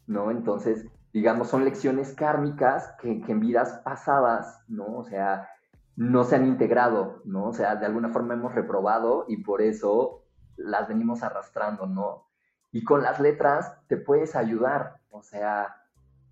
¿no? 0.08 0.32
Entonces, 0.32 0.88
digamos, 1.12 1.50
son 1.50 1.66
lecciones 1.66 2.14
kármicas 2.14 2.96
que, 3.00 3.22
que 3.22 3.32
en 3.32 3.42
vidas 3.42 3.82
pasadas, 3.86 4.64
¿no? 4.68 4.86
O 4.98 5.04
sea, 5.04 5.48
no 5.96 6.24
se 6.24 6.36
han 6.36 6.48
integrado, 6.48 7.22
¿no? 7.26 7.50
O 7.50 7.54
sea, 7.54 7.76
de 7.76 7.86
alguna 7.86 8.10
forma 8.10 8.34
hemos 8.34 8.56
reprobado 8.56 9.26
y 9.28 9.38
por 9.38 9.62
eso 9.62 10.26
las 10.56 10.88
venimos 10.88 11.24
arrastrando, 11.24 11.86
¿no? 11.86 12.28
Y 12.72 12.84
con 12.84 13.04
las 13.04 13.20
letras 13.20 13.78
te 13.88 13.98
puedes 13.98 14.36
ayudar, 14.36 15.00
o 15.10 15.22
sea, 15.22 15.76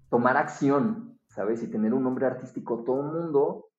tomar 0.09 0.37
acción, 0.37 1.19
¿sabes? 1.27 1.61
Y 1.61 1.67
tener 1.69 1.93
un 1.93 2.03
nombre 2.03 2.25
artístico 2.25 2.83
todo 2.83 3.01
el 3.01 3.07
mundo 3.07 3.69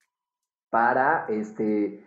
para, 0.69 1.25
este, 1.27 2.05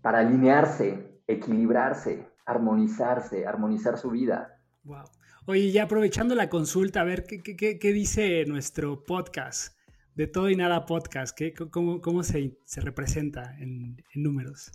para 0.00 0.20
alinearse, 0.20 1.22
equilibrarse, 1.26 2.26
armonizarse, 2.46 3.46
armonizar 3.46 3.98
su 3.98 4.10
vida. 4.10 4.58
Wow. 4.82 5.04
Oye, 5.46 5.70
ya 5.70 5.84
aprovechando 5.84 6.34
la 6.34 6.48
consulta, 6.48 7.02
a 7.02 7.04
ver, 7.04 7.24
¿qué, 7.24 7.42
qué, 7.42 7.78
qué 7.78 7.92
dice 7.92 8.44
nuestro 8.46 9.04
podcast? 9.04 9.79
De 10.14 10.26
todo 10.26 10.50
y 10.50 10.56
nada 10.56 10.86
podcast, 10.86 11.36
¿qué, 11.36 11.54
¿cómo, 11.54 12.00
cómo 12.00 12.22
se, 12.22 12.58
se, 12.64 12.80
representa 12.80 13.56
en, 13.58 14.02
en 14.14 14.22
números? 14.22 14.72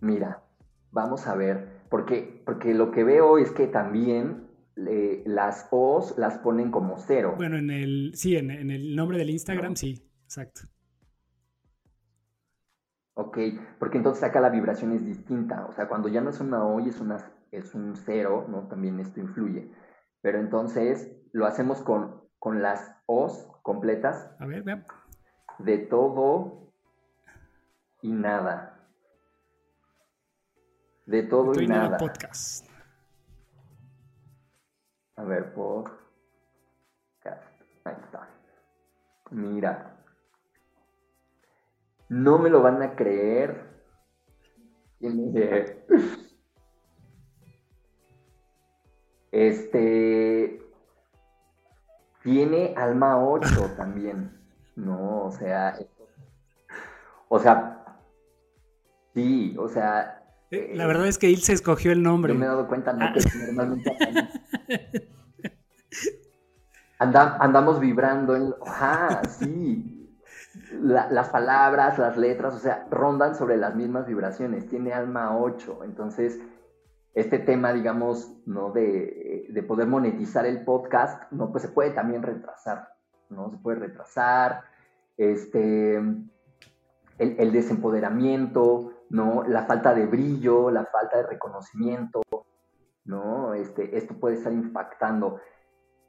Mira, 0.00 0.42
vamos 0.90 1.26
a 1.26 1.34
ver, 1.34 1.82
porque, 1.90 2.42
porque 2.46 2.72
lo 2.72 2.90
que 2.92 3.04
veo 3.04 3.38
es 3.38 3.50
que 3.50 3.66
también 3.66 4.46
eh, 4.76 5.22
las 5.26 5.68
O's 5.70 6.16
las 6.16 6.38
ponen 6.38 6.70
como 6.70 6.98
cero. 6.98 7.34
Bueno, 7.36 7.56
en 7.56 7.70
el, 7.70 8.12
sí, 8.14 8.36
en, 8.36 8.50
en 8.50 8.70
el 8.70 8.94
nombre 8.94 9.18
del 9.18 9.30
Instagram, 9.30 9.72
no. 9.72 9.76
sí, 9.76 10.08
exacto. 10.24 10.62
Ok, 13.14 13.38
porque 13.78 13.98
entonces 13.98 14.24
acá 14.24 14.40
la 14.40 14.50
vibración 14.50 14.92
es 14.92 15.04
distinta. 15.06 15.66
O 15.66 15.72
sea, 15.72 15.88
cuando 15.88 16.08
ya 16.08 16.20
no 16.20 16.30
es 16.30 16.40
una 16.40 16.64
O 16.64 16.80
y 16.80 16.88
es, 16.88 17.00
una, 17.00 17.18
es 17.52 17.74
un 17.74 17.94
cero, 17.96 18.46
¿no? 18.48 18.66
También 18.66 18.98
esto 18.98 19.20
influye. 19.20 19.70
Pero 20.20 20.40
entonces 20.40 21.12
lo 21.32 21.46
hacemos 21.46 21.80
con, 21.80 22.22
con 22.38 22.60
las 22.60 22.96
O's 23.06 23.48
completas. 23.64 24.30
A 24.38 24.46
ver, 24.46 24.62
vean. 24.62 24.86
De 25.58 25.78
todo 25.78 26.70
y 28.02 28.12
nada. 28.12 28.78
De 31.06 31.22
todo, 31.24 31.50
de 31.50 31.54
todo 31.54 31.62
y, 31.62 31.64
y 31.64 31.68
nada. 31.68 31.84
nada. 31.84 31.96
Podcast. 31.96 32.68
A 35.16 35.24
ver, 35.24 35.52
podcast. 35.54 35.82
Ahí 37.84 37.96
está. 38.04 38.28
Mira. 39.30 39.96
No 42.10 42.38
me 42.38 42.50
lo 42.50 42.62
van 42.62 42.82
a 42.82 42.94
creer. 42.94 43.72
Este. 49.32 50.63
Tiene 52.24 52.74
alma 52.74 53.22
8 53.22 53.74
también. 53.76 54.32
No, 54.76 55.26
o 55.26 55.30
sea. 55.30 55.78
O 57.28 57.38
sea. 57.38 57.84
Sí, 59.14 59.54
o 59.58 59.68
sea. 59.68 60.22
La 60.50 60.86
verdad 60.86 61.06
es 61.06 61.18
que 61.18 61.28
él 61.28 61.36
se 61.42 61.52
escogió 61.52 61.92
el 61.92 62.02
nombre. 62.02 62.32
Yo 62.32 62.38
me 62.38 62.46
he 62.46 62.48
dado 62.48 62.66
cuenta, 62.66 62.94
¿no? 62.94 63.12
Que 63.12 63.20
normalmente 63.46 63.96
Anda, 66.98 67.36
andamos 67.40 67.78
vibrando 67.78 68.34
en. 68.34 68.54
Ajá, 68.66 69.20
sí. 69.28 70.10
La, 70.80 71.10
las 71.10 71.28
palabras, 71.28 71.98
las 71.98 72.16
letras, 72.16 72.54
o 72.54 72.58
sea, 72.58 72.86
rondan 72.90 73.34
sobre 73.34 73.58
las 73.58 73.74
mismas 73.74 74.06
vibraciones. 74.06 74.66
Tiene 74.66 74.94
alma 74.94 75.36
8. 75.36 75.80
Entonces, 75.84 76.40
este 77.14 77.38
tema, 77.38 77.72
digamos, 77.72 78.36
¿no? 78.44 78.72
De, 78.72 79.46
de, 79.48 79.62
poder 79.62 79.86
monetizar 79.86 80.46
el 80.46 80.64
podcast, 80.64 81.30
¿no? 81.30 81.52
Pues 81.52 81.62
se 81.62 81.68
puede 81.68 81.90
también 81.90 82.22
retrasar, 82.22 82.88
¿no? 83.30 83.50
Se 83.50 83.56
puede 83.58 83.78
retrasar. 83.78 84.64
Este. 85.16 85.96
El, 87.16 87.52
desempoderamiento, 87.52 88.92
¿no? 89.10 89.44
La 89.44 89.66
falta 89.66 89.94
de 89.94 90.06
brillo, 90.06 90.70
la 90.70 90.84
falta 90.86 91.18
de 91.18 91.26
reconocimiento, 91.28 92.22
¿no? 93.04 93.54
Este, 93.54 93.96
esto 93.96 94.18
puede 94.18 94.34
estar 94.34 94.52
impactando. 94.52 95.40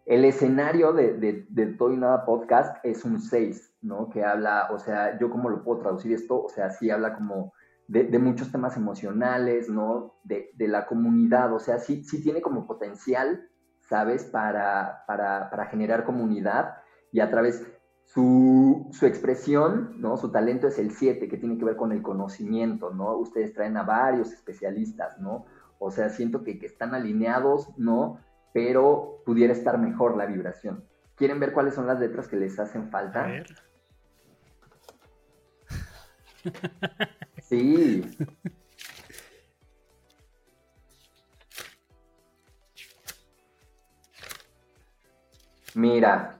El 0.08 0.26
escenario 0.26 0.93
de, 0.93 1.14
de, 1.14 1.45
de 1.49 1.68
Todo 1.68 1.93
y 1.93 1.97
Nada 1.97 2.26
Podcast 2.26 2.84
es 2.84 3.06
un 3.06 3.22
6, 3.22 3.76
¿no? 3.84 4.10
Que 4.10 4.24
habla, 4.24 4.70
o 4.72 4.80
sea, 4.80 5.20
yo 5.20 5.30
cómo 5.30 5.49
lo 5.49 5.64
puedo 5.64 5.82
traducir 5.82 6.14
esto, 6.14 6.43
o 6.43 6.49
sea, 6.49 6.72
sí 6.72 6.89
habla 6.89 7.14
como 7.14 7.53
de, 7.88 8.03
de 8.03 8.19
muchos 8.19 8.51
temas 8.51 8.77
emocionales, 8.77 9.69
¿no? 9.69 10.15
De, 10.23 10.51
de, 10.55 10.67
la 10.67 10.86
comunidad, 10.86 11.53
o 11.53 11.59
sea, 11.59 11.79
sí, 11.79 12.03
sí 12.03 12.21
tiene 12.21 12.41
como 12.41 12.65
potencial, 12.65 13.47
¿sabes? 13.81 14.23
Para, 14.25 15.03
para, 15.07 15.49
para 15.49 15.65
generar 15.67 16.03
comunidad 16.03 16.77
y 17.11 17.19
a 17.19 17.29
través 17.29 17.65
su, 18.05 18.88
su, 18.91 19.05
expresión, 19.05 20.01
¿no? 20.01 20.17
Su 20.17 20.31
talento 20.31 20.67
es 20.67 20.79
el 20.79 20.91
7, 20.91 21.27
que 21.27 21.38
tiene 21.38 21.57
que 21.57 21.65
ver 21.65 21.75
con 21.75 21.91
el 21.91 22.01
conocimiento, 22.01 22.91
¿no? 22.91 23.17
Ustedes 23.17 23.53
traen 23.53 23.77
a 23.77 23.83
varios 23.83 24.31
especialistas, 24.31 25.19
¿no? 25.19 25.45
O 25.79 25.91
sea, 25.91 26.09
siento 26.09 26.43
que, 26.43 26.57
que 26.57 26.65
están 26.65 26.95
alineados, 26.95 27.69
¿no? 27.77 28.19
Pero 28.53 29.21
pudiera 29.25 29.53
estar 29.53 29.77
mejor 29.77 30.17
la 30.17 30.25
vibración. 30.25 30.83
¿Quieren 31.15 31.39
ver 31.39 31.53
cuáles 31.53 31.75
son 31.75 31.88
las 31.88 31.99
letras 31.99 32.27
que 32.27 32.38
les 32.38 32.59
hacen 32.59 32.89
falta? 32.89 33.25
A 33.25 33.27
ver. 33.27 33.45
Sí. 37.47 38.03
Mira, 45.75 46.39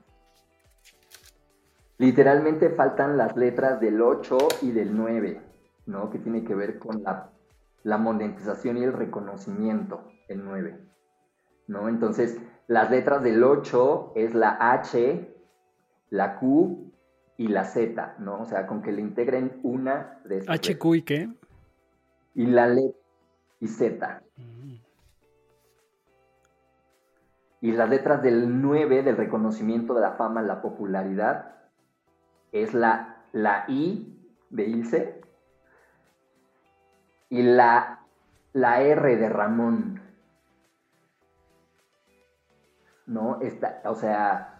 literalmente 1.98 2.70
faltan 2.70 3.18
las 3.18 3.36
letras 3.36 3.80
del 3.80 4.02
8 4.02 4.38
y 4.62 4.72
del 4.72 4.96
9, 4.96 5.42
¿no? 5.86 6.10
Que 6.10 6.20
tiene 6.20 6.44
que 6.44 6.56
ver 6.56 6.80
con 6.80 7.04
la, 7.04 7.32
la 7.84 7.98
monetización 7.98 8.78
y 8.78 8.84
el 8.84 8.94
reconocimiento, 8.94 10.08
el 10.28 10.44
9, 10.44 10.80
¿no? 11.68 11.88
Entonces, 11.88 12.40
las 12.68 12.90
letras 12.90 13.22
del 13.22 13.44
8 13.44 14.14
es 14.16 14.34
la 14.34 14.58
H, 14.72 15.36
la 16.10 16.40
Q 16.40 16.85
y 17.38 17.48
la 17.48 17.66
Z, 17.66 18.16
¿no? 18.20 18.42
O 18.42 18.46
sea, 18.46 18.66
con 18.68 18.82
que 18.82 18.92
le 18.92 19.02
integren 19.02 19.60
una 19.64 20.20
de 20.24 20.40
estas. 20.40 20.56
H, 20.56 20.78
Q 20.78 20.96
y 20.96 21.02
qué? 21.02 21.30
Y 22.34 22.46
la 22.46 22.68
letra 22.68 23.00
y 23.60 23.68
Z. 23.68 24.22
Mm. 24.38 24.76
Y 27.62 27.72
las 27.72 27.90
letras 27.90 28.22
del 28.22 28.62
9 28.62 29.04
del 29.04 29.18
reconocimiento 29.18 29.94
de 29.94 30.02
la 30.02 30.12
fama, 30.12 30.42
la 30.42 30.62
popularidad, 30.62 31.56
es 32.52 32.74
la, 32.74 33.24
la 33.32 33.66
I 33.68 34.18
de 34.50 34.64
Ilse 34.66 35.22
y 37.30 37.42
la, 37.42 38.06
la 38.54 38.82
R 38.82 39.18
de 39.18 39.30
Ramón. 39.30 40.02
¿No? 43.08 43.42
Esta, 43.42 43.82
o 43.86 43.96
sea, 43.96 44.55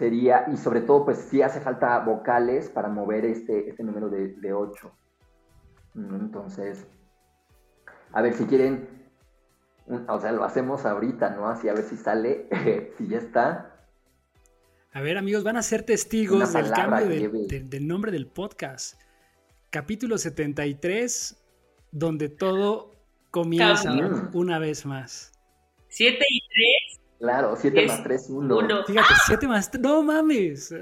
sería, 0.00 0.46
y 0.50 0.56
sobre 0.56 0.80
todo, 0.80 1.04
pues 1.04 1.18
sí 1.18 1.42
hace 1.42 1.60
falta 1.60 1.98
vocales 1.98 2.70
para 2.70 2.88
mover 2.88 3.26
este, 3.26 3.68
este 3.68 3.84
número 3.84 4.08
de, 4.08 4.28
de 4.28 4.54
8. 4.54 4.90
Entonces, 5.94 6.86
a 8.10 8.22
ver 8.22 8.32
si 8.32 8.46
quieren, 8.46 8.88
o 10.08 10.18
sea, 10.18 10.32
lo 10.32 10.42
hacemos 10.42 10.86
ahorita, 10.86 11.36
¿no? 11.36 11.48
Así 11.48 11.68
a 11.68 11.74
ver 11.74 11.84
si 11.84 11.98
sale, 11.98 12.48
si 12.96 13.08
ya 13.08 13.18
está. 13.18 13.86
A 14.92 15.02
ver, 15.02 15.18
amigos, 15.18 15.44
van 15.44 15.58
a 15.58 15.62
ser 15.62 15.82
testigos 15.82 16.50
del 16.54 16.70
cambio 16.70 17.06
de, 17.06 17.28
de, 17.46 17.60
del 17.60 17.86
nombre 17.86 18.10
del 18.10 18.26
podcast. 18.26 18.98
Capítulo 19.68 20.16
73, 20.16 21.36
donde 21.92 22.30
todo 22.30 22.92
comienza 23.30 23.84
Cambio. 23.84 24.30
una 24.32 24.58
vez 24.58 24.86
más. 24.86 25.32
7 25.88 26.24
y 26.26 26.39
3. 26.39 26.39
Claro, 27.20 27.54
7 27.54 27.86
más 27.86 28.02
3, 28.02 28.30
1. 28.30 28.84
Fíjate, 28.86 29.14
7 29.26 29.46
más 29.46 29.70
3. 29.70 29.82
No 29.82 30.02
mames. 30.02 30.70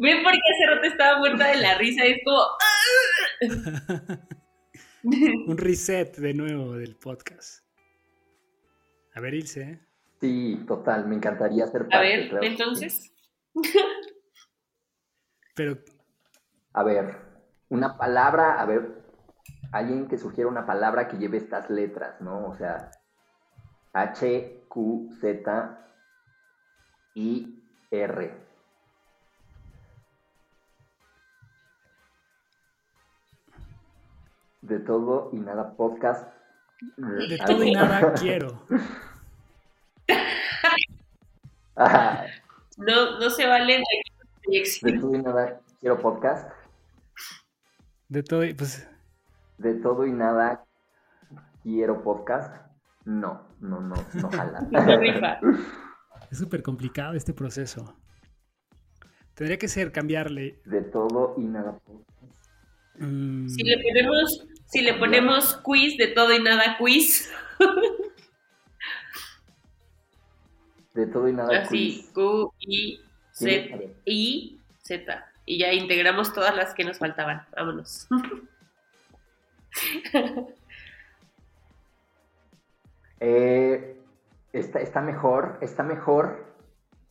Ven 0.00 0.22
porque 0.22 0.38
hace 0.38 0.66
rato 0.74 0.86
estaba 0.86 1.18
muerta 1.18 1.48
de 1.48 1.58
la 1.58 1.76
risa 1.76 2.06
y 2.06 2.12
es 2.12 2.18
como. 2.24 2.40
Un 5.48 5.58
reset 5.58 6.16
de 6.16 6.32
nuevo 6.32 6.72
del 6.76 6.96
podcast. 6.96 7.62
A 9.14 9.20
ver, 9.20 9.34
Ilse. 9.34 9.60
¿eh? 9.62 9.78
Sí, 10.22 10.64
total, 10.66 11.06
me 11.06 11.16
encantaría 11.16 11.66
ser 11.66 11.82
parte. 11.82 11.96
A 11.96 12.00
ver, 12.00 12.30
claro. 12.30 12.46
entonces. 12.46 13.12
Pero. 15.54 15.76
A 16.72 16.82
ver, 16.84 17.18
una 17.68 17.98
palabra, 17.98 18.58
a 18.58 18.64
ver, 18.64 19.02
alguien 19.72 20.08
que 20.08 20.16
sugiera 20.16 20.48
una 20.48 20.64
palabra 20.64 21.06
que 21.06 21.18
lleve 21.18 21.36
estas 21.36 21.68
letras, 21.68 22.18
¿no? 22.22 22.46
O 22.46 22.56
sea, 22.56 22.90
H, 23.92 24.64
Q, 24.68 25.10
Z, 25.20 25.78
I, 27.14 27.62
R. 27.90 28.34
De 34.62 34.78
todo 34.78 35.30
y 35.32 35.40
nada 35.40 35.72
podcast. 35.74 36.32
De 36.96 37.38
todo 37.44 37.64
y 37.64 37.72
nada 37.72 38.14
quiero. 38.20 38.62
no, 42.76 43.18
no 43.18 43.30
se 43.30 43.46
vale 43.46 43.82
de 44.82 44.92
todo 44.98 45.14
y 45.14 45.22
nada 45.22 45.60
quiero 45.80 46.00
podcast. 46.00 46.50
De 48.08 48.22
todo 48.22 48.44
y 48.44 48.54
pues. 48.54 48.88
De 49.58 49.74
todo 49.74 50.06
y 50.06 50.12
nada 50.12 50.64
quiero 51.62 52.02
podcast. 52.02 52.69
No, 53.04 53.48
no, 53.60 53.80
no, 53.80 53.94
no 54.14 54.30
jala. 54.30 54.68
es 56.30 56.38
súper 56.38 56.62
complicado 56.62 57.14
este 57.14 57.32
proceso. 57.32 57.96
Tendría 59.34 59.58
que 59.58 59.68
ser 59.68 59.90
cambiarle. 59.90 60.60
De 60.66 60.82
todo 60.82 61.34
y 61.38 61.44
nada 61.44 61.80
mm. 62.98 63.48
Si 63.48 63.64
le 63.64 63.82
ponemos, 63.82 64.46
si 64.66 64.82
le 64.82 64.94
ponemos 64.94 65.56
quiz 65.64 65.96
de 65.96 66.08
todo 66.08 66.34
y 66.34 66.42
nada 66.42 66.76
quiz. 66.78 67.32
de 70.94 71.06
todo 71.06 71.28
y 71.28 71.32
nada 71.32 71.62
Así, 71.62 72.06
Q, 72.12 72.52
I, 72.60 73.00
Z, 73.32 73.78
I, 74.04 74.60
Z. 74.82 75.26
Y 75.46 75.58
ya 75.58 75.72
integramos 75.72 76.34
todas 76.34 76.54
las 76.54 76.74
que 76.74 76.84
nos 76.84 76.98
faltaban. 76.98 77.46
Vámonos. 77.56 78.06
Eh, 83.20 84.02
está, 84.52 84.80
está 84.80 85.00
mejor, 85.00 85.58
está 85.60 85.82
mejor 85.82 86.50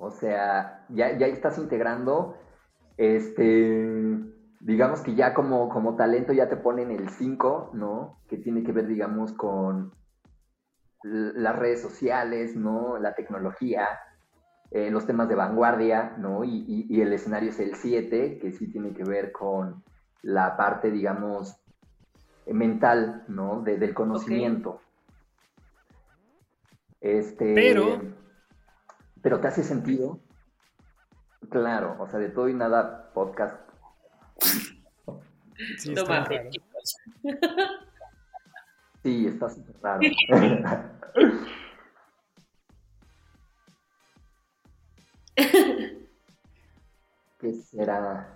o 0.01 0.11
sea, 0.11 0.85
ya, 0.87 1.17
ya 1.17 1.27
estás 1.27 1.57
integrando, 1.57 2.37
este, 2.95 4.17
digamos 4.61 5.01
que 5.01 5.13
ya 5.13 5.33
como, 5.33 5.67
como 5.67 5.97
talento 5.97 6.31
ya 6.31 6.47
te 6.47 6.55
ponen 6.55 6.89
el 6.89 7.09
5, 7.09 7.71
¿no? 7.73 8.17
Que 8.29 8.37
tiene 8.37 8.63
que 8.63 8.71
ver, 8.71 8.87
digamos, 8.87 9.33
con 9.33 9.91
las 11.03 11.59
redes 11.59 11.81
sociales, 11.81 12.55
¿no? 12.55 12.97
La 12.97 13.13
tecnología, 13.13 13.89
eh, 14.71 14.89
los 14.89 15.05
temas 15.05 15.27
de 15.27 15.35
vanguardia, 15.35 16.15
¿no? 16.17 16.45
Y, 16.45 17.01
el 17.01 17.11
escenario 17.11 17.49
es 17.49 17.59
el 17.59 17.75
7, 17.75 18.39
que 18.39 18.51
sí 18.53 18.71
tiene 18.71 18.93
que 18.93 19.03
ver 19.03 19.33
con 19.33 19.83
la 20.21 20.55
parte, 20.55 20.91
digamos, 20.91 21.61
mental, 22.47 23.25
¿no? 23.27 23.63
del 23.63 23.93
conocimiento. 23.93 24.79
Este, 27.01 27.53
Pero 27.53 28.01
pero 29.21 29.39
te 29.39 29.47
hace 29.47 29.63
sentido. 29.63 30.19
Claro, 31.49 31.97
o 31.99 32.07
sea, 32.07 32.19
de 32.19 32.29
todo 32.29 32.49
y 32.49 32.53
nada 32.53 33.11
podcast. 33.13 33.69
Sí, 35.77 35.93
está 35.93 36.27
Sí, 39.03 39.27
está 39.27 39.49
súper 39.49 39.75
raro. 39.81 40.01
¿Qué 47.39 47.53
será? 47.53 48.35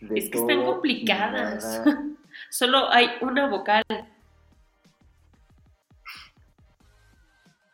es 0.00 0.30
que 0.30 0.38
están 0.38 0.64
complicadas. 0.64 1.82
Solo 2.50 2.90
hay 2.90 3.08
una 3.20 3.48
vocal. 3.48 3.84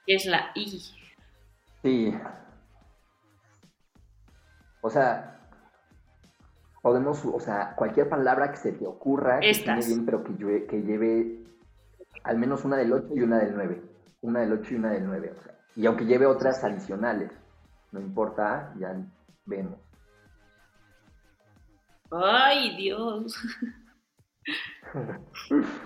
Es 0.08 0.26
la 0.26 0.50
I. 0.54 0.80
Sí. 1.82 2.14
O 4.80 4.90
sea, 4.90 5.40
podemos, 6.82 7.24
o 7.24 7.40
sea, 7.40 7.74
cualquier 7.76 8.08
palabra 8.08 8.50
que 8.50 8.56
se 8.56 8.72
te 8.72 8.86
ocurra, 8.86 9.40
que 9.40 9.52
bien, 9.86 10.04
pero 10.04 10.24
que, 10.24 10.66
que 10.66 10.82
lleve 10.82 11.44
al 12.24 12.38
menos 12.38 12.64
una 12.64 12.76
del 12.76 12.92
8 12.92 13.08
y 13.14 13.20
una 13.20 13.38
del 13.38 13.54
9. 13.54 13.82
Una 14.22 14.40
del 14.40 14.52
8 14.52 14.74
y 14.74 14.76
una 14.76 14.90
del 14.92 15.06
9. 15.06 15.34
O 15.38 15.42
sea, 15.42 15.58
y 15.76 15.86
aunque 15.86 16.06
lleve 16.06 16.26
otras 16.26 16.64
adicionales, 16.64 17.30
no 17.92 18.00
importa, 18.00 18.74
ya 18.78 18.96
vemos. 19.46 19.78
Ay, 22.10 22.76
Dios. 22.76 23.34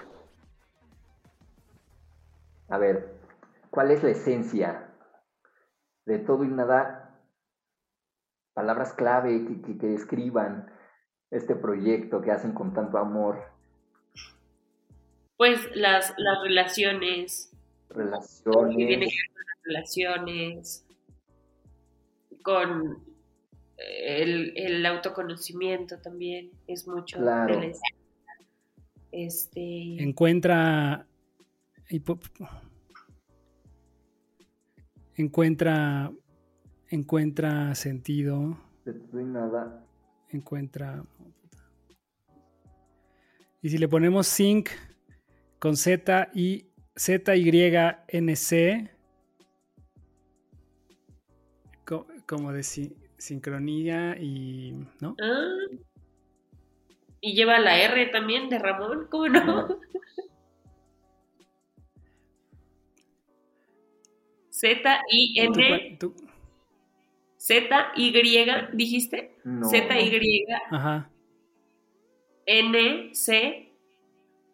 A 2.69 2.79
ver, 2.79 3.22
¿Cuál 3.73 3.91
es 3.91 4.03
la 4.03 4.11
esencia 4.11 4.87
de 6.05 6.19
todo 6.19 6.45
y 6.45 6.49
nada? 6.49 7.19
Palabras 8.53 8.93
clave 8.93 9.47
que, 9.65 9.73
describan 9.73 10.71
este 11.31 11.57
proyecto 11.57 12.21
que 12.21 12.33
hacen 12.33 12.53
con 12.53 12.75
tanto 12.75 12.99
amor. 12.99 13.43
Pues 15.39 15.75
las, 15.75 16.13
las 16.19 16.43
relaciones. 16.43 17.51
Relaciones. 17.89 18.77
Que 18.77 18.85
viene 18.85 19.07
con 19.07 19.45
las 19.47 19.65
relaciones. 19.65 20.87
Con 22.43 23.03
el, 23.79 24.53
el, 24.55 24.85
autoconocimiento 24.85 25.97
también. 25.97 26.51
Es 26.67 26.87
mucho. 26.87 27.17
Claro. 27.17 27.59
Este. 29.13 30.03
Encuentra 30.03 31.07
encuentra, 35.23 36.13
encuentra 36.89 37.75
sentido. 37.75 38.59
Nada. 39.13 39.85
Encuentra. 40.31 41.05
Y 43.63 43.69
si 43.71 43.79
le 43.79 43.89
ponemos 43.89 44.27
sync 44.27 44.71
con 45.59 45.77
Z 45.77 46.31
y 46.35 46.67
Z 46.97 47.37
Y 47.37 47.51
N 48.09 48.37
C 48.37 48.91
como 52.27 52.53
de 52.53 52.63
sincronía 53.19 54.17
y 54.19 54.73
¿no? 55.01 55.15
Ah. 55.23 55.55
y 57.21 57.35
lleva 57.35 57.59
la 57.59 57.79
R 57.79 58.07
también 58.07 58.49
de 58.49 58.59
Ramón, 58.59 59.07
¿cómo 59.11 59.29
no? 59.29 59.79
Z-I-N. 64.63 65.99
Z-Y, 67.37 68.69
dijiste? 68.73 69.35
Z-Y. 69.65 70.47
Ajá. 70.71 71.11
N-C. 72.47 73.73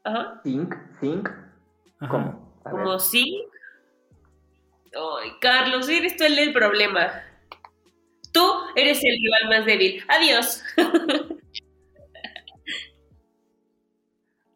Ajá. 0.04 0.40
Think, 0.42 0.74
think. 1.00 1.28
¿Cómo? 2.08 2.58
Como 2.62 2.96
think. 2.96 3.52
Ay, 4.94 5.30
Carlos, 5.42 5.86
eres 5.90 6.16
tú 6.16 6.24
el 6.24 6.36
del 6.36 6.54
problema. 6.54 7.22
Tú 8.32 8.42
eres 8.76 9.04
el 9.04 9.18
rival 9.20 9.48
más 9.50 9.66
débil. 9.66 10.02
Adiós. 10.08 10.62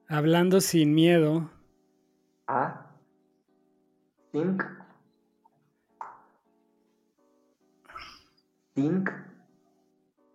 Hablando 0.08 0.62
sin 0.62 0.94
miedo. 0.94 1.50
A. 2.46 2.86
Think. 4.32 4.81
Think, 8.74 9.10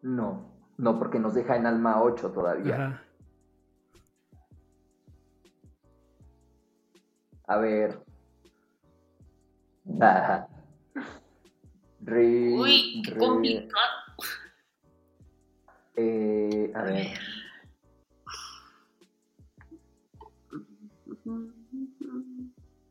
no. 0.02 0.58
No, 0.78 1.00
porque 1.00 1.20
nos 1.20 1.34
deja 1.34 1.56
en 1.56 1.66
alma 1.66 2.04
8 2.04 2.32
todavía. 2.32 3.02
A 7.48 7.58
ver. 7.58 8.04
Uy, 12.60 13.02
qué 13.04 13.18
complicado. 13.18 13.82
Eh, 15.96 16.72
a, 16.76 16.84
ver. 16.84 17.18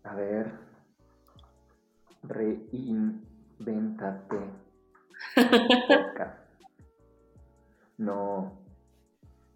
A 0.02 0.14
ver. 0.16 0.58
Reinventate. 2.24 4.65
No. 7.98 8.58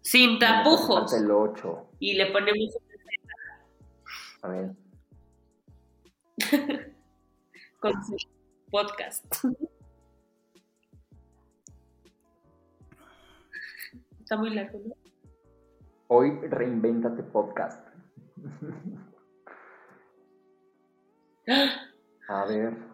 Sin 0.01 0.39
tapujos. 0.39 1.13
El 1.13 1.29
8. 1.29 1.87
Y 1.99 2.13
le 2.15 2.31
ponemos 2.31 2.77
A 4.41 4.47
ver. 4.47 4.71
Con 7.79 7.93
su 8.03 8.15
podcast. 8.69 9.25
Está 14.19 14.37
muy 14.37 14.49
largo, 14.51 14.79
¿no? 14.85 14.95
Hoy 16.07 16.31
reinvéntate 16.47 17.23
podcast. 17.23 17.87
A 22.27 22.45
ver. 22.45 22.90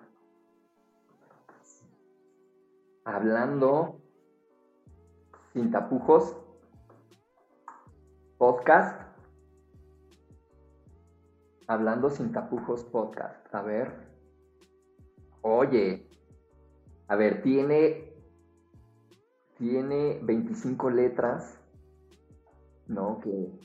Hablando 3.08 4.02
sin 5.54 5.72
tapujos 5.72 6.36
podcast. 8.38 9.02
Hablando 11.68 12.10
sin 12.10 12.34
tapujos 12.34 12.84
podcast. 12.84 13.54
A 13.56 13.62
ver. 13.62 13.94
Oye. 15.42 16.10
A 17.08 17.16
ver, 17.16 17.42
tiene. 17.42 18.14
Tiene 19.58 20.20
25 20.24 20.90
letras. 20.90 21.62
¿No? 22.88 23.22
Que. 23.22 23.58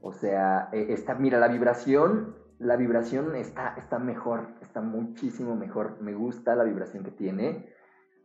O 0.00 0.12
sea, 0.12 0.70
e, 0.72 0.94
está, 0.94 1.14
mira, 1.16 1.38
la 1.38 1.48
vibración. 1.48 2.34
La 2.58 2.76
vibración 2.76 3.36
está, 3.36 3.74
está 3.76 3.98
mejor. 3.98 4.48
Está 4.62 4.80
muchísimo 4.80 5.54
mejor. 5.54 6.00
Me 6.00 6.14
gusta 6.14 6.54
la 6.54 6.64
vibración 6.64 7.04
que 7.04 7.10
tiene 7.10 7.78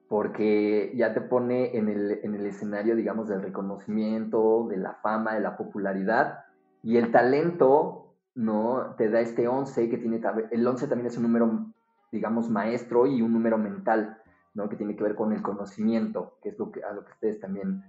porque 0.08 0.92
ya 0.96 1.14
te 1.14 1.22
pone 1.22 1.78
en 1.78 1.90
el, 1.90 2.20
en 2.24 2.36
el, 2.36 2.46
escenario, 2.46 2.96
digamos, 2.96 3.28
del 3.28 3.42
reconocimiento, 3.42 4.68
de 4.70 4.78
la 4.78 4.94
fama, 4.96 5.34
de 5.34 5.42
la 5.42 5.58
popularidad, 5.58 6.46
y 6.84 6.98
el 6.98 7.12
talento, 7.12 8.14
¿no? 8.36 8.96
Te 8.98 9.10
da 9.10 9.22
este 9.22 9.48
11, 9.48 9.90
que 9.90 9.98
tiene, 9.98 10.22
el 10.52 10.68
11 10.68 10.88
también 10.88 11.08
es 11.08 11.18
un 11.18 11.24
número, 11.24 11.66
digamos, 12.12 12.50
maestro 12.50 13.08
y 13.08 13.22
un 13.22 13.34
número 13.34 13.58
mental, 13.58 14.22
¿no? 14.54 14.70
Que 14.70 14.76
tiene 14.76 14.96
que 14.96 15.04
ver 15.04 15.16
con 15.16 15.34
el 15.34 15.42
conocimiento, 15.42 16.38
que 16.44 16.50
es 16.50 16.60
lo 16.60 16.72
que, 16.72 16.84
a 16.84 16.94
lo 16.94 17.04
que 17.04 17.12
ustedes 17.12 17.40
también 17.40 17.84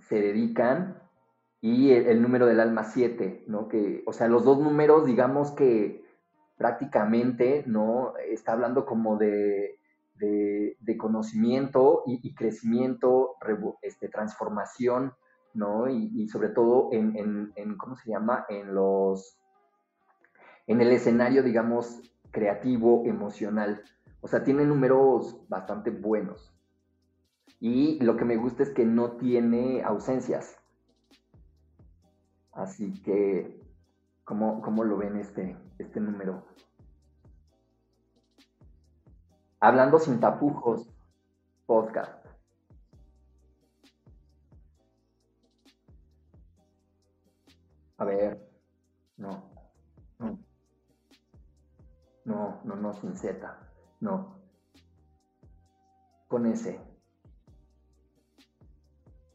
se 0.00 0.20
dedican, 0.20 1.00
y 1.60 1.92
el, 1.92 2.22
número 2.22 2.46
del 2.46 2.60
alma 2.60 2.84
7, 2.84 3.44
¿no? 3.46 3.68
Que, 3.68 4.02
o 4.06 4.12
sea, 4.12 4.28
los 4.28 4.44
dos 4.44 4.58
números, 4.58 5.06
digamos 5.06 5.52
que 5.52 6.04
prácticamente, 6.56 7.64
¿no? 7.66 8.14
Está 8.30 8.52
hablando 8.52 8.86
como 8.86 9.16
de 9.16 9.78
de, 10.18 10.96
conocimiento 10.98 12.02
y, 12.06 12.34
crecimiento, 12.34 13.36
este, 13.82 14.08
transformación, 14.08 15.12
¿no? 15.54 15.88
Y, 15.88 16.28
sobre 16.28 16.50
todo 16.50 16.90
en, 16.92 17.52
¿cómo 17.78 17.96
se 17.96 18.10
llama? 18.10 18.44
En 18.48 18.74
los, 18.74 19.38
en 20.66 20.80
el 20.80 20.92
escenario, 20.92 21.42
digamos, 21.42 22.00
creativo, 22.30 23.04
emocional. 23.06 23.82
O 24.20 24.28
sea, 24.28 24.44
tiene 24.44 24.64
números 24.64 25.40
bastante 25.48 25.90
buenos. 25.90 26.52
Y 27.60 27.98
lo 28.02 28.16
que 28.16 28.24
me 28.24 28.36
gusta 28.36 28.62
es 28.62 28.70
que 28.70 28.84
no 28.84 29.12
tiene 29.12 29.82
ausencias. 29.82 30.56
Así 32.52 33.02
que, 33.02 33.60
¿cómo, 34.24 34.60
cómo 34.62 34.84
lo 34.84 34.96
ven 34.96 35.16
este, 35.16 35.56
este 35.78 36.00
número? 36.00 36.44
Hablando 39.66 39.98
sin 39.98 40.20
tapujos, 40.20 40.88
podcast. 41.66 42.24
A 47.98 48.04
ver, 48.04 48.48
no, 49.16 49.50
no, 50.20 50.38
no, 52.24 52.60
no, 52.62 52.76
no, 52.76 52.92
sin 52.92 53.16
Z, 53.16 53.58
no. 53.98 54.38
Con 56.28 56.46
S. 56.46 56.80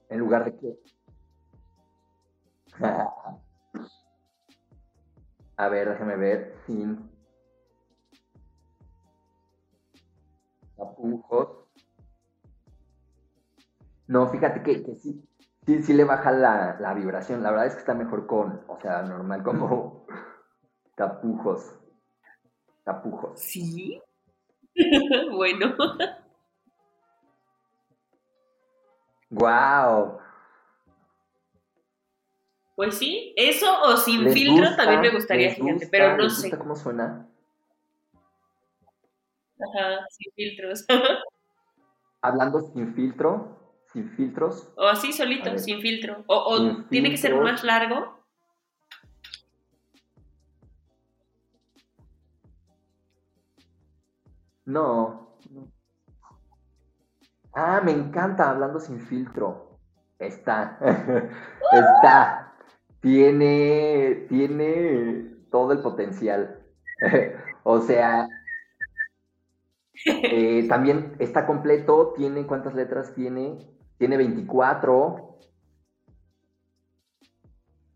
En 0.07 0.17
lugar 0.17 0.45
de 0.45 0.55
qué. 0.55 0.79
A 5.57 5.67
ver, 5.67 5.89
déjame 5.89 6.15
ver, 6.15 6.55
sin 6.65 7.10
No, 14.07 14.27
fíjate 14.29 14.61
que, 14.61 14.83
sí, 15.65 15.83
sí, 15.83 15.93
le 15.93 16.03
baja 16.03 16.31
la, 16.31 16.93
vibración. 16.93 17.43
La 17.43 17.51
verdad 17.51 17.67
es 17.67 17.73
que 17.73 17.79
está 17.79 17.93
mejor 17.93 18.27
con, 18.27 18.61
o 18.67 18.79
sea, 18.81 19.03
normal, 19.03 19.43
como 19.43 20.05
tapujos. 20.95 21.75
Tapujos. 22.83 23.39
Sí. 23.39 24.01
bueno. 25.31 25.75
Wow. 29.29 30.19
Pues 32.75 32.97
sí, 32.97 33.33
eso 33.37 33.67
o 33.83 33.95
sin 33.95 34.29
filtro 34.31 34.75
también 34.75 35.01
me 35.01 35.11
gustaría, 35.11 35.53
fíjate, 35.53 35.87
pero 35.87 36.17
no 36.17 36.29
sé. 36.29 36.57
¿Cómo 36.57 36.75
suena? 36.75 37.30
Ajá, 39.61 40.05
sin 40.09 40.31
filtros. 40.33 40.85
Hablando 42.21 42.61
sin 42.61 42.93
filtro, 42.93 43.57
sin 43.91 44.09
filtros. 44.11 44.71
O 44.75 44.87
así 44.87 45.11
solito, 45.11 45.57
sin 45.57 45.81
filtro. 45.81 46.23
O, 46.27 46.83
tiene 46.89 47.09
que 47.09 47.17
ser 47.17 47.35
más 47.35 47.63
largo. 47.63 48.21
No. 54.65 55.35
Ah, 57.53 57.81
me 57.83 57.91
encanta 57.91 58.49
hablando 58.49 58.79
sin 58.79 59.01
filtro. 59.01 59.79
Está. 60.19 60.77
Está. 61.71 62.53
Tiene. 63.01 64.27
Tiene 64.29 65.35
todo 65.49 65.73
el 65.73 65.79
potencial. 65.81 66.63
o 67.63 67.81
sea, 67.81 68.27
eh, 70.05 70.67
también 70.67 71.15
está 71.19 71.45
completo, 71.45 72.13
tiene, 72.15 72.45
¿cuántas 72.45 72.73
letras 72.73 73.13
tiene? 73.13 73.57
Tiene 73.97 74.17
24. 74.17 75.37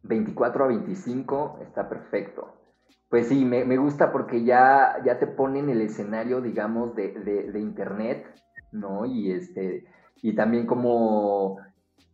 24 0.04 0.64
a 0.64 0.68
25, 0.68 1.60
está 1.62 1.90
perfecto. 1.90 2.54
Pues 3.10 3.28
sí, 3.28 3.46
me, 3.46 3.78
gusta 3.78 4.12
porque 4.12 4.44
ya, 4.44 5.02
ya 5.06 5.20
te 5.20 5.28
ponen 5.28 5.70
el 5.70 5.82
escenario, 5.82 6.42
digamos, 6.42 6.96
de, 6.96 7.52
internet, 7.56 8.26
¿no? 8.72 9.06
Y, 9.06 9.32
este, 9.32 9.86
y 10.22 10.36
también 10.36 10.66
como 10.66 11.58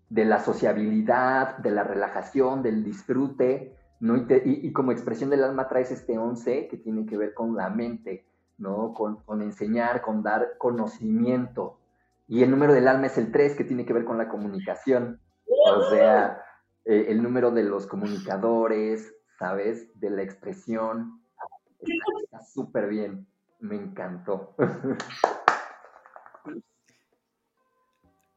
de 0.09 0.25
la 0.25 0.39
sociabilidad, 0.39 1.57
de 1.57 1.71
la 1.71 1.83
relajación, 1.83 2.61
del 2.61 2.83
disfrute, 2.83 3.75
¿no? 3.99 4.17
Y, 4.17 4.25
y, 4.45 4.73
como 4.73 4.91
expresión 4.91 5.29
del 5.29 5.43
alma 5.43 5.67
traes 5.67 5.91
este 5.91 6.17
11 6.17 6.67
que 6.67 6.77
tiene 6.77 7.05
que 7.05 7.17
ver 7.17 7.33
con 7.33 7.55
la 7.55 7.69
mente, 7.69 8.25
¿no? 8.61 8.93
Con, 8.93 9.41
enseñar, 9.41 10.01
con 10.01 10.23
dar 10.23 10.57
conocimiento. 10.57 11.79
Y 12.27 12.43
el 12.43 12.51
número 12.51 12.73
del 12.73 12.87
alma 12.87 13.07
es 13.07 13.17
el 13.17 13.31
3, 13.31 13.55
que 13.55 13.63
tiene 13.63 13.85
que 13.85 13.93
ver 13.93 14.05
con 14.05 14.17
la 14.17 14.29
comunicación. 14.29 15.19
O 15.45 15.89
sea, 15.89 16.41
eh, 16.85 17.07
el 17.09 17.21
número 17.21 17.51
de 17.51 17.63
los 17.63 17.87
comunicadores, 17.87 19.13
¿sabes? 19.37 19.89
De 19.99 20.09
la 20.09 20.21
expresión. 20.21 21.21
Está 22.23 22.41
súper 22.43 22.87
bien. 22.87 23.27
Me 23.59 23.75
encantó. 23.75 24.55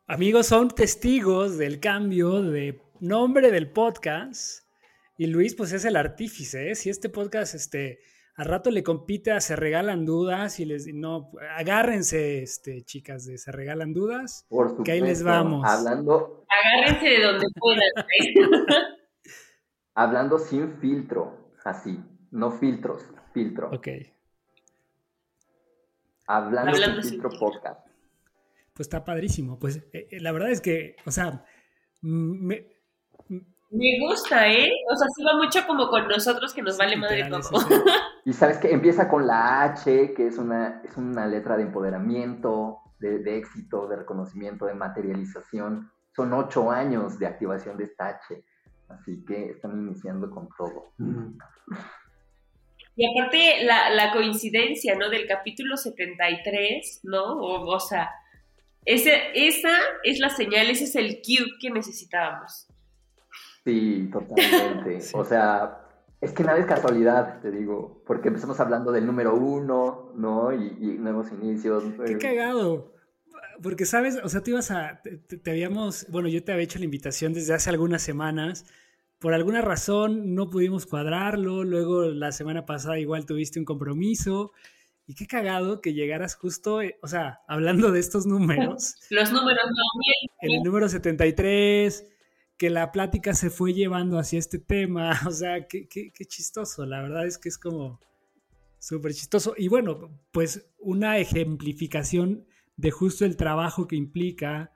Amigos, 0.06 0.48
son 0.48 0.68
testigos 0.68 1.56
del 1.56 1.80
cambio 1.80 2.42
de 2.42 2.82
nombre 3.00 3.50
del 3.50 3.70
podcast. 3.70 4.64
Y 5.16 5.26
Luis, 5.26 5.54
pues 5.54 5.72
es 5.72 5.84
el 5.84 5.96
artífice. 5.96 6.70
¿eh? 6.70 6.74
Si 6.74 6.90
este 6.90 7.08
podcast 7.08 7.54
este, 7.54 8.00
a 8.36 8.44
rato 8.44 8.70
le 8.70 8.82
compite 8.82 9.30
a 9.30 9.40
Se 9.40 9.54
Regalan 9.54 10.04
Dudas 10.04 10.58
y 10.58 10.64
les 10.64 10.92
no, 10.92 11.30
agárrense, 11.56 12.42
este, 12.42 12.82
chicas, 12.82 13.26
de 13.26 13.38
Se 13.38 13.52
Regalan 13.52 13.92
Dudas, 13.92 14.46
Por 14.48 14.82
que 14.82 14.92
ahí 14.92 15.00
les 15.00 15.22
vamos. 15.22 15.64
Hablando. 15.64 16.44
Agárrense 16.48 17.08
de 17.08 17.22
donde 17.22 17.46
puedan. 17.54 17.90
hablando 19.94 20.38
sin 20.38 20.78
filtro, 20.78 21.52
así, 21.64 22.02
no 22.32 22.50
filtros, 22.50 23.06
filtro. 23.32 23.70
Ok. 23.70 23.88
Hablando, 26.26 26.74
sin, 26.74 27.02
filtro, 27.02 27.30
podcast. 27.38 27.86
Pues 28.72 28.86
está 28.86 29.04
padrísimo. 29.04 29.58
Pues 29.58 29.76
eh, 29.92 30.08
eh, 30.10 30.20
la 30.20 30.32
verdad 30.32 30.50
es 30.50 30.60
que, 30.60 30.96
o 31.06 31.12
sea, 31.12 31.44
me, 32.00 32.73
me 33.74 33.98
gusta, 34.00 34.48
¿eh? 34.48 34.70
O 34.90 34.96
sea, 34.96 35.08
sí 35.14 35.24
va 35.24 35.36
mucho 35.36 35.66
como 35.66 35.88
con 35.88 36.06
nosotros 36.06 36.54
que 36.54 36.62
nos 36.62 36.78
vale 36.78 36.96
madre 36.96 37.28
todo. 37.28 37.40
Y 38.24 38.32
sabes 38.32 38.58
que 38.58 38.70
empieza 38.70 39.08
con 39.08 39.26
la 39.26 39.64
H, 39.64 40.14
que 40.14 40.28
es 40.28 40.38
una, 40.38 40.80
es 40.84 40.96
una 40.96 41.26
letra 41.26 41.56
de 41.56 41.64
empoderamiento, 41.64 42.78
de, 43.00 43.36
éxito, 43.36 43.86
de 43.88 43.96
reconocimiento, 43.96 44.66
de 44.66 44.74
materialización. 44.74 45.90
Son 46.14 46.32
ocho 46.32 46.70
años 46.70 47.18
de 47.18 47.26
activación 47.26 47.76
de 47.76 47.84
esta 47.84 48.08
H. 48.08 48.44
Así 48.88 49.24
que 49.26 49.50
están 49.50 49.72
iniciando 49.72 50.30
con 50.30 50.48
todo. 50.56 50.92
Y 52.96 53.06
aparte 53.10 53.64
la, 53.64 54.12
coincidencia, 54.12 54.94
¿no? 54.94 55.10
Del 55.10 55.26
capítulo 55.26 55.76
73, 55.76 57.00
¿no? 57.02 57.24
O, 57.24 57.74
o 57.74 57.80
sea, 57.80 58.10
ese, 58.84 59.20
esa 59.34 59.76
es 60.04 60.20
la 60.20 60.30
señal, 60.30 60.70
ese 60.70 60.84
es 60.84 60.94
el 60.94 61.20
cue 61.22 61.58
que 61.60 61.70
necesitábamos. 61.70 62.68
Sí, 63.64 64.10
totalmente. 64.12 64.98
O 65.14 65.24
sea, 65.24 65.84
es 66.20 66.32
que 66.32 66.44
nada 66.44 66.58
es 66.58 66.66
casualidad, 66.66 67.40
te 67.40 67.50
digo, 67.50 68.02
porque 68.06 68.28
empezamos 68.28 68.58
hablando 68.60 68.92
del 68.92 69.06
número 69.06 69.34
uno, 69.34 70.12
¿no? 70.14 70.52
Y, 70.52 70.98
nuevos 70.98 71.30
inicios. 71.32 71.84
Qué 72.06 72.12
eh. 72.12 72.18
cagado. 72.18 72.94
porque 73.62 73.84
sabes, 73.84 74.18
o 74.22 74.28
sea, 74.28 74.42
tú 74.42 74.50
ibas 74.50 74.70
a, 74.70 75.00
te, 75.02 75.50
habíamos, 75.50 76.06
bueno, 76.10 76.28
yo 76.28 76.42
te 76.42 76.52
había 76.52 76.64
hecho 76.64 76.78
la 76.78 76.86
invitación 76.86 77.32
desde 77.32 77.54
hace 77.54 77.70
algunas 77.70 78.02
semanas. 78.02 78.64
Por 79.18 79.32
alguna 79.32 79.62
razón 79.62 80.34
no 80.34 80.50
pudimos 80.50 80.86
cuadrarlo, 80.86 81.64
luego 81.64 82.04
la 82.04 82.32
semana 82.32 82.66
pasada 82.66 82.98
igual 82.98 83.26
tuviste 83.26 83.58
un 83.58 83.64
compromiso. 83.64 84.52
Y 85.06 85.14
qué 85.14 85.26
cagado 85.26 85.82
que 85.82 85.92
llegaras 85.92 86.34
justo, 86.34 86.80
eh, 86.80 86.98
o 87.02 87.08
sea, 87.08 87.40
hablando 87.46 87.92
de 87.92 88.00
estos 88.00 88.24
números. 88.26 88.96
Los 89.10 89.30
números 89.30 89.64
no 89.66 90.00
bien. 90.00 90.30
En 90.40 90.58
el 90.58 90.62
número 90.62 90.88
73, 90.88 92.13
que 92.56 92.70
la 92.70 92.92
plática 92.92 93.34
se 93.34 93.50
fue 93.50 93.74
llevando 93.74 94.18
hacia 94.18 94.38
este 94.38 94.58
tema. 94.58 95.12
O 95.26 95.30
sea, 95.30 95.66
qué, 95.66 95.88
qué, 95.88 96.12
qué 96.12 96.24
chistoso. 96.24 96.86
La 96.86 97.02
verdad 97.02 97.26
es 97.26 97.38
que 97.38 97.48
es 97.48 97.58
como 97.58 98.00
súper 98.78 99.14
chistoso. 99.14 99.54
Y 99.56 99.68
bueno, 99.68 100.10
pues 100.32 100.66
una 100.78 101.18
ejemplificación 101.18 102.46
de 102.76 102.90
justo 102.90 103.24
el 103.24 103.36
trabajo 103.36 103.86
que 103.86 103.96
implica 103.96 104.72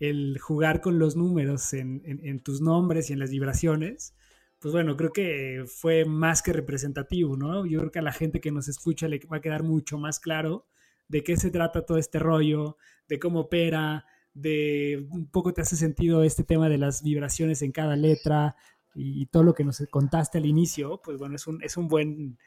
el 0.00 0.38
jugar 0.40 0.80
con 0.80 0.98
los 0.98 1.16
números 1.16 1.72
en, 1.74 2.02
en, 2.04 2.40
tus 2.40 2.60
nombres 2.60 3.08
y 3.08 3.12
en 3.12 3.20
las 3.20 3.30
vibraciones, 3.30 4.14
pues 4.58 4.72
bueno, 4.72 4.96
creo 4.96 5.12
que 5.12 5.64
fue 5.66 6.04
más 6.04 6.42
que 6.42 6.52
representativo, 6.52 7.36
¿no? 7.36 7.66
Yo 7.66 7.78
creo 7.78 7.92
que 7.92 7.98
a 8.00 8.02
la 8.02 8.12
gente 8.12 8.40
que 8.40 8.50
nos 8.50 8.68
escucha 8.68 9.06
le 9.06 9.20
va 9.30 9.36
a 9.36 9.40
quedar 9.40 9.62
mucho 9.62 9.98
más 9.98 10.18
claro 10.18 10.66
de 11.08 11.22
qué 11.22 11.36
se 11.36 11.50
trata 11.50 11.84
todo 11.84 11.98
este 11.98 12.18
rollo, 12.18 12.78
de 13.08 13.18
cómo 13.18 13.40
opera, 13.40 14.06
de 14.34 15.06
un 15.10 15.26
poco 15.26 15.52
te 15.52 15.60
hace 15.60 15.76
sentido 15.76 16.22
este 16.22 16.44
tema 16.44 16.68
de 16.68 16.78
las 16.78 17.02
vibraciones 17.02 17.62
en 17.62 17.72
cada 17.72 17.96
letra 17.96 18.56
y, 18.94 19.26
todo 19.26 19.42
lo 19.42 19.54
que 19.54 19.64
nos 19.64 19.82
contaste 19.90 20.38
al 20.38 20.46
inicio, 20.46 21.00
pues 21.02 21.18
bueno, 21.18 21.36
es 21.36 21.46
un, 21.46 21.62
es 21.62 21.76
un 21.76 21.88
buen 21.88 22.38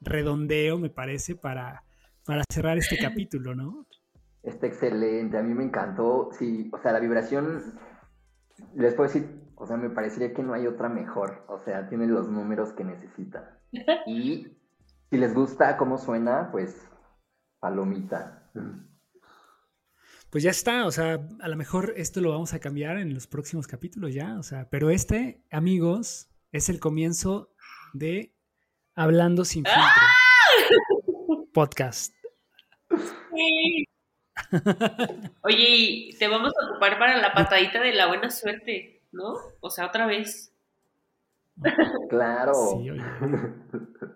redondeo, 0.00 0.78
me 0.78 0.90
parece, 0.90 1.36
para, 1.36 1.84
para 2.24 2.42
cerrar 2.52 2.76
este 2.78 2.98
capítulo, 2.98 3.54
¿no? 3.54 3.86
Está 4.42 4.66
excelente, 4.66 5.38
a 5.38 5.42
mí 5.42 5.54
me 5.54 5.62
encantó. 5.62 6.30
Sí, 6.32 6.68
o 6.72 6.78
sea, 6.78 6.92
la 6.92 6.98
vibración, 6.98 7.74
les 8.74 8.94
puedo 8.94 9.08
decir, 9.08 9.42
o 9.54 9.66
sea, 9.66 9.76
me 9.76 9.90
parecería 9.90 10.34
que 10.34 10.42
no 10.42 10.54
hay 10.54 10.66
otra 10.66 10.88
mejor. 10.88 11.44
O 11.48 11.60
sea, 11.60 11.88
tiene 11.88 12.08
los 12.08 12.28
números 12.28 12.72
que 12.72 12.84
necesita. 12.84 13.58
Y 14.06 14.58
si 15.08 15.18
les 15.18 15.34
gusta 15.34 15.76
cómo 15.76 15.98
suena, 15.98 16.50
pues 16.50 16.88
palomita. 17.60 18.50
Pues 20.32 20.42
ya 20.42 20.50
está, 20.50 20.86
o 20.86 20.90
sea, 20.90 21.20
a 21.40 21.48
lo 21.48 21.56
mejor 21.56 21.92
esto 21.94 22.22
lo 22.22 22.30
vamos 22.30 22.54
a 22.54 22.58
cambiar 22.58 22.96
en 22.96 23.12
los 23.12 23.26
próximos 23.26 23.66
capítulos 23.66 24.14
ya, 24.14 24.38
o 24.38 24.42
sea, 24.42 24.66
pero 24.70 24.88
este, 24.88 25.42
amigos, 25.50 26.30
es 26.52 26.70
el 26.70 26.80
comienzo 26.80 27.52
de 27.92 28.32
Hablando 28.94 29.44
sin 29.44 29.62
filtro. 29.62 29.82
¡Ah! 29.84 31.44
Podcast. 31.52 32.14
Sí. 33.34 33.84
Oye, 35.42 36.16
te 36.18 36.28
vamos 36.28 36.54
a 36.58 36.70
ocupar 36.70 36.98
para 36.98 37.18
la 37.18 37.34
patadita 37.34 37.82
de 37.82 37.92
la 37.92 38.06
buena 38.06 38.30
suerte, 38.30 39.02
¿no? 39.12 39.34
O 39.60 39.68
sea, 39.68 39.88
otra 39.88 40.06
vez. 40.06 40.50
Claro. 42.08 42.82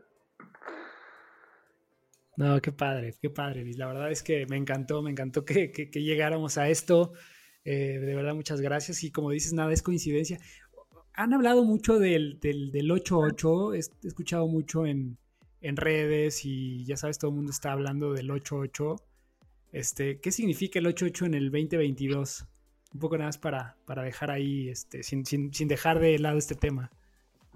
No, 2.37 2.61
qué 2.61 2.73
padre, 2.73 3.15
qué 3.21 3.31
padre, 3.31 3.65
La 3.77 3.87
verdad 3.87 4.11
es 4.11 4.23
que 4.23 4.47
me 4.47 4.57
encantó, 4.57 5.03
me 5.03 5.11
encantó 5.11 5.45
que, 5.45 5.91
llegáramos 5.95 6.59
a 6.59 6.69
esto. 6.69 7.13
Eh, 7.65 7.99
de 7.99 8.15
verdad, 8.15 8.35
muchas 8.35 8.61
gracias. 8.61 9.03
Y 9.05 9.11
como 9.11 9.31
dices, 9.31 9.53
nada 9.53 9.73
es 9.73 9.83
coincidencia. 9.83 10.39
Han 11.15 11.33
hablado 11.33 11.65
mucho 11.65 11.99
del, 11.99 12.39
del, 12.41 12.71
del 12.71 12.91
8-8, 12.91 13.75
he 13.75 14.07
escuchado 14.07 14.47
mucho 14.49 14.85
en, 14.85 15.17
en 15.61 15.77
redes 15.77 16.45
y 16.45 16.85
ya 16.85 16.97
sabes, 16.97 17.19
todo 17.19 17.31
el 17.31 17.37
mundo 17.37 17.51
está 17.51 17.73
hablando 17.73 18.13
del 18.13 18.31
8-8. 18.31 19.01
Este, 19.73 20.21
¿Qué 20.21 20.31
significa 20.31 20.79
el 20.79 20.87
8-8 20.87 21.27
en 21.27 21.35
el 21.35 21.51
2022? 21.51 22.47
Un 22.95 23.01
poco 23.01 23.17
nada 23.17 23.29
más 23.29 23.39
para, 23.39 23.77
para 23.85 24.03
dejar 24.03 24.31
ahí, 24.31 24.69
este, 24.69 25.03
sin, 25.03 25.25
dejar 25.69 25.99
de 25.99 26.19
lado 26.19 26.39
este 26.39 26.55
tema. 26.55 26.91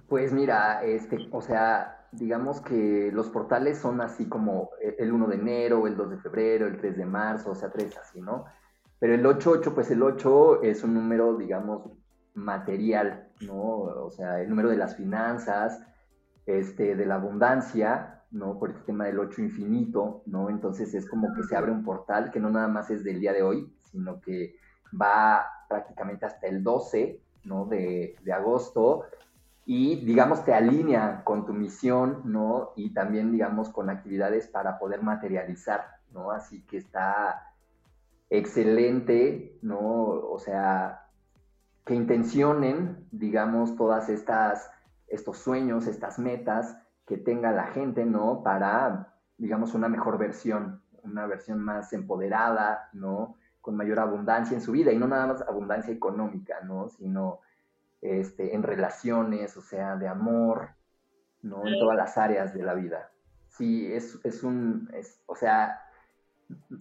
Pues 0.09 0.33
mira, 0.33 0.83
este, 0.85 1.29
o 1.31 1.41
sea, 1.41 2.00
digamos 2.13 2.61
que 2.61 3.11
los 3.13 3.29
portales 3.31 3.79
son 3.79 4.01
así 4.01 4.29
como 4.29 4.71
el 4.81 5.13
1 5.13 5.29
de 5.29 5.37
enero, 5.37 5.87
el 5.87 5.97
2 5.97 6.11
de 6.11 6.19
febrero, 6.19 6.67
el 6.67 6.79
3 6.79 6.97
de 6.97 7.07
marzo, 7.07 7.53
o 7.53 7.55
sea, 7.55 7.71
tres 7.71 7.97
así, 7.97 8.21
¿no? 8.21 8.45
Pero 8.99 9.15
el 9.15 9.25
8-8, 9.25 9.73
pues 9.75 9.91
el 9.91 10.03
8 10.03 10.63
es 10.63 10.85
un 10.85 10.95
número, 10.95 11.37
digamos, 11.37 11.91
material, 12.35 13.29
¿no? 13.41 13.57
O 13.57 14.11
sea, 14.11 14.41
el 14.41 14.49
número 14.51 14.69
de 14.69 14.77
las 14.77 14.97
finanzas, 14.97 15.81
este, 16.47 16.97
de 16.97 17.07
la 17.07 17.17
abundancia, 17.17 18.23
¿no? 18.31 18.59
Por 18.59 18.71
este 18.71 18.83
tema 18.83 19.07
del 19.07 19.19
8 19.19 19.41
infinito, 19.43 20.23
¿no? 20.27 20.51
Entonces 20.51 20.95
es 20.95 21.09
como 21.09 21.33
que 21.35 21.43
se 21.45 21.57
abre 21.57 21.73
un 21.73 21.85
portal 21.85 22.31
que 22.31 22.41
no 22.41 22.51
nada 22.51 22.69
más 22.69 22.91
es 22.91 23.03
del 23.03 23.21
día 23.21 23.33
de 23.33 23.43
hoy, 23.43 23.73
sino 23.83 24.21
que 24.21 24.55
va 25.01 25.47
prácticamente 25.69 26.27
hasta 26.27 26.47
el 26.47 26.63
12, 26.63 27.21
¿no? 27.45 27.67
De, 27.67 28.17
agosto 28.33 29.05
y, 29.73 30.05
digamos, 30.05 30.45
te 30.45 30.53
alinea 30.53 31.23
con 31.23 31.47
tu 31.47 31.53
misión, 31.53 32.23
¿no? 32.25 32.73
Y 32.75 32.93
también, 32.93 33.31
digamos, 33.31 33.69
con 33.69 33.89
actividades 33.89 34.49
para 34.49 34.81
poder 34.81 35.01
materializar, 35.01 35.87
¿no? 36.11 36.33
Así 36.33 36.67
que 36.67 36.79
está 36.79 37.55
excelente, 38.31 39.61
¿no? 39.63 39.79
O 39.79 40.41
sea, 40.41 41.07
que 41.85 41.95
intencionen, 41.95 43.07
digamos, 43.13 43.77
todas 43.77 44.09
estas, 44.09 44.69
estos 45.07 45.39
sueños, 45.39 45.87
estas 45.87 46.19
metas, 46.19 46.77
que 47.07 47.17
tenga 47.17 47.53
la 47.53 47.69
gente, 47.69 48.05
¿no? 48.05 48.43
Para, 48.43 49.15
digamos, 49.39 49.73
una 49.75 49.89
mejor 49.89 50.19
versión, 50.19 50.83
una 51.05 51.27
versión 51.27 51.61
más 51.61 51.93
empoderada, 51.93 52.89
¿no? 52.93 53.37
Con 53.61 53.77
mayor 53.77 54.01
abundancia 54.01 54.57
en 54.57 54.63
su 54.63 54.73
vida 54.73 54.91
y 54.91 54.99
no 54.99 55.07
nada 55.07 55.29
más 55.29 55.43
abundancia 55.43 55.95
económica, 55.95 56.57
¿no? 56.65 56.89
Sino 56.89 57.39
este, 58.01 58.55
en 58.55 58.63
relaciones, 58.63 59.57
o 59.57 59.63
sea, 59.63 59.97
de 59.97 60.09
amor, 60.09 60.71
¿no? 61.43 61.67
En 61.67 61.79
todas 61.79 61.97
las 61.97 62.17
áreas 62.19 62.55
de 62.55 62.63
la 62.63 62.75
vida. 62.75 63.11
Sí, 63.49 63.93
es, 63.93 64.19
es 64.25 64.43
un, 64.43 64.89
es, 64.95 65.23
o 65.27 65.35
sea, 65.35 65.81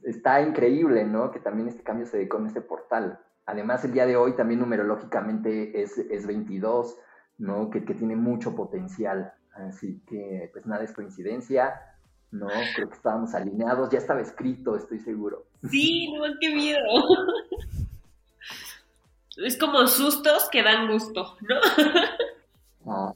está 0.03 0.41
increíble, 0.41 1.05
¿no? 1.05 1.31
Que 1.31 1.39
también 1.39 1.67
este 1.67 1.83
cambio 1.83 2.05
se 2.05 2.17
dé 2.17 2.27
con 2.27 2.45
este 2.45 2.61
portal. 2.61 3.19
Además, 3.45 3.83
el 3.83 3.93
día 3.93 4.05
de 4.05 4.15
hoy 4.15 4.35
también 4.35 4.59
numerológicamente 4.59 5.81
es, 5.81 5.97
es 5.97 6.27
22, 6.27 6.97
¿no? 7.39 7.69
Que, 7.69 7.83
que 7.83 7.95
tiene 7.95 8.15
mucho 8.15 8.55
potencial. 8.55 9.33
Así 9.53 10.01
que, 10.07 10.49
pues 10.53 10.65
nada 10.65 10.83
es 10.83 10.93
coincidencia. 10.93 11.81
No, 12.31 12.47
creo 12.75 12.89
que 12.89 12.95
estábamos 12.95 13.33
alineados. 13.33 13.89
Ya 13.89 13.97
estaba 13.97 14.21
escrito, 14.21 14.75
estoy 14.75 14.99
seguro. 14.99 15.47
Sí, 15.69 16.13
no, 16.13 16.25
qué 16.39 16.53
miedo. 16.53 16.79
Es 19.45 19.57
como 19.57 19.87
sustos 19.87 20.49
que 20.51 20.63
dan 20.63 20.87
gusto, 20.87 21.37
¿no? 22.85 23.15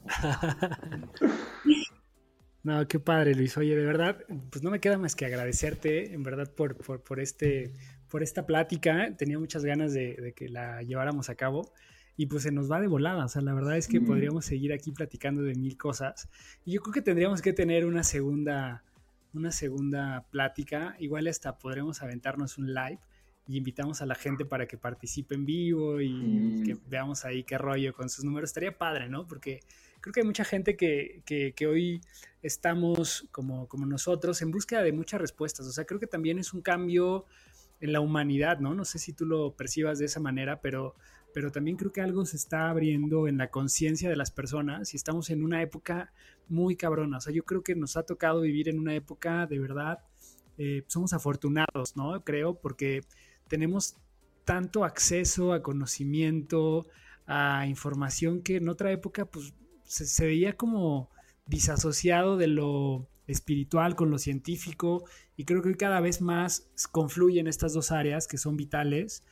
No, 2.62 2.88
qué 2.88 2.98
padre, 2.98 3.34
Luis. 3.34 3.58
Oye, 3.58 3.76
de 3.76 3.84
verdad, 3.84 4.24
pues 4.50 4.64
no 4.64 4.70
me 4.70 4.80
queda 4.80 4.96
más 4.96 5.14
que 5.14 5.26
agradecerte, 5.26 6.14
en 6.14 6.22
verdad, 6.22 6.50
por, 6.50 6.78
por, 6.78 7.20
este, 7.20 7.74
por 8.08 8.22
esta 8.22 8.46
plática. 8.46 9.14
Tenía 9.18 9.38
muchas 9.38 9.66
ganas 9.66 9.92
de, 9.92 10.14
de, 10.14 10.32
que 10.32 10.48
la 10.48 10.82
lleváramos 10.82 11.28
a 11.28 11.34
cabo 11.34 11.70
y 12.16 12.24
pues 12.24 12.44
se 12.44 12.52
nos 12.52 12.72
va 12.72 12.80
de 12.80 12.86
volada. 12.86 13.26
O 13.26 13.28
sea, 13.28 13.42
la 13.42 13.52
verdad 13.52 13.76
es 13.76 13.86
que 13.86 14.00
podríamos 14.00 14.46
seguir 14.46 14.72
aquí 14.72 14.92
platicando 14.92 15.42
de 15.42 15.54
mil 15.54 15.76
cosas. 15.76 16.30
Y 16.64 16.72
yo 16.72 16.80
creo 16.80 16.94
que 16.94 17.02
tendríamos 17.02 17.42
que 17.42 17.52
tener 17.52 17.84
una 17.84 18.02
segunda, 18.02 18.82
una 19.34 19.52
segunda 19.52 20.24
plática. 20.30 20.96
Igual 20.98 21.26
hasta 21.26 21.58
podremos 21.58 22.00
aventarnos 22.00 22.56
un 22.56 22.72
live 22.72 23.00
y 23.46 23.58
invitamos 23.58 24.00
a 24.00 24.06
la 24.06 24.14
gente 24.14 24.44
para 24.44 24.66
que 24.66 24.78
participe 24.78 25.34
en 25.34 25.44
vivo 25.44 26.00
y 26.00 26.62
que 26.64 26.76
veamos 26.88 27.24
ahí 27.24 27.44
qué 27.44 27.58
rollo 27.58 27.92
con 27.92 28.08
sus 28.08 28.24
números. 28.24 28.50
Estaría 28.50 28.78
padre, 28.78 29.08
¿no? 29.08 29.26
Porque 29.26 29.60
creo 30.00 30.12
que 30.12 30.20
hay 30.20 30.26
mucha 30.26 30.44
gente 30.44 30.76
que, 30.76 31.22
que, 31.26 31.52
que, 31.54 31.66
hoy 31.66 32.00
estamos 32.42 33.28
como, 33.30 33.68
como 33.68 33.86
nosotros 33.86 34.40
en 34.42 34.50
búsqueda 34.50 34.82
de 34.82 34.92
muchas 34.92 35.20
respuestas. 35.20 35.66
O 35.66 35.72
sea, 35.72 35.84
creo 35.84 36.00
que 36.00 36.06
también 36.06 36.38
es 36.38 36.54
un 36.54 36.62
cambio 36.62 37.26
en 37.80 37.92
la 37.92 38.00
humanidad, 38.00 38.60
¿no? 38.60 38.74
No 38.74 38.84
sé 38.84 38.98
si 38.98 39.12
tú 39.12 39.26
lo 39.26 39.54
percibas 39.56 39.98
de 39.98 40.06
esa 40.06 40.20
manera, 40.20 40.60
pero 40.60 40.94
pero 41.34 41.50
también 41.50 41.76
creo 41.76 41.92
que 41.92 42.00
algo 42.00 42.24
se 42.24 42.36
está 42.36 42.70
abriendo 42.70 43.26
en 43.26 43.38
la 43.38 43.50
conciencia 43.50 44.08
de 44.08 44.14
las 44.14 44.30
personas 44.30 44.94
y 44.94 44.96
estamos 44.96 45.30
en 45.30 45.42
una 45.42 45.60
época 45.62 46.12
muy 46.48 46.76
cabrona. 46.76 47.16
O 47.18 47.20
sea, 47.20 47.32
yo 47.32 47.42
creo 47.44 47.64
que 47.64 47.74
nos 47.74 47.96
ha 47.96 48.04
tocado 48.04 48.40
vivir 48.40 48.68
en 48.68 48.78
una 48.78 48.94
época 48.94 49.44
de 49.46 49.58
verdad, 49.58 49.98
eh, 50.58 50.84
somos 50.86 51.12
afortunados, 51.12 51.96
¿no? 51.96 52.22
Creo, 52.22 52.54
porque 52.54 53.00
tenemos 53.54 53.94
tanto 54.44 54.82
acceso 54.82 55.52
a 55.52 55.62
conocimiento, 55.62 56.88
a 57.24 57.68
información 57.68 58.42
que 58.42 58.56
en 58.56 58.68
otra 58.68 58.90
época 58.90 59.26
pues 59.26 59.54
se, 59.84 60.26
veía 60.26 60.56
como 60.56 61.08
disasociado 61.46 62.36
de 62.36 62.48
lo 62.48 63.06
espiritual 63.28 63.94
con 63.94 64.10
lo 64.10 64.18
científico 64.18 65.04
y 65.36 65.44
creo 65.44 65.62
que 65.62 65.76
cada 65.76 66.00
vez 66.00 66.20
más 66.20 66.68
confluyen 66.90 67.46
estas 67.46 67.74
dos 67.74 67.92
áreas 67.92 68.26
que 68.26 68.38
son 68.38 68.56
vitales 68.56 69.22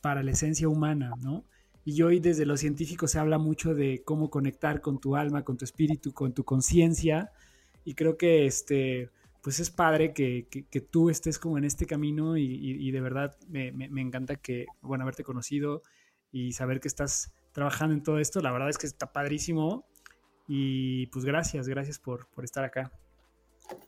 para 0.00 0.22
la 0.22 0.30
esencia 0.30 0.68
humana, 0.68 1.10
¿no? 1.20 1.44
Y 1.84 2.02
hoy 2.02 2.20
desde 2.20 2.46
los 2.46 2.60
científicos 2.60 3.10
se 3.10 3.18
habla 3.18 3.38
mucho 3.38 3.74
de 3.74 4.04
cómo 4.04 4.30
conectar 4.30 4.80
con 4.80 5.00
tu 5.00 5.16
alma, 5.16 5.42
con 5.42 5.56
tu 5.56 5.64
espíritu, 5.64 6.12
con 6.14 6.34
tu 6.34 6.44
conciencia. 6.44 7.32
Y 7.84 7.94
creo 7.94 8.16
que 8.16 8.46
este, 8.46 9.10
pues 9.42 9.58
es 9.58 9.70
padre 9.70 10.12
que, 10.12 10.46
tú 10.90 11.10
estés 11.10 11.38
como 11.38 11.58
en 11.58 11.64
este 11.64 11.86
camino 11.86 12.36
y, 12.36 12.90
de 12.90 13.00
verdad 13.00 13.36
me, 13.48 14.00
encanta 14.00 14.36
que, 14.36 14.66
bueno, 14.80 15.02
haberte 15.02 15.24
conocido 15.24 15.82
y 16.30 16.52
saber 16.52 16.80
que 16.80 16.88
estás 16.88 17.32
trabajando 17.52 17.94
en 17.94 18.02
todo 18.02 18.18
esto. 18.18 18.40
La 18.40 18.52
verdad 18.52 18.68
es 18.68 18.78
que 18.78 18.86
está 18.86 19.12
padrísimo 19.12 19.84
y 20.46 21.06
pues 21.08 21.24
gracias, 21.24 21.68
gracias 21.68 21.98
por, 21.98 22.28
por 22.28 22.44
estar 22.44 22.64
acá. 22.64 22.92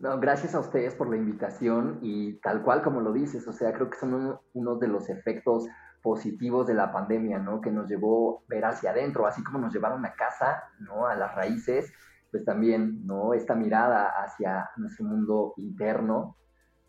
No, 0.01 0.19
gracias 0.19 0.55
a 0.55 0.61
ustedes 0.61 0.95
por 0.95 1.09
la 1.09 1.17
invitación 1.17 1.99
y 2.03 2.35
tal 2.41 2.63
cual 2.63 2.83
como 2.83 3.01
lo 3.01 3.13
dices, 3.13 3.47
o 3.47 3.53
sea, 3.53 3.73
creo 3.73 3.91
que 3.91 3.99
son 3.99 4.39
uno, 4.53 4.77
de 4.77 4.89
los 4.89 5.09
efectos 5.09 5.67
positivos 6.03 6.67
de 6.67 6.75
la 6.75 6.93
pandemia, 6.93 7.39
¿no? 7.39 7.61
Que 7.61 7.71
nos 7.71 7.89
llevó 7.89 8.45
ver 8.49 8.65
hacia 8.65 8.91
adentro, 8.91 9.27
así 9.27 9.43
como 9.43 9.59
nos 9.59 9.73
llevaron 9.73 10.05
a 10.05 10.15
casa, 10.15 10.65
¿no? 10.81 11.07
A 11.07 11.15
las 11.15 11.35
raíces, 11.35 11.93
pues 12.35 12.45
también, 12.45 13.07
¿no? 13.07 13.33
Esta 13.35 13.55
mirada 13.55 14.09
hacia 14.09 14.69
nuestro 14.77 15.05
mundo 15.05 15.55
interno, 15.57 16.37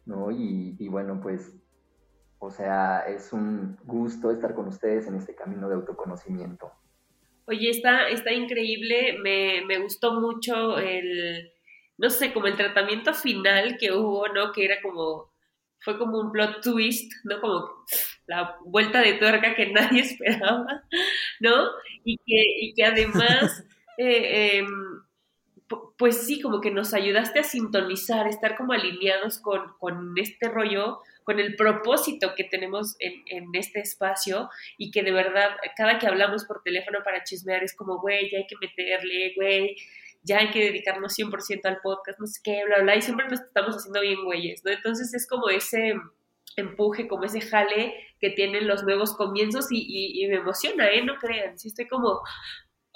¿no? 0.06 0.32
Y, 0.32 0.76
y 0.80 0.88
bueno, 0.88 1.20
pues, 1.22 1.54
o 2.39 2.50
sea, 2.50 3.02
es 3.02 3.32
un 3.32 3.78
gusto 3.84 4.32
estar 4.32 4.56
con 4.56 4.68
ustedes 4.68 5.08
en 5.08 5.16
este 5.16 5.36
camino 5.36 5.70
de 5.70 5.76
autoconocimiento. 5.76 6.72
Oye, 7.48 7.70
está, 7.70 8.10
está 8.10 8.34
increíble, 8.34 9.20
me, 9.22 9.64
me 9.68 9.78
gustó 9.78 10.20
mucho 10.20 10.80
el 10.80 11.52
no 11.98 12.10
sé, 12.10 12.34
como 12.34 12.48
el 12.48 12.58
tratamiento 12.58 13.14
final 13.14 13.78
que 13.80 13.91
hubo, 13.91 14.28
¿no? 14.30 14.52
Que 14.52 14.66
era 14.66 14.82
como, 14.82 15.32
fue 15.80 15.98
como 15.98 16.20
un 16.20 16.32
plot 16.32 16.62
twist, 16.62 17.12
¿no? 17.24 17.39
Como 17.39 17.70
la 18.28 18.58
vuelta 18.66 19.02
de 19.02 19.14
tuerca 19.14 19.56
que 19.56 19.68
nadie 19.72 20.02
esperaba, 20.02 20.84
¿no? 21.39 21.68
Y 22.04 22.18
que, 22.18 22.43
y 22.62 22.74
que 22.74 22.84
además, 22.84 23.66
eh, 23.98 24.58
em, 24.58 24.95
pues 25.97 26.26
sí, 26.26 26.41
como 26.41 26.61
que 26.61 26.72
nos 26.72 26.93
ayudaste 26.93 27.39
a 27.39 27.43
sintonizar, 27.43 28.28
estar 28.28 28.55
como 28.55 28.74
alineados 28.74 29.39
con, 29.39 29.74
con 29.80 30.13
este 30.18 30.49
rollo, 30.49 30.99
con 31.24 31.39
el 31.39 31.55
propósito 31.55 32.36
que 32.36 32.43
tenemos 32.43 32.95
en, 32.99 33.24
en, 33.26 33.49
este 33.53 33.80
espacio 33.80 34.49
y 34.78 34.91
que 34.91 35.01
de 35.01 35.11
verdad, 35.11 35.49
cada 35.76 35.97
que 35.97 36.07
hablamos 36.07 36.45
por 36.45 36.61
teléfono 36.61 36.99
para 37.03 37.24
chismear 37.24 37.63
es 37.63 37.76
como, 37.76 37.99
güey, 37.99 38.30
ya 38.30 38.38
hay 38.38 38.47
que 38.47 38.55
meterle, 38.61 39.34
güey, 39.36 39.76
ya 40.26 40.39
hay 40.39 40.51
que 40.51 40.66
dedicarnos 40.66 41.18
100% 41.18 41.61
al 41.66 41.80
podcast, 41.82 42.20
no 42.20 42.28
sé 42.28 42.41
qué, 42.43 42.63
bla, 42.66 42.82
bla, 42.82 42.95
y 42.95 43.01
siempre 43.01 43.28
nos 43.28 43.41
estamos 43.41 43.76
haciendo 43.76 44.01
bien 44.01 44.24
güeyes, 44.24 44.63
¿no? 44.63 44.72
Entonces 44.72 45.13
es 45.13 45.28
como 45.28 45.49
ese 45.49 45.95
empuje, 46.55 47.07
como 47.07 47.26
ese 47.26 47.41
jale 47.41 47.93
que 48.20 48.32
tienen 48.32 48.68
los 48.68 48.84
nuevos 48.84 49.16
comienzos 49.16 49.68
y, 49.70 50.26
me 50.30 50.38
emociona, 50.38 50.89
¿eh? 50.89 51.03
No 51.03 51.18
crean, 51.18 51.59
sí 51.59 51.68
estoy 51.68 51.88
como, 51.88 52.22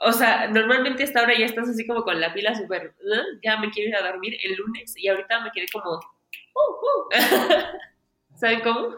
o 0.01 0.11
sea, 0.11 0.47
normalmente 0.47 1.03
esta 1.03 1.21
hora 1.21 1.33
ya 1.37 1.45
estás 1.45 1.69
así 1.69 1.85
como 1.85 2.03
con 2.03 2.19
la 2.19 2.33
pila 2.33 2.55
súper, 2.55 2.95
ya 3.43 3.57
me 3.59 3.69
quiero 3.69 3.89
ir 3.89 3.95
a 3.95 4.07
dormir 4.11 4.35
el 4.43 4.55
lunes 4.55 4.93
y 4.97 5.07
ahorita 5.07 5.41
me 5.41 5.51
quedé 5.51 5.65
como, 5.71 5.91
uh, 5.91 5.97
uh". 5.97 7.09
¿saben 8.35 8.61
cómo? 8.61 8.95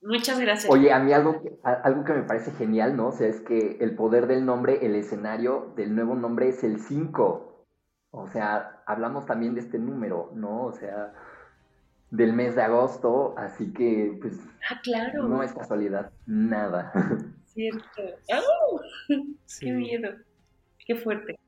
Muchas 0.00 0.38
gracias. 0.38 0.70
Oye, 0.72 0.92
a 0.92 1.00
mí 1.00 1.12
algo 1.12 1.42
que, 1.42 1.58
algo 1.62 2.04
que 2.04 2.12
me 2.12 2.22
parece 2.22 2.52
genial, 2.52 2.96
¿no? 2.96 3.08
O 3.08 3.12
sea, 3.12 3.26
es 3.26 3.40
que 3.40 3.78
el 3.80 3.96
poder 3.96 4.26
del 4.26 4.46
nombre, 4.46 4.86
el 4.86 4.94
escenario 4.94 5.72
del 5.76 5.94
nuevo 5.94 6.14
nombre 6.14 6.48
es 6.48 6.62
el 6.62 6.80
5. 6.80 7.66
O 8.10 8.26
sea, 8.28 8.82
hablamos 8.86 9.26
también 9.26 9.54
de 9.54 9.60
este 9.60 9.78
número, 9.78 10.30
¿no? 10.34 10.64
O 10.64 10.72
sea, 10.72 11.12
del 12.10 12.32
mes 12.32 12.54
de 12.54 12.62
agosto, 12.62 13.34
así 13.36 13.72
que, 13.72 14.16
pues, 14.20 14.38
ah, 14.70 14.80
claro. 14.82 15.24
no 15.24 15.42
es 15.42 15.52
casualidad, 15.52 16.10
nada. 16.26 16.92
Cierto. 17.54 18.02
¡Oh! 18.32 18.80
¡Qué 19.60 19.72
miedo! 19.72 20.10
¡Qué 20.86 20.94
fuerte! 20.96 21.38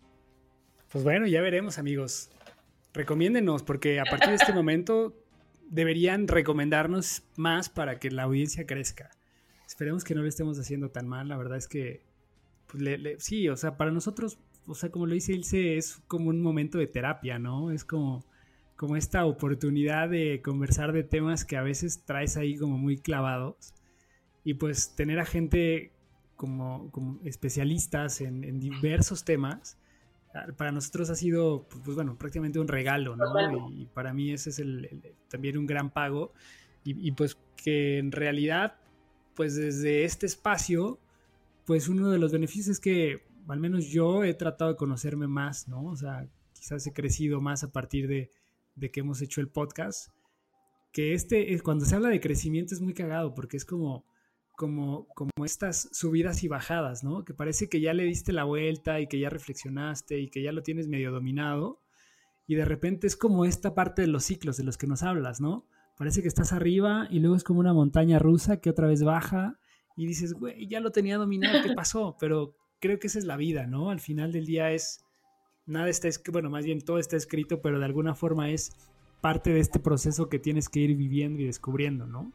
Pues 0.91 1.05
bueno, 1.05 1.27
ya 1.27 1.41
veremos, 1.41 1.79
amigos. 1.79 2.31
Recomiéndenos, 2.93 3.63
porque 3.63 4.01
a 4.01 4.05
partir 4.05 4.31
de 4.31 4.35
este 4.35 4.53
momento 4.53 5.15
deberían 5.69 6.27
recomendarnos 6.27 7.23
más 7.37 7.69
para 7.69 7.99
que 7.99 8.11
la 8.11 8.25
audiencia 8.25 8.67
crezca. 8.67 9.11
Esperemos 9.67 10.03
que 10.03 10.17
no 10.17 10.23
lo 10.23 10.29
estemos 10.29 10.59
haciendo 10.59 10.91
tan 10.91 11.07
mal. 11.07 11.29
La 11.29 11.37
verdad 11.37 11.57
es 11.57 11.69
que, 11.69 12.03
pues, 12.67 12.83
sí, 13.23 13.49
o 13.49 13.57
sea, 13.57 13.77
para 13.77 13.93
nosotros, 13.93 14.39
o 14.67 14.75
sea, 14.75 14.91
como 14.91 15.07
lo 15.07 15.15
dice 15.15 15.33
Ilse, 15.33 15.77
es 15.77 16.03
como 16.09 16.31
un 16.31 16.43
momento 16.43 16.79
de 16.79 16.89
terapia, 16.89 17.39
¿no? 17.39 17.71
Es 17.71 17.85
como, 17.85 18.25
como 18.77 18.97
esta 18.97 19.25
oportunidad 19.25 20.09
de 20.09 20.43
conversar 20.43 20.93
de 20.93 21.05
temas 21.05 21.45
que 21.45 21.57
a 21.57 21.63
veces 21.63 22.05
traes 22.05 22.37
ahí 22.37 22.57
como 22.57 22.79
muy 22.79 22.99
clavados. 22.99 23.75
Y 24.45 24.55
pues 24.55 24.95
tener 24.97 25.19
a 25.21 25.27
gente 25.27 25.93
como, 26.37 26.91
como 26.91 27.21
especialistas 27.25 28.21
en, 28.21 28.45
en 28.45 28.61
diversos 28.61 29.25
temas 29.25 29.77
para 30.57 30.71
nosotros 30.71 31.11
ha 31.11 31.17
sido, 31.17 31.67
pues, 31.69 31.83
pues 31.85 31.95
bueno, 31.97 32.17
prácticamente 32.17 32.61
un 32.61 32.69
regalo, 32.69 33.17
¿no? 33.17 33.71
Y, 33.71 33.87
para 33.87 34.13
mí 34.13 34.33
ese 34.33 34.51
es 34.51 34.59
el, 34.59 35.03
también 35.29 35.59
un 35.59 35.67
gran 35.67 35.91
pago. 35.91 36.33
Y, 36.85 37.13
pues 37.13 37.37
que 37.57 37.99
en 37.99 38.11
realidad, 38.11 38.77
pues 39.35 39.55
desde 39.55 40.05
este 40.05 40.25
espacio, 40.27 40.99
pues 41.67 41.89
uno 41.89 42.11
de 42.11 42.19
los 42.19 42.33
beneficios 42.33 42.69
es 42.69 42.81
que 42.81 43.23
al 43.49 43.61
menos 43.61 43.87
yo 43.89 44.25
he 44.25 44.33
tratado 44.33 44.71
de 44.71 44.77
conocerme 44.77 45.27
más, 45.27 45.69
¿no? 45.69 45.85
O 45.85 45.97
sea, 45.97 46.27
quizás 46.55 46.87
he 46.87 46.93
crecido 46.93 47.41
más 47.41 47.65
a 47.65 47.71
partir 47.71 48.09
de, 48.09 48.31
de 48.77 48.91
que 48.91 49.01
hemos 49.01 49.21
hecho 49.21 49.41
el 49.41 49.49
podcast. 49.49 50.11
Que 50.93 51.13
este, 51.13 51.59
cuando 51.61 51.85
se 51.85 51.97
habla 51.97 52.09
de 52.09 52.21
crecimiento 52.21 52.75
es 52.75 52.81
muy 52.81 52.95
cagado 52.95 53.35
porque 53.35 53.57
es 53.59 53.65
como, 53.65 54.05
como, 54.61 55.09
como 55.15 55.31
estas 55.43 55.89
subidas 55.91 56.45
y 56.45 56.49
bajadas, 56.49 57.03
¿no? 57.03 57.25
Que 57.25 57.33
parece 57.33 57.71
que 57.71 57.81
ya 57.81 57.95
le 57.95 58.05
diste 58.05 58.31
la 58.31 58.45
vuelta 58.45 59.01
y 59.01 59.07
que 59.07 59.19
ya 59.19 59.31
reflexionaste 59.31 60.21
y 60.21 60.29
que 60.29 60.43
ya 60.43 60.53
lo 60.53 60.63
tienes 60.63 60.87
medio 60.87 61.13
dominado. 61.13 61.81
Y 62.47 62.57
de 62.57 62.67
repente 62.67 63.07
es 63.07 63.17
como 63.17 63.47
esta 63.47 63.75
parte 63.75 64.03
de 64.03 64.09
los 64.09 64.25
ciclos 64.25 64.59
de 64.59 64.65
los 64.65 64.77
que 64.77 64.87
nos 64.87 65.03
hablas, 65.03 65.41
¿no? 65.41 65.65
Parece 65.97 66.21
que 66.21 66.29
estás 66.29 66.53
arriba 66.53 67.09
y 67.11 67.21
luego 67.21 67.37
es 67.37 67.43
como 67.43 67.59
una 67.59 67.73
montaña 67.73 68.19
rusa 68.19 68.59
que 68.59 68.69
otra 68.69 68.87
vez 68.87 69.03
baja 69.03 69.59
y 69.97 70.05
dices, 70.07 70.35
güey, 70.35 70.69
ya 70.69 70.81
lo 70.81 70.93
tenía 70.93 71.17
dominado, 71.17 71.63
¿qué 71.67 71.73
pasó? 71.75 72.19
Pero 72.21 72.55
creo 72.81 72.99
que 72.99 73.07
esa 73.07 73.19
es 73.19 73.25
la 73.25 73.39
vida, 73.39 73.67
¿no? 73.67 73.89
Al 73.89 74.01
final 74.01 74.31
del 74.31 74.45
día 74.45 74.73
es, 74.73 75.07
nada 75.65 75.89
está 75.89 76.07
escrito, 76.07 76.33
bueno, 76.33 76.51
más 76.51 76.67
bien 76.67 76.83
todo 76.83 76.99
está 76.99 77.17
escrito, 77.17 77.63
pero 77.63 77.79
de 77.79 77.87
alguna 77.87 78.15
forma 78.15 78.51
es 78.51 78.77
parte 79.23 79.55
de 79.55 79.61
este 79.61 79.81
proceso 79.81 80.29
que 80.29 80.39
tienes 80.39 80.69
que 80.69 80.81
ir 80.81 80.99
viviendo 80.99 81.41
y 81.41 81.47
descubriendo, 81.47 82.07
¿no? 82.07 82.31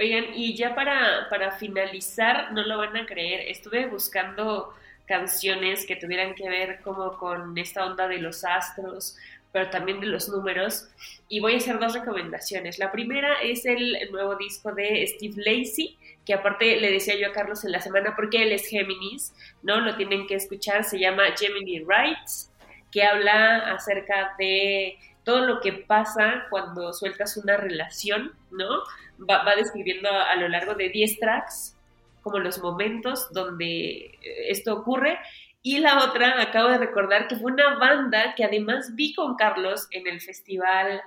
Oigan, 0.00 0.26
y 0.34 0.54
ya 0.54 0.76
para, 0.76 1.28
para 1.28 1.50
finalizar, 1.50 2.52
no 2.52 2.62
lo 2.62 2.78
van 2.78 2.96
a 2.96 3.04
creer, 3.04 3.48
estuve 3.48 3.86
buscando 3.86 4.72
canciones 5.06 5.86
que 5.86 5.96
tuvieran 5.96 6.36
que 6.36 6.48
ver 6.48 6.80
como 6.82 7.18
con 7.18 7.58
esta 7.58 7.84
onda 7.84 8.06
de 8.06 8.18
los 8.18 8.44
astros, 8.44 9.16
pero 9.50 9.70
también 9.70 9.98
de 9.98 10.06
los 10.06 10.28
números, 10.28 10.88
y 11.28 11.40
voy 11.40 11.54
a 11.54 11.56
hacer 11.56 11.80
dos 11.80 11.94
recomendaciones. 11.94 12.78
La 12.78 12.92
primera 12.92 13.40
es 13.42 13.66
el 13.66 13.96
nuevo 14.12 14.36
disco 14.36 14.72
de 14.72 15.04
Steve 15.06 15.34
Lacey, 15.38 15.98
que 16.24 16.34
aparte 16.34 16.78
le 16.78 16.92
decía 16.92 17.16
yo 17.16 17.28
a 17.28 17.32
Carlos 17.32 17.64
en 17.64 17.72
la 17.72 17.80
semana, 17.80 18.14
porque 18.14 18.42
él 18.42 18.52
es 18.52 18.68
Géminis, 18.68 19.32
¿no? 19.62 19.80
Lo 19.80 19.96
tienen 19.96 20.26
que 20.26 20.34
escuchar, 20.34 20.84
se 20.84 21.00
llama 21.00 21.24
Gemini 21.36 21.80
Rights, 21.80 22.52
que 22.92 23.02
habla 23.02 23.72
acerca 23.72 24.34
de 24.38 24.98
todo 25.24 25.44
lo 25.44 25.60
que 25.60 25.72
pasa 25.72 26.46
cuando 26.50 26.92
sueltas 26.92 27.36
una 27.36 27.56
relación, 27.56 28.32
¿no? 28.50 28.82
Va, 29.18 29.54
describiendo 29.56 30.08
a, 30.10 30.34
lo 30.36 30.48
largo 30.48 30.74
de 30.74 30.88
10 30.88 31.18
tracks 31.18 31.76
como 32.22 32.38
los 32.38 32.60
momentos 32.60 33.32
donde 33.32 34.06
eh, 34.06 34.48
esto 34.48 34.74
ocurre. 34.74 35.18
Y 35.62 35.78
la 35.78 36.04
otra, 36.04 36.40
acabo 36.40 36.68
de 36.68 36.78
recordar 36.78 37.26
que 37.26 37.36
fue 37.36 37.52
una 37.52 37.78
banda 37.78 38.34
que 38.36 38.44
además 38.44 38.94
vi 38.94 39.14
con 39.14 39.36
Carlos 39.36 39.88
en 39.90 40.06
el 40.06 40.20
festival 40.20 41.02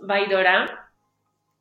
Baidora. 0.00 0.90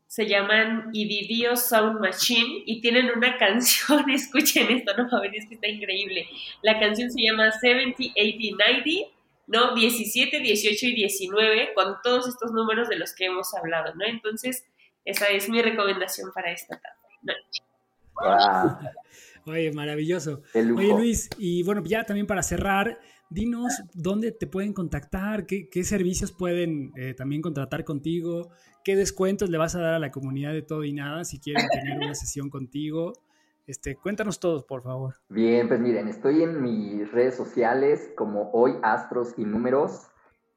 Se 0.07 0.27
llaman 0.27 0.89
Ididio 0.91 1.55
Sound 1.55 2.01
Machine 2.01 2.63
y 2.65 2.81
tienen 2.81 3.11
una 3.15 3.37
canción, 3.39 4.09
escuchen 4.09 4.69
esto, 4.69 4.91
no 4.97 5.21
ver, 5.21 5.35
es 5.35 5.47
que 5.47 5.55
está 5.55 5.67
increíble. 5.67 6.27
La 6.61 6.79
canción 6.79 7.09
se 7.09 7.21
llama 7.21 7.51
70, 7.51 7.97
80, 7.97 8.65
90, 8.65 9.11
¿no? 9.47 9.73
17, 9.73 10.39
18 10.39 10.85
y 10.85 10.95
19, 10.95 11.73
con 11.73 11.95
todos 12.03 12.27
estos 12.27 12.51
números 12.51 12.89
de 12.89 12.97
los 12.97 13.13
que 13.13 13.25
hemos 13.25 13.53
hablado, 13.53 13.95
¿no? 13.95 14.05
Entonces, 14.05 14.65
esa 15.05 15.27
es 15.27 15.49
mi 15.49 15.61
recomendación 15.61 16.31
para 16.33 16.51
esta 16.51 16.79
tarde. 16.79 16.97
Oye, 19.45 19.71
maravilloso. 19.71 20.41
Oye, 20.53 20.89
Luis, 20.89 21.29
y 21.37 21.63
bueno, 21.63 21.81
ya 21.83 22.03
también 22.03 22.27
para 22.27 22.43
cerrar, 22.43 22.99
dinos 23.29 23.81
dónde 23.93 24.31
te 24.31 24.45
pueden 24.45 24.73
contactar, 24.73 25.45
qué, 25.45 25.83
servicios 25.83 26.31
pueden 26.31 26.91
eh, 26.95 27.13
también 27.15 27.41
contratar 27.41 27.83
contigo, 27.83 28.51
qué 28.83 28.95
descuentos 28.95 29.49
le 29.49 29.57
vas 29.57 29.75
a 29.75 29.81
dar 29.81 29.93
a 29.95 29.99
la 29.99 30.11
comunidad 30.11 30.53
de 30.53 30.61
todo 30.61 30.83
y 30.83 30.93
nada 30.93 31.25
si 31.25 31.39
quieren 31.39 31.67
tener 31.69 31.97
una 31.97 32.13
sesión 32.13 32.49
contigo. 32.49 33.13
Este, 33.65 33.95
cuéntanos 33.95 34.39
todos, 34.39 34.63
por 34.63 34.83
favor. 34.83 35.15
Bien, 35.29 35.67
pues 35.67 35.79
miren, 35.79 36.07
estoy 36.07 36.43
en 36.43 36.61
mis 36.61 37.11
redes 37.11 37.35
sociales 37.35 38.11
como 38.15 38.51
hoy 38.51 38.75
Astros 38.83 39.33
y 39.37 39.45
Números. 39.45 40.07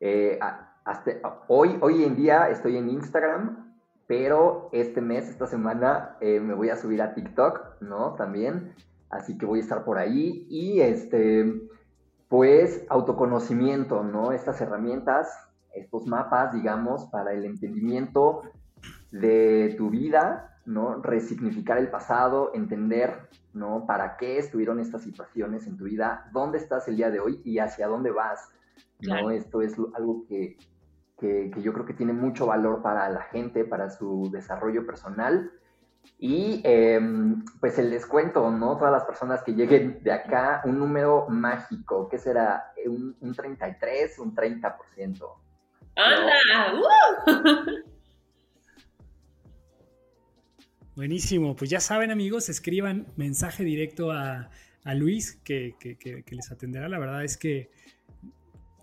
Eh, 0.01 0.39
hasta 0.85 1.13
hoy, 1.49 1.79
hoy 1.81 2.05
en 2.05 2.17
día 2.17 2.51
estoy 2.51 2.77
en 2.77 2.91
Instagram 2.91 3.64
pero 4.07 4.69
este 4.73 5.01
mes, 5.01 5.29
esta 5.29 5.47
semana, 5.47 6.17
eh, 6.21 6.41
me 6.41 6.55
voy 6.55 6.71
a 6.71 6.77
subir 6.77 7.03
a 7.03 7.15
TikTok, 7.15 7.81
¿no? 7.81 8.15
También. 8.15 8.75
Así 9.11 9.39
que 9.39 9.47
voy 9.47 9.61
a 9.61 9.63
estar 9.63 9.85
por 9.85 9.99
ahí. 9.99 10.47
Y 10.51 10.81
este, 10.81 11.69
pues 12.29 12.85
autoconocimiento, 12.89 14.03
¿no? 14.03 14.33
Estas 14.33 14.61
herramientas, 14.61 15.29
estos 15.75 16.07
mapas, 16.07 16.53
digamos, 16.53 17.07
para 17.07 17.33
el 17.33 17.45
entendimiento 17.45 18.43
de 19.11 19.75
tu 19.79 19.91
vida, 19.91 20.59
¿no? 20.67 21.01
Resignificar 21.03 21.79
el 21.79 21.89
pasado, 21.89 22.51
entender, 22.55 23.29
¿no? 23.53 23.87
¿Para 23.87 24.17
qué 24.17 24.39
estuvieron 24.39 24.81
estas 24.81 25.03
situaciones 25.03 25.67
en 25.67 25.77
tu 25.77 25.85
vida? 25.85 26.29
¿Dónde 26.33 26.59
estás 26.59 26.89
el 26.89 26.97
día 26.97 27.11
de 27.11 27.21
hoy 27.21 27.41
y 27.45 27.59
hacia 27.59 27.87
dónde 27.87 28.11
vas? 28.11 28.51
¿no? 29.01 29.31
Esto 29.31 29.63
es 29.63 29.75
algo 29.95 30.25
que, 30.29 30.57
que, 31.19 31.51
yo 31.57 31.73
creo 31.73 31.87
que 31.87 31.95
tiene 31.95 32.13
mucho 32.13 32.47
valor 32.47 32.83
para 32.83 33.09
la 33.09 33.23
gente, 33.23 33.65
para 33.65 33.91
su 33.91 34.31
desarrollo 34.33 34.87
personal. 34.87 35.51
Y 36.19 36.61
em, 36.65 37.45
pues 37.61 37.79
el 37.79 37.91
descuento, 37.91 38.51
¿no? 38.51 38.77
Todas 38.77 38.93
las 38.93 39.05
personas 39.05 39.43
que 39.43 39.55
lleguen 39.55 40.03
de 40.03 40.13
acá, 40.13 40.61
un 40.65 40.79
número 40.79 41.27
mágico, 41.29 42.09
¿qué 42.09 42.19
será? 42.19 42.73
¿Un, 42.87 43.17
un 43.21 43.35
33, 43.35 44.19
un 44.19 44.35
30%? 44.35 45.45
¡Anda! 45.97 46.75
¡Uh! 46.75 47.95
Buenísimo, 50.97 51.57
pues 51.57 51.71
ya 51.71 51.81
saben 51.81 52.13
amigos, 52.13 52.49
escriban 52.49 53.09
mensaje 53.17 53.65
directo 53.65 54.13
a, 54.13 54.49
Luis 54.95 55.41
que, 55.43 55.75
les 56.31 56.53
atenderá. 56.53 56.89
La 56.89 57.01
verdad 57.01 57.25
es 57.25 57.37
que 57.37 57.71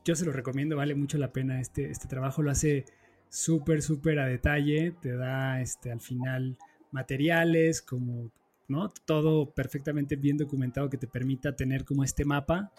yo 0.04 0.16
se 0.16 0.26
lo 0.26 0.32
recomiendo, 0.32 0.76
vale 0.76 0.96
mucho 0.96 1.18
la 1.18 1.32
pena 1.32 1.60
este, 1.60 1.90
este 1.90 2.08
trabajo, 2.08 2.42
lo 2.42 2.52
hace 2.52 2.86
súper, 3.30 3.82
súper 3.82 4.20
a 4.20 4.26
detalle, 4.26 4.92
te 5.02 5.16
da 5.16 5.62
este, 5.62 5.92
al 5.92 6.02
final 6.02 6.58
materiales 6.92 7.82
como, 7.82 8.32
¿no? 8.68 8.90
Todo 9.06 9.52
perfectamente 9.52 10.16
bien 10.16 10.38
documentado 10.38 10.90
que 10.90 10.98
te 10.98 11.08
permita 11.08 11.56
tener 11.56 11.86
como 11.86 12.04
este 12.04 12.26
mapa 12.26 12.72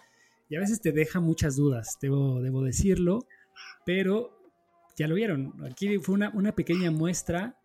y 0.49 0.55
a 0.55 0.59
veces 0.59 0.81
te 0.81 0.91
deja 0.91 1.19
muchas 1.19 1.55
dudas, 1.55 1.97
debo, 2.01 2.41
debo 2.41 2.63
decirlo, 2.63 3.25
pero 3.85 4.37
ya 4.95 5.07
lo 5.07 5.15
vieron, 5.15 5.53
aquí 5.65 5.97
fue 5.97 6.15
una, 6.15 6.29
una 6.29 6.53
pequeña 6.53 6.91
muestra 6.91 7.57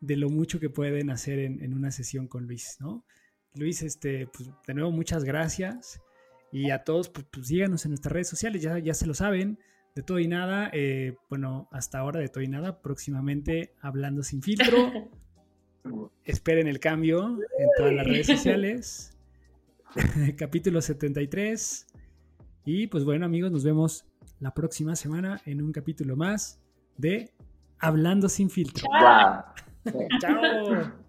de 0.00 0.16
lo 0.16 0.28
mucho 0.28 0.60
que 0.60 0.70
pueden 0.70 1.10
hacer 1.10 1.38
en, 1.38 1.74
una 1.74 1.90
sesión 1.90 2.28
con 2.28 2.46
Luis, 2.46 2.76
¿no? 2.80 3.04
Luis, 3.54 3.82
este, 3.82 4.26
pues, 4.26 4.50
de 4.66 4.74
nuevo, 4.74 4.90
muchas 4.90 5.24
gracias. 5.24 6.00
Y 6.52 6.70
a 6.70 6.84
todos, 6.84 7.08
pues, 7.08 7.26
pues, 7.30 7.48
síganos 7.48 7.84
en 7.84 7.90
nuestras 7.90 8.12
redes 8.12 8.28
sociales, 8.28 8.62
ya, 8.62 8.78
ya 8.78 8.94
se 8.94 9.06
lo 9.06 9.14
saben. 9.14 9.58
De 9.94 10.02
todo 10.02 10.18
y 10.18 10.28
nada, 10.28 10.70
eh, 10.74 11.16
bueno, 11.30 11.68
hasta 11.72 11.98
ahora 11.98 12.20
de 12.20 12.28
todo 12.28 12.44
y 12.44 12.48
nada, 12.48 12.82
próximamente 12.82 13.74
hablando 13.80 14.22
sin 14.22 14.42
filtro. 14.42 14.76
Esperen 16.24 16.66
el 16.66 16.80
cambio 16.80 17.38
en 17.58 17.68
todas 17.78 17.94
las 17.94 18.06
redes 18.06 18.26
sociales. 18.26 19.16
Capítulo 20.36 20.82
73. 20.82 21.86
Y 22.66 22.88
pues 22.88 23.04
bueno, 23.04 23.24
amigos, 23.24 23.52
nos 23.52 23.64
vemos 23.64 24.04
la 24.40 24.52
próxima 24.52 24.96
semana 24.96 25.40
en 25.46 25.62
un 25.62 25.72
capítulo 25.72 26.16
más 26.16 26.60
de 26.96 27.32
Hablando 27.78 28.28
sin 28.28 28.50
filtro. 28.50 28.86
Chao. 28.90 29.44
Chao. 30.20 31.05